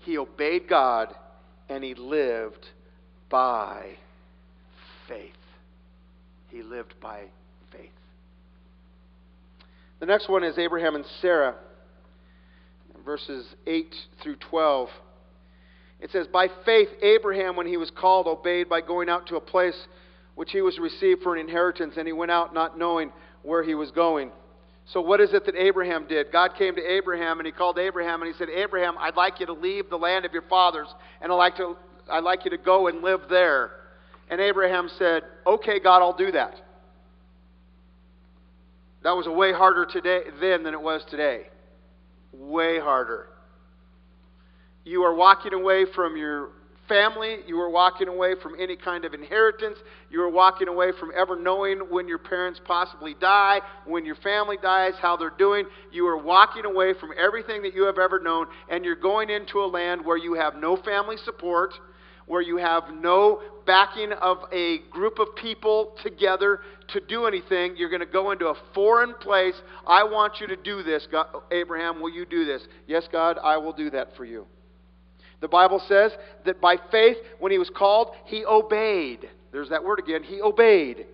he 0.00 0.18
obeyed 0.18 0.68
God 0.68 1.14
and 1.68 1.82
he 1.82 1.94
lived 1.94 2.66
by 3.30 3.96
faith. 5.08 5.32
He 6.50 6.62
lived 6.62 6.94
by 7.00 7.24
faith. 7.72 7.90
The 10.00 10.06
next 10.06 10.28
one 10.28 10.44
is 10.44 10.58
Abraham 10.58 10.94
and 10.94 11.04
Sarah, 11.20 11.56
verses 13.04 13.46
8 13.66 13.94
through 14.22 14.36
12. 14.50 14.88
It 16.00 16.10
says, 16.10 16.26
By 16.26 16.48
faith, 16.64 16.88
Abraham, 17.02 17.56
when 17.56 17.66
he 17.66 17.76
was 17.76 17.90
called, 17.90 18.26
obeyed 18.26 18.68
by 18.68 18.80
going 18.80 19.08
out 19.08 19.26
to 19.28 19.36
a 19.36 19.40
place 19.40 19.76
which 20.34 20.50
he 20.52 20.60
was 20.60 20.78
received 20.78 21.22
for 21.22 21.34
an 21.34 21.40
inheritance, 21.40 21.94
and 21.96 22.06
he 22.06 22.12
went 22.12 22.30
out 22.30 22.52
not 22.52 22.78
knowing 22.78 23.10
where 23.42 23.62
he 23.62 23.74
was 23.74 23.90
going. 23.90 24.30
So, 24.92 25.00
what 25.00 25.20
is 25.20 25.32
it 25.32 25.46
that 25.46 25.56
Abraham 25.56 26.06
did? 26.06 26.30
God 26.30 26.52
came 26.56 26.76
to 26.76 26.82
Abraham 26.82 27.40
and 27.40 27.46
he 27.46 27.52
called 27.52 27.76
Abraham 27.76 28.22
and 28.22 28.32
he 28.32 28.38
said, 28.38 28.48
Abraham, 28.48 28.96
I'd 28.98 29.16
like 29.16 29.40
you 29.40 29.46
to 29.46 29.52
leave 29.52 29.90
the 29.90 29.96
land 29.96 30.24
of 30.24 30.32
your 30.32 30.42
fathers 30.42 30.86
and 31.20 31.32
I'd 31.32 31.36
like, 31.36 31.56
to, 31.56 31.76
I'd 32.10 32.24
like 32.24 32.44
you 32.44 32.50
to 32.50 32.58
go 32.58 32.88
and 32.88 33.02
live 33.02 33.22
there. 33.28 33.70
And 34.30 34.40
Abraham 34.40 34.88
said, 34.98 35.22
Okay, 35.46 35.80
God, 35.80 36.02
I'll 36.02 36.16
do 36.16 36.32
that. 36.32 36.54
That 39.02 39.12
was 39.12 39.26
a 39.26 39.32
way 39.32 39.52
harder 39.52 39.86
today 39.86 40.22
then 40.40 40.62
than 40.64 40.74
it 40.74 40.80
was 40.80 41.04
today. 41.08 41.42
Way 42.32 42.80
harder. 42.80 43.28
You 44.84 45.02
are 45.04 45.14
walking 45.14 45.52
away 45.52 45.84
from 45.94 46.16
your 46.16 46.50
family. 46.88 47.38
You 47.46 47.60
are 47.60 47.70
walking 47.70 48.08
away 48.08 48.34
from 48.40 48.54
any 48.60 48.76
kind 48.76 49.04
of 49.04 49.14
inheritance. 49.14 49.78
You 50.10 50.22
are 50.22 50.30
walking 50.30 50.68
away 50.68 50.92
from 50.98 51.10
ever 51.16 51.36
knowing 51.36 51.78
when 51.90 52.08
your 52.08 52.18
parents 52.18 52.60
possibly 52.64 53.14
die, 53.20 53.60
when 53.84 54.04
your 54.04 54.16
family 54.16 54.56
dies, 54.60 54.94
how 55.00 55.16
they're 55.16 55.30
doing. 55.30 55.66
You 55.92 56.06
are 56.06 56.18
walking 56.18 56.64
away 56.64 56.94
from 56.98 57.10
everything 57.18 57.62
that 57.62 57.74
you 57.74 57.84
have 57.84 57.98
ever 57.98 58.20
known, 58.20 58.46
and 58.70 58.84
you're 58.84 58.96
going 58.96 59.30
into 59.30 59.58
a 59.58 59.66
land 59.66 60.04
where 60.04 60.16
you 60.16 60.34
have 60.34 60.56
no 60.56 60.76
family 60.76 61.16
support, 61.24 61.74
where 62.26 62.42
you 62.42 62.56
have 62.56 62.84
no 63.00 63.40
backing 63.66 64.12
of 64.12 64.38
a 64.52 64.78
group 64.90 65.18
of 65.18 65.28
people 65.36 65.96
together 66.02 66.60
to 66.88 67.00
do 67.00 67.26
anything. 67.26 67.74
You're 67.76 67.90
going 67.90 68.00
to 68.00 68.06
go 68.06 68.30
into 68.30 68.46
a 68.46 68.54
foreign 68.74 69.14
place. 69.14 69.54
I 69.86 70.04
want 70.04 70.40
you 70.40 70.46
to 70.48 70.56
do 70.56 70.82
this. 70.82 71.06
God, 71.10 71.26
Abraham, 71.50 72.00
will 72.00 72.12
you 72.12 72.26
do 72.26 72.44
this? 72.44 72.62
Yes, 72.86 73.08
God, 73.10 73.38
I 73.42 73.56
will 73.56 73.72
do 73.72 73.90
that 73.90 74.16
for 74.16 74.24
you. 74.24 74.46
The 75.40 75.48
Bible 75.48 75.82
says 75.86 76.12
that 76.44 76.60
by 76.60 76.76
faith, 76.90 77.16
when 77.40 77.52
he 77.52 77.58
was 77.58 77.70
called, 77.70 78.10
he 78.24 78.44
obeyed. 78.44 79.28
There's 79.52 79.68
that 79.68 79.84
word 79.84 79.98
again. 79.98 80.22
He 80.22 80.40
obeyed 80.40 81.06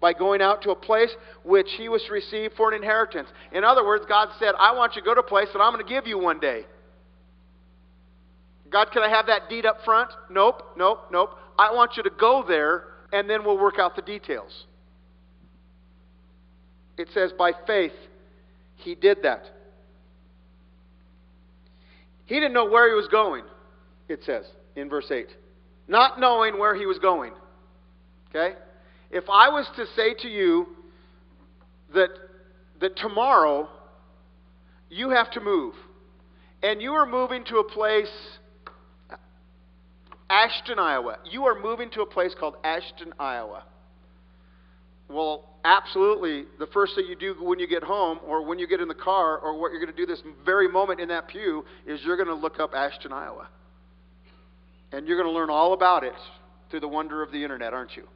by 0.00 0.12
going 0.12 0.42
out 0.42 0.62
to 0.62 0.70
a 0.70 0.76
place 0.76 1.10
which 1.44 1.68
he 1.78 1.88
was 1.88 2.02
to 2.06 2.12
receive 2.12 2.52
for 2.56 2.70
an 2.70 2.76
inheritance. 2.76 3.28
In 3.52 3.64
other 3.64 3.84
words, 3.84 4.04
God 4.06 4.28
said, 4.38 4.52
I 4.58 4.74
want 4.74 4.94
you 4.94 5.02
to 5.02 5.06
go 5.06 5.14
to 5.14 5.20
a 5.20 5.26
place 5.26 5.48
that 5.52 5.60
I'm 5.60 5.72
going 5.72 5.84
to 5.84 5.90
give 5.90 6.06
you 6.06 6.18
one 6.18 6.40
day. 6.40 6.66
God, 8.70 8.90
can 8.92 9.02
I 9.02 9.08
have 9.08 9.26
that 9.26 9.48
deed 9.48 9.66
up 9.66 9.78
front? 9.84 10.10
Nope, 10.30 10.62
nope, 10.76 11.08
nope. 11.12 11.30
I 11.58 11.72
want 11.72 11.96
you 11.96 12.02
to 12.02 12.10
go 12.10 12.44
there, 12.46 12.84
and 13.12 13.28
then 13.28 13.44
we'll 13.44 13.58
work 13.58 13.78
out 13.78 13.94
the 13.94 14.02
details. 14.02 14.64
It 16.96 17.08
says, 17.12 17.32
by 17.36 17.52
faith, 17.66 17.92
he 18.76 18.94
did 18.94 19.18
that. 19.22 19.44
He 22.26 22.36
didn't 22.36 22.54
know 22.54 22.68
where 22.68 22.88
he 22.88 22.94
was 22.94 23.08
going 23.08 23.44
it 24.08 24.20
says 24.24 24.44
in 24.76 24.88
verse 24.88 25.10
8. 25.10 25.26
Not 25.88 26.20
knowing 26.20 26.58
where 26.58 26.74
he 26.74 26.86
was 26.86 26.98
going. 26.98 27.32
Okay? 28.30 28.56
If 29.10 29.24
I 29.30 29.48
was 29.48 29.68
to 29.76 29.86
say 29.94 30.14
to 30.20 30.28
you 30.28 30.66
that, 31.94 32.10
that 32.80 32.96
tomorrow 32.96 33.68
you 34.90 35.10
have 35.10 35.30
to 35.32 35.40
move, 35.40 35.74
and 36.62 36.80
you 36.80 36.92
are 36.92 37.06
moving 37.06 37.44
to 37.46 37.58
a 37.58 37.64
place, 37.64 38.10
Ashton, 40.34 40.80
Iowa. 40.80 41.18
You 41.30 41.44
are 41.44 41.58
moving 41.58 41.90
to 41.90 42.02
a 42.02 42.06
place 42.06 42.34
called 42.38 42.56
Ashton, 42.64 43.12
Iowa. 43.20 43.62
Well, 45.08 45.48
absolutely, 45.64 46.46
the 46.58 46.66
first 46.66 46.96
thing 46.96 47.06
you 47.08 47.14
do 47.14 47.36
when 47.40 47.60
you 47.60 47.68
get 47.68 47.84
home, 47.84 48.18
or 48.26 48.44
when 48.44 48.58
you 48.58 48.66
get 48.66 48.80
in 48.80 48.88
the 48.88 48.96
car, 48.96 49.38
or 49.38 49.60
what 49.60 49.70
you're 49.70 49.80
going 49.80 49.94
to 49.94 49.96
do 49.96 50.06
this 50.06 50.20
very 50.44 50.66
moment 50.66 50.98
in 50.98 51.08
that 51.08 51.28
pew, 51.28 51.64
is 51.86 52.00
you're 52.02 52.16
going 52.16 52.28
to 52.28 52.34
look 52.34 52.58
up 52.58 52.74
Ashton, 52.74 53.12
Iowa. 53.12 53.48
And 54.90 55.06
you're 55.06 55.16
going 55.16 55.32
to 55.32 55.38
learn 55.38 55.50
all 55.50 55.72
about 55.72 56.02
it 56.02 56.14
through 56.68 56.80
the 56.80 56.88
wonder 56.88 57.22
of 57.22 57.30
the 57.30 57.40
internet, 57.42 57.72
aren't 57.72 57.96
you? 57.96 58.08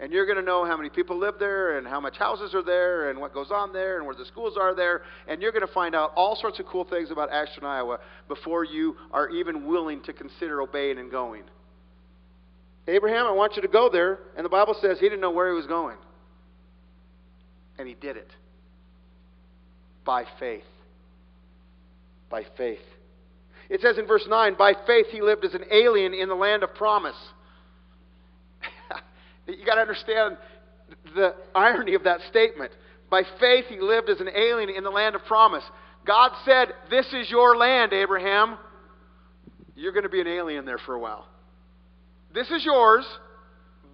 And 0.00 0.12
you're 0.12 0.24
going 0.24 0.38
to 0.38 0.42
know 0.42 0.64
how 0.64 0.78
many 0.78 0.88
people 0.88 1.18
live 1.18 1.34
there 1.38 1.76
and 1.76 1.86
how 1.86 2.00
much 2.00 2.16
houses 2.16 2.54
are 2.54 2.62
there 2.62 3.10
and 3.10 3.20
what 3.20 3.34
goes 3.34 3.50
on 3.50 3.72
there 3.74 3.98
and 3.98 4.06
where 4.06 4.14
the 4.14 4.24
schools 4.24 4.56
are 4.58 4.74
there. 4.74 5.02
And 5.28 5.42
you're 5.42 5.52
going 5.52 5.66
to 5.66 5.72
find 5.72 5.94
out 5.94 6.12
all 6.16 6.34
sorts 6.36 6.58
of 6.58 6.64
cool 6.66 6.84
things 6.84 7.10
about 7.10 7.30
Ashton, 7.30 7.64
Iowa 7.64 7.98
before 8.26 8.64
you 8.64 8.96
are 9.12 9.28
even 9.28 9.66
willing 9.66 10.02
to 10.04 10.14
consider 10.14 10.62
obeying 10.62 10.98
and 10.98 11.10
going. 11.10 11.42
Abraham, 12.88 13.26
I 13.26 13.32
want 13.32 13.56
you 13.56 13.62
to 13.62 13.68
go 13.68 13.90
there. 13.90 14.20
And 14.36 14.44
the 14.44 14.50
Bible 14.50 14.74
says 14.80 14.98
he 14.98 15.06
didn't 15.06 15.20
know 15.20 15.32
where 15.32 15.50
he 15.50 15.54
was 15.54 15.66
going. 15.66 15.98
And 17.78 17.86
he 17.86 17.94
did 17.94 18.16
it 18.16 18.30
by 20.06 20.24
faith. 20.38 20.64
By 22.30 22.46
faith. 22.56 22.78
It 23.68 23.82
says 23.82 23.98
in 23.98 24.06
verse 24.06 24.24
9, 24.26 24.56
by 24.58 24.72
faith 24.86 25.06
he 25.10 25.20
lived 25.20 25.44
as 25.44 25.52
an 25.52 25.64
alien 25.70 26.14
in 26.14 26.28
the 26.28 26.34
land 26.34 26.62
of 26.62 26.74
promise. 26.74 27.16
You 29.58 29.64
got 29.64 29.76
to 29.76 29.80
understand 29.80 30.36
the 31.14 31.34
irony 31.54 31.94
of 31.94 32.04
that 32.04 32.20
statement. 32.28 32.72
By 33.10 33.22
faith 33.38 33.66
he 33.68 33.80
lived 33.80 34.08
as 34.08 34.20
an 34.20 34.28
alien 34.28 34.70
in 34.70 34.84
the 34.84 34.90
land 34.90 35.14
of 35.14 35.24
promise. 35.24 35.64
God 36.06 36.32
said, 36.44 36.68
This 36.90 37.06
is 37.12 37.30
your 37.30 37.56
land, 37.56 37.92
Abraham. 37.92 38.58
You're 39.74 39.92
going 39.92 40.04
to 40.04 40.10
be 40.10 40.20
an 40.20 40.26
alien 40.26 40.64
there 40.64 40.78
for 40.78 40.94
a 40.94 40.98
while. 40.98 41.26
This 42.34 42.50
is 42.50 42.64
yours, 42.64 43.04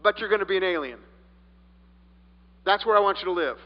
but 0.03 0.19
you're 0.19 0.29
going 0.29 0.41
to 0.41 0.47
be 0.47 0.57
an 0.57 0.65
alien. 0.65 0.99
That's 2.65 2.85
where 2.85 2.97
I 2.97 3.01
want 3.01 3.19
you 3.19 3.27
to 3.27 3.33
live. 3.33 3.57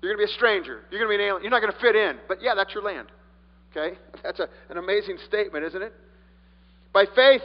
You're 0.00 0.14
going 0.14 0.24
to 0.24 0.26
be 0.26 0.32
a 0.32 0.36
stranger. 0.36 0.82
You're 0.90 1.04
going 1.04 1.12
to 1.12 1.18
be 1.18 1.22
an 1.22 1.28
alien. 1.28 1.42
You're 1.42 1.50
not 1.50 1.60
going 1.60 1.72
to 1.72 1.80
fit 1.80 1.96
in, 1.96 2.18
but 2.28 2.38
yeah, 2.40 2.54
that's 2.54 2.72
your 2.72 2.82
land. 2.82 3.08
Okay? 3.70 3.98
That's 4.24 4.40
a, 4.40 4.48
an 4.68 4.78
amazing 4.78 5.16
statement, 5.28 5.64
isn't 5.64 5.80
it? 5.80 5.92
By 6.92 7.04
faith, 7.14 7.42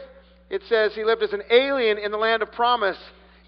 it 0.50 0.62
says 0.70 0.93
he 0.93 1.04
lived 1.04 1.24
as 1.24 1.34
an 1.34 1.41
alien 1.50 1.98
in 1.98 2.12
the 2.12 2.18
land 2.18 2.43
of 2.43 2.52
promise, 2.52 2.98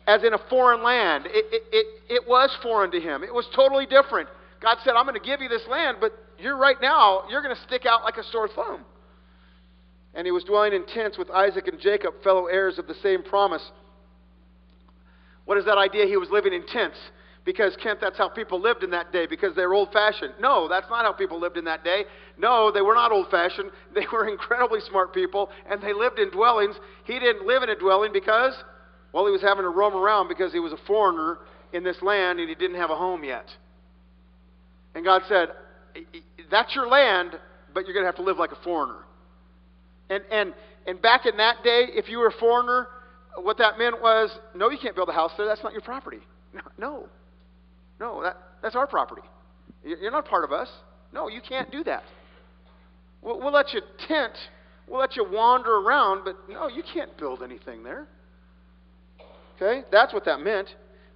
as 0.08 0.24
in 0.24 0.34
a 0.34 0.38
foreign 0.50 0.84
land. 0.84 1.26
It, 1.28 1.46
it, 1.52 1.64
it, 1.72 2.14
it 2.14 2.28
was 2.28 2.56
foreign 2.62 2.92
to 2.92 3.00
him, 3.00 3.24
it 3.24 3.34
was 3.34 3.48
totally 3.56 3.86
different. 3.86 4.30
God 4.60 4.78
said, 4.84 4.94
I'm 4.96 5.06
going 5.06 5.20
to 5.20 5.26
give 5.26 5.40
you 5.42 5.50
this 5.50 5.68
land, 5.70 5.98
but 6.02 6.12
you're 6.40 6.58
right 6.58 6.78
now, 6.82 7.24
you're 7.30 7.44
going 7.44 7.56
to 7.56 7.62
stick 7.64 7.86
out 7.86 8.04
like 8.04 8.18
a 8.18 8.24
sore 8.24 8.48
thumb. 8.48 8.84
And 10.16 10.26
he 10.26 10.32
was 10.32 10.44
dwelling 10.44 10.74
in 10.74 10.84
tents 10.88 11.16
with 11.16 11.30
Isaac 11.30 11.68
and 11.68 11.80
Jacob, 11.80 12.24
fellow 12.24 12.48
heirs 12.48 12.80
of 12.80 12.88
the 12.88 12.96
same 13.04 13.22
promise. 13.22 13.62
What 15.46 15.60
is 15.60 15.66
that 15.66 15.78
idea? 15.78 16.08
He 16.08 16.18
was 16.18 16.30
living 16.32 16.54
in 16.54 16.66
tents 16.66 16.98
because, 17.48 17.78
Kent, 17.82 18.00
that's 18.02 18.18
how 18.18 18.28
people 18.28 18.60
lived 18.60 18.84
in 18.84 18.90
that 18.90 19.14
day 19.14 19.26
because 19.26 19.56
they 19.56 19.66
were 19.66 19.74
old 19.74 19.94
fashioned. 19.94 20.34
No, 20.38 20.68
that's 20.68 20.90
not 20.90 21.06
how 21.06 21.14
people 21.14 21.40
lived 21.40 21.56
in 21.56 21.64
that 21.64 21.82
day. 21.82 22.04
No, 22.38 22.74
they 22.74 22.82
were 22.82 22.94
not 22.94 23.14
old 23.14 23.32
fashioned. 23.32 23.72
They 23.96 24.06
were 24.12 24.28
incredibly 24.28 24.82
smart 24.82 25.14
people 25.14 25.50
and 25.72 25.82
they 25.82 25.94
lived 25.94 26.20
in 26.20 26.30
dwellings. 26.30 26.76
He 27.06 27.18
didn't 27.20 27.48
live 27.48 27.64
in 27.64 27.70
a 27.70 27.76
dwelling 27.76 28.12
because, 28.12 28.54
well, 29.14 29.26
he 29.26 29.32
was 29.32 29.42
having 29.42 29.64
to 29.64 29.70
roam 29.70 29.96
around 29.96 30.28
because 30.28 30.52
he 30.52 30.60
was 30.60 30.74
a 30.74 30.78
foreigner 30.86 31.38
in 31.72 31.86
this 31.86 32.02
land 32.02 32.42
and 32.42 32.50
he 32.50 32.56
didn't 32.56 32.76
have 32.76 32.90
a 32.90 32.98
home 32.98 33.24
yet. 33.24 33.46
And 34.94 35.06
God 35.06 35.22
said, 35.30 35.48
That's 36.52 36.76
your 36.76 36.90
land, 36.90 37.40
but 37.74 37.86
you're 37.86 37.94
going 37.94 38.04
to 38.04 38.10
have 38.10 38.18
to 38.18 38.24
live 38.24 38.38
like 38.38 38.52
a 38.52 38.62
foreigner. 38.62 39.06
And, 40.10 40.22
and, 40.30 40.54
and 40.86 41.02
back 41.02 41.26
in 41.26 41.38
that 41.38 41.64
day, 41.64 41.86
if 41.96 42.10
you 42.10 42.18
were 42.18 42.28
a 42.28 42.40
foreigner, 42.42 42.88
what 43.42 43.58
that 43.60 43.78
meant 43.78 44.02
was, 44.02 44.38
no, 44.54 44.70
you 44.70 44.78
can't 44.78 44.96
build 44.96 45.08
a 45.08 45.14
house 45.14 45.32
there. 45.38 45.46
That's 45.46 45.64
not 45.64 45.72
your 45.72 45.82
property. 45.82 46.20
No. 46.78 47.08
No. 48.00 48.22
That, 48.24 48.38
that's 48.62 48.76
our 48.76 48.88
property. 48.88 49.22
You're 49.84 50.12
not 50.12 50.28
part 50.28 50.44
of 50.44 50.52
us. 50.52 50.70
No, 51.14 51.28
you 51.30 51.42
can't 51.48 51.72
do 51.72 51.84
that. 51.86 52.04
We'll, 53.22 53.40
we'll 53.40 53.54
let 53.54 53.74
you 53.74 53.82
tent, 54.08 54.34
we'll 54.88 55.00
let 55.00 55.16
you 55.16 55.26
wander 55.30 55.76
around, 55.78 56.24
but 56.26 56.36
no, 56.50 56.68
you 56.68 56.84
can't 56.94 57.16
build 57.18 57.42
anything 57.44 57.84
there. 57.84 58.08
Okay? 59.56 59.84
That's 59.92 60.14
what 60.14 60.26
that 60.26 60.40
meant. 60.40 60.68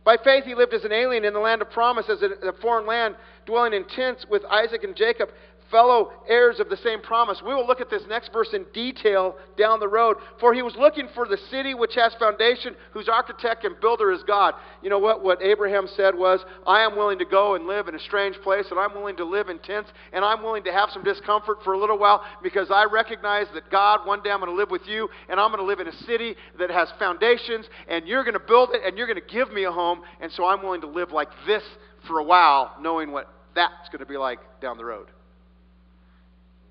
By 0.04 0.18
faith, 0.24 0.46
he 0.46 0.56
lived 0.56 0.74
as 0.74 0.84
an 0.84 0.92
alien 0.92 1.26
in 1.26 1.34
the 1.34 1.40
land 1.40 1.62
of 1.62 1.70
promise, 1.70 2.10
as 2.10 2.24
a 2.24 2.54
foreign 2.60 2.88
land, 2.88 3.16
dwelling 3.46 3.74
in 3.74 3.86
tents 3.86 4.26
with 4.30 4.44
Isaac 4.46 4.84
and 4.84 4.96
Jacob, 4.96 5.30
fellow 5.72 6.12
heirs 6.28 6.60
of 6.60 6.70
the 6.70 6.78
same 6.78 7.02
promise. 7.02 7.42
We 7.42 7.56
will 7.56 7.66
look 7.66 7.82
at 7.82 7.90
this 7.90 8.04
next 8.08 8.32
verse 8.32 8.50
in 8.54 8.66
detail 8.74 9.36
down 9.58 9.80
the 9.80 9.88
road. 9.88 10.18
For 10.40 10.54
he 10.54 10.62
was 10.62 10.76
looking 10.76 11.08
for 11.16 11.28
the 11.28 11.38
city 11.50 11.74
which 11.74 11.96
has 11.96 12.14
foundation, 12.20 12.76
whose 12.92 13.10
architect 13.10 13.64
and 13.64 13.80
builder 13.80 14.12
is 14.12 14.22
God. 14.24 14.54
You 14.84 14.90
know 14.90 15.00
what? 15.00 15.24
What 15.24 15.42
Abraham 15.42 15.88
said 15.96 16.14
was, 16.16 16.44
I 16.68 16.82
am 16.82 16.96
willing 16.96 17.20
to 17.20 17.26
go 17.26 17.56
and 17.56 17.66
live 17.66 17.88
in 17.88 17.96
a 17.96 18.00
strange 18.00 18.36
place, 18.44 18.66
and 18.70 18.80
I'm 18.80 18.94
willing 18.94 19.18
to 19.18 19.26
live 19.26 19.50
in 19.50 19.60
tents, 19.60 19.90
and 20.14 20.24
I'm 20.24 20.44
willing 20.44 20.64
to 20.66 20.72
have 20.72 20.90
some 20.92 21.04
discomfort 21.04 21.60
for 21.64 21.74
a 21.74 21.80
little 21.80 21.98
while 21.98 22.24
because 22.44 22.70
I 22.70 22.86
recognize 22.86 23.48
that 23.54 23.72
God, 23.72 24.06
one 24.06 24.22
day 24.22 24.32
I'm 24.32 24.40
going 24.40 24.52
to 24.52 24.58
live 24.58 24.70
with 24.70 24.88
you, 24.88 25.10
and 25.30 25.40
I'm 25.40 25.52
going 25.52 25.64
to 25.64 25.66
live 25.66 25.80
in 25.80 25.88
a 25.88 25.98
city 26.06 26.36
that 26.60 26.70
has 26.70 26.90
foundations, 27.00 27.66
and 27.88 28.08
you're 28.08 28.24
going 28.24 28.34
to 28.34 28.40
build 28.40 28.70
it, 28.74 28.82
and 28.86 28.98
you're 28.98 29.08
going 29.08 29.22
to 29.22 29.34
give 29.34 29.52
me 29.52 29.64
a 29.64 29.72
home, 29.72 30.02
and 30.20 30.32
so 30.32 30.46
I'm 30.46 30.62
willing 30.62 30.82
to 30.82 30.88
live 30.88 31.12
like 31.12 31.30
this 31.48 31.64
for 32.08 32.20
a 32.20 32.24
while, 32.24 32.76
knowing 32.82 33.12
what 33.12 33.28
that's 33.56 33.90
going 33.90 34.00
to 34.00 34.06
be 34.06 34.18
like 34.18 34.40
down 34.62 34.78
the 34.78 34.86
road. 34.86 35.08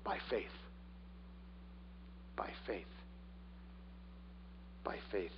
By 0.03 0.17
faith. 0.29 0.45
By 2.35 2.49
faith. 2.65 2.85
By 4.83 4.97
faith. 5.11 5.31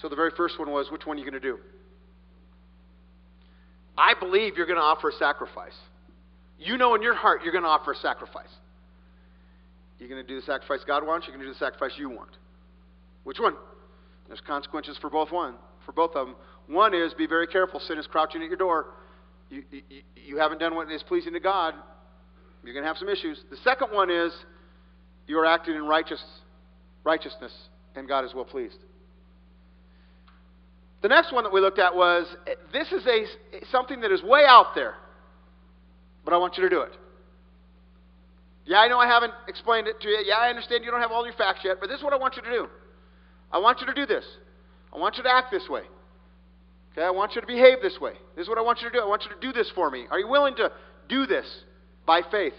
So 0.00 0.08
the 0.08 0.16
very 0.16 0.30
first 0.36 0.58
one 0.58 0.70
was 0.70 0.90
which 0.90 1.06
one 1.06 1.16
are 1.16 1.20
you 1.20 1.30
going 1.30 1.40
to 1.40 1.48
do? 1.48 1.58
I 3.98 4.14
believe 4.18 4.56
you're 4.56 4.66
going 4.66 4.78
to 4.78 4.82
offer 4.82 5.08
a 5.08 5.12
sacrifice. 5.12 5.76
You 6.58 6.76
know 6.76 6.94
in 6.94 7.02
your 7.02 7.14
heart 7.14 7.42
you're 7.42 7.52
going 7.52 7.64
to 7.64 7.70
offer 7.70 7.92
a 7.92 7.96
sacrifice. 7.96 8.52
You're 9.98 10.08
going 10.08 10.22
to 10.22 10.28
do 10.28 10.36
the 10.36 10.46
sacrifice 10.46 10.80
God 10.86 11.06
wants, 11.06 11.26
you're 11.26 11.34
going 11.34 11.46
to 11.46 11.52
do 11.52 11.58
the 11.58 11.64
sacrifice 11.64 11.98
you 11.98 12.10
want. 12.10 12.30
Which 13.24 13.38
one? 13.40 13.54
There's 14.28 14.40
consequences 14.40 14.98
for 15.00 15.08
both 15.08 15.32
one, 15.32 15.54
for 15.86 15.92
both 15.92 16.14
of 16.14 16.26
them. 16.26 16.36
One 16.66 16.94
is 16.94 17.14
be 17.14 17.26
very 17.26 17.46
careful. 17.46 17.80
Sin 17.80 17.98
is 17.98 18.06
crouching 18.06 18.42
at 18.42 18.48
your 18.48 18.56
door. 18.56 18.86
You, 19.50 19.62
you, 19.70 19.82
you 20.14 20.36
haven't 20.38 20.58
done 20.58 20.74
what 20.74 20.90
is 20.90 21.02
pleasing 21.02 21.32
to 21.34 21.40
God. 21.40 21.74
You're 22.64 22.74
going 22.74 22.82
to 22.82 22.88
have 22.88 22.96
some 22.96 23.08
issues. 23.08 23.40
The 23.50 23.56
second 23.58 23.88
one 23.92 24.10
is 24.10 24.32
you 25.26 25.38
are 25.38 25.46
acting 25.46 25.74
in 25.76 25.84
righteous, 25.84 26.22
righteousness, 27.04 27.52
and 27.94 28.08
God 28.08 28.24
is 28.24 28.34
well 28.34 28.44
pleased. 28.44 28.78
The 31.02 31.08
next 31.08 31.32
one 31.32 31.44
that 31.44 31.52
we 31.52 31.60
looked 31.60 31.78
at 31.78 31.94
was 31.94 32.26
eh, 32.48 32.54
this 32.72 32.90
is 32.90 33.06
a, 33.06 33.56
eh, 33.56 33.60
something 33.70 34.00
that 34.00 34.10
is 34.10 34.22
way 34.22 34.44
out 34.46 34.74
there, 34.74 34.94
but 36.24 36.34
I 36.34 36.38
want 36.38 36.56
you 36.56 36.64
to 36.64 36.68
do 36.68 36.80
it. 36.80 36.92
Yeah, 38.64 38.78
I 38.78 38.88
know 38.88 38.98
I 38.98 39.06
haven't 39.06 39.32
explained 39.46 39.86
it 39.86 40.00
to 40.00 40.08
you. 40.08 40.24
Yeah, 40.26 40.38
I 40.38 40.48
understand 40.48 40.84
you 40.84 40.90
don't 40.90 41.00
have 41.00 41.12
all 41.12 41.24
your 41.24 41.34
facts 41.34 41.60
yet, 41.62 41.76
but 41.80 41.88
this 41.88 41.98
is 41.98 42.04
what 42.04 42.12
I 42.12 42.16
want 42.16 42.34
you 42.34 42.42
to 42.42 42.50
do. 42.50 42.66
I 43.52 43.58
want 43.58 43.80
you 43.80 43.86
to 43.86 43.94
do 43.94 44.06
this. 44.06 44.24
I 44.92 44.98
want 44.98 45.16
you 45.16 45.22
to 45.22 45.30
act 45.30 45.52
this 45.52 45.68
way. 45.68 45.82
Okay, 46.96 47.04
I 47.04 47.10
want 47.10 47.34
you 47.34 47.42
to 47.42 47.46
behave 47.46 47.82
this 47.82 47.98
way. 48.00 48.14
This 48.36 48.44
is 48.44 48.48
what 48.48 48.56
I 48.56 48.62
want 48.62 48.80
you 48.80 48.88
to 48.88 48.92
do. 48.92 49.02
I 49.02 49.06
want 49.06 49.24
you 49.24 49.28
to 49.28 49.40
do 49.40 49.52
this 49.52 49.70
for 49.74 49.90
me. 49.90 50.06
Are 50.10 50.18
you 50.18 50.28
willing 50.28 50.56
to 50.56 50.72
do 51.08 51.26
this 51.26 51.44
by 52.06 52.22
faith? 52.30 52.54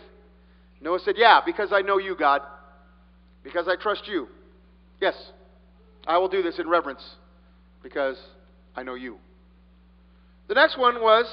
Noah 0.80 1.00
said, 1.00 1.16
Yeah, 1.18 1.42
because 1.44 1.74
I 1.74 1.82
know 1.82 1.98
you, 1.98 2.16
God. 2.16 2.42
Because 3.44 3.68
I 3.68 3.76
trust 3.76 4.08
you. 4.08 4.28
Yes, 5.02 5.16
I 6.06 6.20
will 6.20 6.28
do 6.28 6.44
this 6.44 6.60
in 6.60 6.70
reverence 6.70 7.04
because 7.82 8.18
I 8.76 8.84
know 8.84 8.94
you. 8.94 9.18
The 10.48 10.54
next 10.54 10.78
one 10.78 11.02
was 11.02 11.26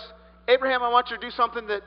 Abraham, 0.49 0.83
I 0.83 0.89
want 0.89 1.11
you 1.11 1.17
to 1.17 1.23
do 1.23 1.31
something 1.31 1.67
that 1.67 1.83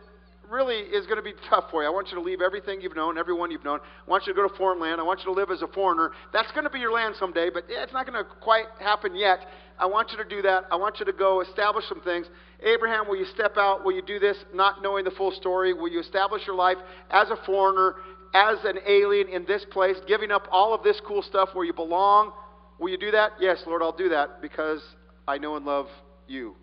really 0.49 0.75
is 0.75 1.05
going 1.05 1.17
to 1.17 1.23
be 1.23 1.33
tough 1.49 1.65
for 1.71 1.81
you. 1.81 1.87
I 1.87 1.91
want 1.91 2.07
you 2.09 2.15
to 2.15 2.21
leave 2.21 2.41
everything 2.41 2.81
you've 2.81 2.95
known, 2.95 3.17
everyone 3.17 3.51
you've 3.51 3.63
known. 3.63 3.79
I 3.79 4.09
want 4.09 4.25
you 4.25 4.33
to 4.33 4.37
go 4.37 4.47
to 4.47 4.55
foreign 4.55 4.79
land. 4.79 5.01
I 5.01 5.03
want 5.03 5.19
you 5.19 5.25
to 5.25 5.31
live 5.31 5.51
as 5.51 5.61
a 5.61 5.67
foreigner. 5.67 6.11
That's 6.33 6.51
going 6.51 6.63
to 6.63 6.69
be 6.69 6.79
your 6.79 6.91
land 6.91 7.15
someday, 7.19 7.49
but 7.53 7.65
it's 7.67 7.93
not 7.93 8.05
going 8.05 8.23
to 8.23 8.29
quite 8.41 8.65
happen 8.79 9.15
yet. 9.15 9.39
I 9.79 9.85
want 9.85 10.11
you 10.11 10.17
to 10.17 10.27
do 10.27 10.41
that. 10.41 10.65
I 10.71 10.75
want 10.75 10.99
you 10.99 11.05
to 11.05 11.13
go 11.13 11.41
establish 11.41 11.85
some 11.87 12.01
things. 12.01 12.27
Abraham, 12.63 13.07
will 13.07 13.17
you 13.17 13.25
step 13.33 13.57
out? 13.57 13.85
Will 13.85 13.93
you 13.93 14.01
do 14.01 14.19
this 14.19 14.37
not 14.53 14.81
knowing 14.81 15.05
the 15.05 15.11
full 15.11 15.31
story? 15.31 15.73
Will 15.73 15.89
you 15.89 15.99
establish 15.99 16.41
your 16.47 16.55
life 16.55 16.77
as 17.11 17.29
a 17.29 17.37
foreigner, 17.45 17.95
as 18.33 18.57
an 18.63 18.79
alien 18.87 19.29
in 19.29 19.45
this 19.45 19.65
place, 19.71 19.97
giving 20.07 20.31
up 20.31 20.47
all 20.51 20.73
of 20.73 20.83
this 20.83 20.99
cool 21.05 21.21
stuff 21.21 21.49
where 21.53 21.65
you 21.65 21.73
belong? 21.73 22.31
Will 22.79 22.89
you 22.89 22.97
do 22.97 23.11
that? 23.11 23.33
Yes, 23.39 23.61
Lord, 23.67 23.81
I'll 23.81 23.95
do 23.95 24.09
that 24.09 24.41
because 24.41 24.81
I 25.27 25.37
know 25.37 25.55
and 25.55 25.65
love 25.65 25.87
you. 26.27 26.55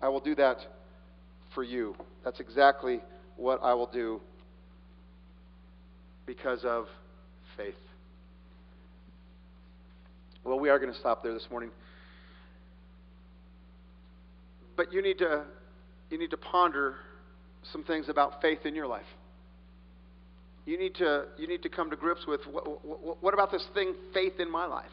I 0.00 0.08
will 0.08 0.20
do 0.20 0.34
that 0.36 0.58
for 1.54 1.62
you. 1.62 1.94
That's 2.24 2.40
exactly 2.40 3.00
what 3.36 3.60
I 3.62 3.74
will 3.74 3.90
do 3.90 4.20
because 6.26 6.64
of 6.64 6.86
faith. 7.56 7.74
Well, 10.44 10.58
we 10.58 10.70
are 10.70 10.78
going 10.78 10.92
to 10.92 10.98
stop 10.98 11.22
there 11.22 11.34
this 11.34 11.46
morning. 11.50 11.70
But 14.76 14.92
you 14.92 15.02
need 15.02 15.18
to 15.18 15.44
you 16.08 16.18
need 16.18 16.30
to 16.30 16.36
ponder 16.36 16.96
some 17.72 17.84
things 17.84 18.08
about 18.08 18.40
faith 18.40 18.60
in 18.64 18.74
your 18.74 18.86
life. 18.86 19.02
You 20.64 20.78
need 20.78 20.94
to 20.96 21.24
you 21.36 21.46
need 21.46 21.62
to 21.62 21.68
come 21.68 21.90
to 21.90 21.96
grips 21.96 22.26
with 22.26 22.40
what, 22.50 22.84
what, 22.84 23.22
what 23.22 23.34
about 23.34 23.50
this 23.50 23.66
thing 23.74 23.94
faith 24.14 24.34
in 24.38 24.50
my 24.50 24.66
life? 24.66 24.90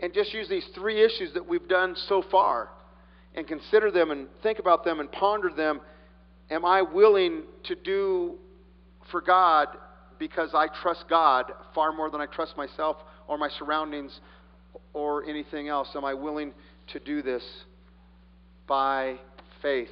And 0.00 0.12
just 0.12 0.34
use 0.34 0.48
these 0.48 0.66
three 0.74 1.02
issues 1.02 1.32
that 1.34 1.46
we've 1.48 1.68
done 1.68 1.94
so 2.08 2.22
far 2.30 2.68
and 3.34 3.46
consider 3.46 3.90
them 3.90 4.10
and 4.10 4.28
think 4.42 4.58
about 4.58 4.84
them 4.84 5.00
and 5.00 5.10
ponder 5.10 5.50
them 5.50 5.80
Am 6.50 6.64
I 6.64 6.82
willing 6.82 7.42
to 7.64 7.74
do 7.74 8.34
for 9.10 9.20
God 9.20 9.68
because 10.18 10.50
I 10.54 10.68
trust 10.82 11.04
God 11.08 11.50
far 11.74 11.92
more 11.92 12.10
than 12.10 12.20
I 12.20 12.26
trust 12.26 12.56
myself 12.56 12.96
or 13.26 13.38
my 13.38 13.48
surroundings 13.58 14.20
or 14.92 15.24
anything 15.24 15.68
else? 15.68 15.88
Am 15.94 16.04
I 16.04 16.14
willing 16.14 16.52
to 16.92 17.00
do 17.00 17.22
this 17.22 17.42
by 18.66 19.16
faith? 19.62 19.88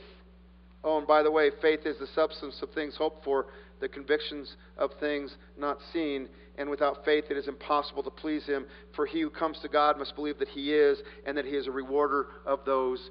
Oh, 0.85 0.99
and 0.99 1.07
by 1.07 1.23
the 1.23 1.31
way, 1.31 1.51
faith 1.63 1.81
is 1.87 1.99
the 1.99 2.09
substance 2.09 2.59
of 2.61 2.71
things 2.73 2.97
hoped 2.97 3.25
for, 3.25 3.47
the 3.81 3.89
convictions 3.89 4.57
of 4.77 4.91
things 5.01 5.35
not 5.59 5.79
seen. 5.93 6.29
And 6.59 6.69
without 6.69 7.05
faith, 7.05 7.25
it 7.31 7.37
is 7.37 7.49
impossible 7.49 8.03
to 8.03 8.11
please 8.11 8.45
Him. 8.45 8.67
For 8.95 9.07
he 9.07 9.21
who 9.23 9.31
comes 9.31 9.59
to 9.61 9.69
God 9.69 9.97
must 9.99 10.15
believe 10.17 10.39
that 10.39 10.49
He 10.49 10.75
is, 10.75 10.99
and 11.25 11.37
that 11.39 11.45
He 11.45 11.53
is 11.53 11.67
a 11.67 11.71
rewarder 11.71 12.27
of 12.45 12.61
those 12.67 13.11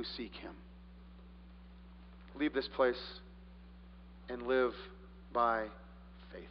who 0.00 0.04
seek 0.16 0.34
Him 0.34 0.54
leave 2.40 2.54
this 2.54 2.68
place 2.74 2.96
and 4.30 4.46
live 4.46 4.72
by 5.34 5.66
faith. 6.32 6.48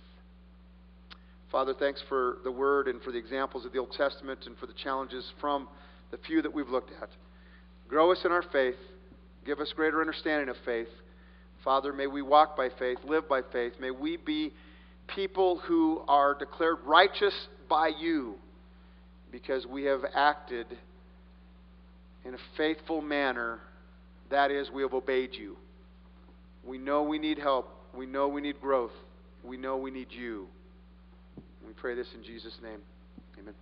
Father, 1.51 1.73
thanks 1.73 1.99
for 2.07 2.37
the 2.43 2.51
word 2.51 2.87
and 2.87 3.01
for 3.01 3.11
the 3.11 3.17
examples 3.17 3.65
of 3.65 3.73
the 3.73 3.79
Old 3.79 3.91
Testament 3.93 4.41
and 4.45 4.55
for 4.57 4.67
the 4.67 4.73
challenges 4.73 5.25
from 5.41 5.67
the 6.11 6.17
few 6.27 6.43
that 6.43 6.53
we've 6.53 6.69
looked 6.69 6.91
at. 7.01 7.09
Grow 7.87 8.11
us 8.11 8.19
in 8.23 8.31
our 8.31 8.43
faith. 8.51 8.75
Give 9.47 9.59
us 9.59 9.73
greater 9.75 9.99
understanding 9.99 10.49
of 10.49 10.57
faith. 10.63 10.89
Father, 11.63 11.91
may 11.91 12.05
we 12.05 12.21
walk 12.21 12.55
by 12.55 12.69
faith, 12.77 12.99
live 13.03 13.27
by 13.27 13.41
faith. 13.51 13.73
May 13.79 13.89
we 13.89 14.17
be 14.17 14.53
people 15.07 15.57
who 15.57 16.03
are 16.07 16.35
declared 16.35 16.77
righteous 16.85 17.33
by 17.67 17.87
you 17.99 18.35
because 19.31 19.65
we 19.65 19.85
have 19.85 20.01
acted 20.13 20.67
in 22.25 22.33
a 22.33 22.37
faithful 22.57 23.01
manner. 23.01 23.59
That 24.29 24.51
is, 24.51 24.69
we 24.69 24.81
have 24.81 24.93
obeyed 24.93 25.33
you. 25.33 25.57
We 26.63 26.77
know 26.77 27.03
we 27.03 27.19
need 27.19 27.37
help. 27.37 27.69
We 27.95 28.05
know 28.05 28.27
we 28.27 28.41
need 28.41 28.59
growth. 28.61 28.91
We 29.43 29.57
know 29.57 29.77
we 29.77 29.91
need 29.91 30.11
you. 30.11 30.47
We 31.65 31.73
pray 31.73 31.95
this 31.95 32.07
in 32.13 32.23
Jesus' 32.23 32.57
name. 32.61 32.79
Amen. 33.39 33.53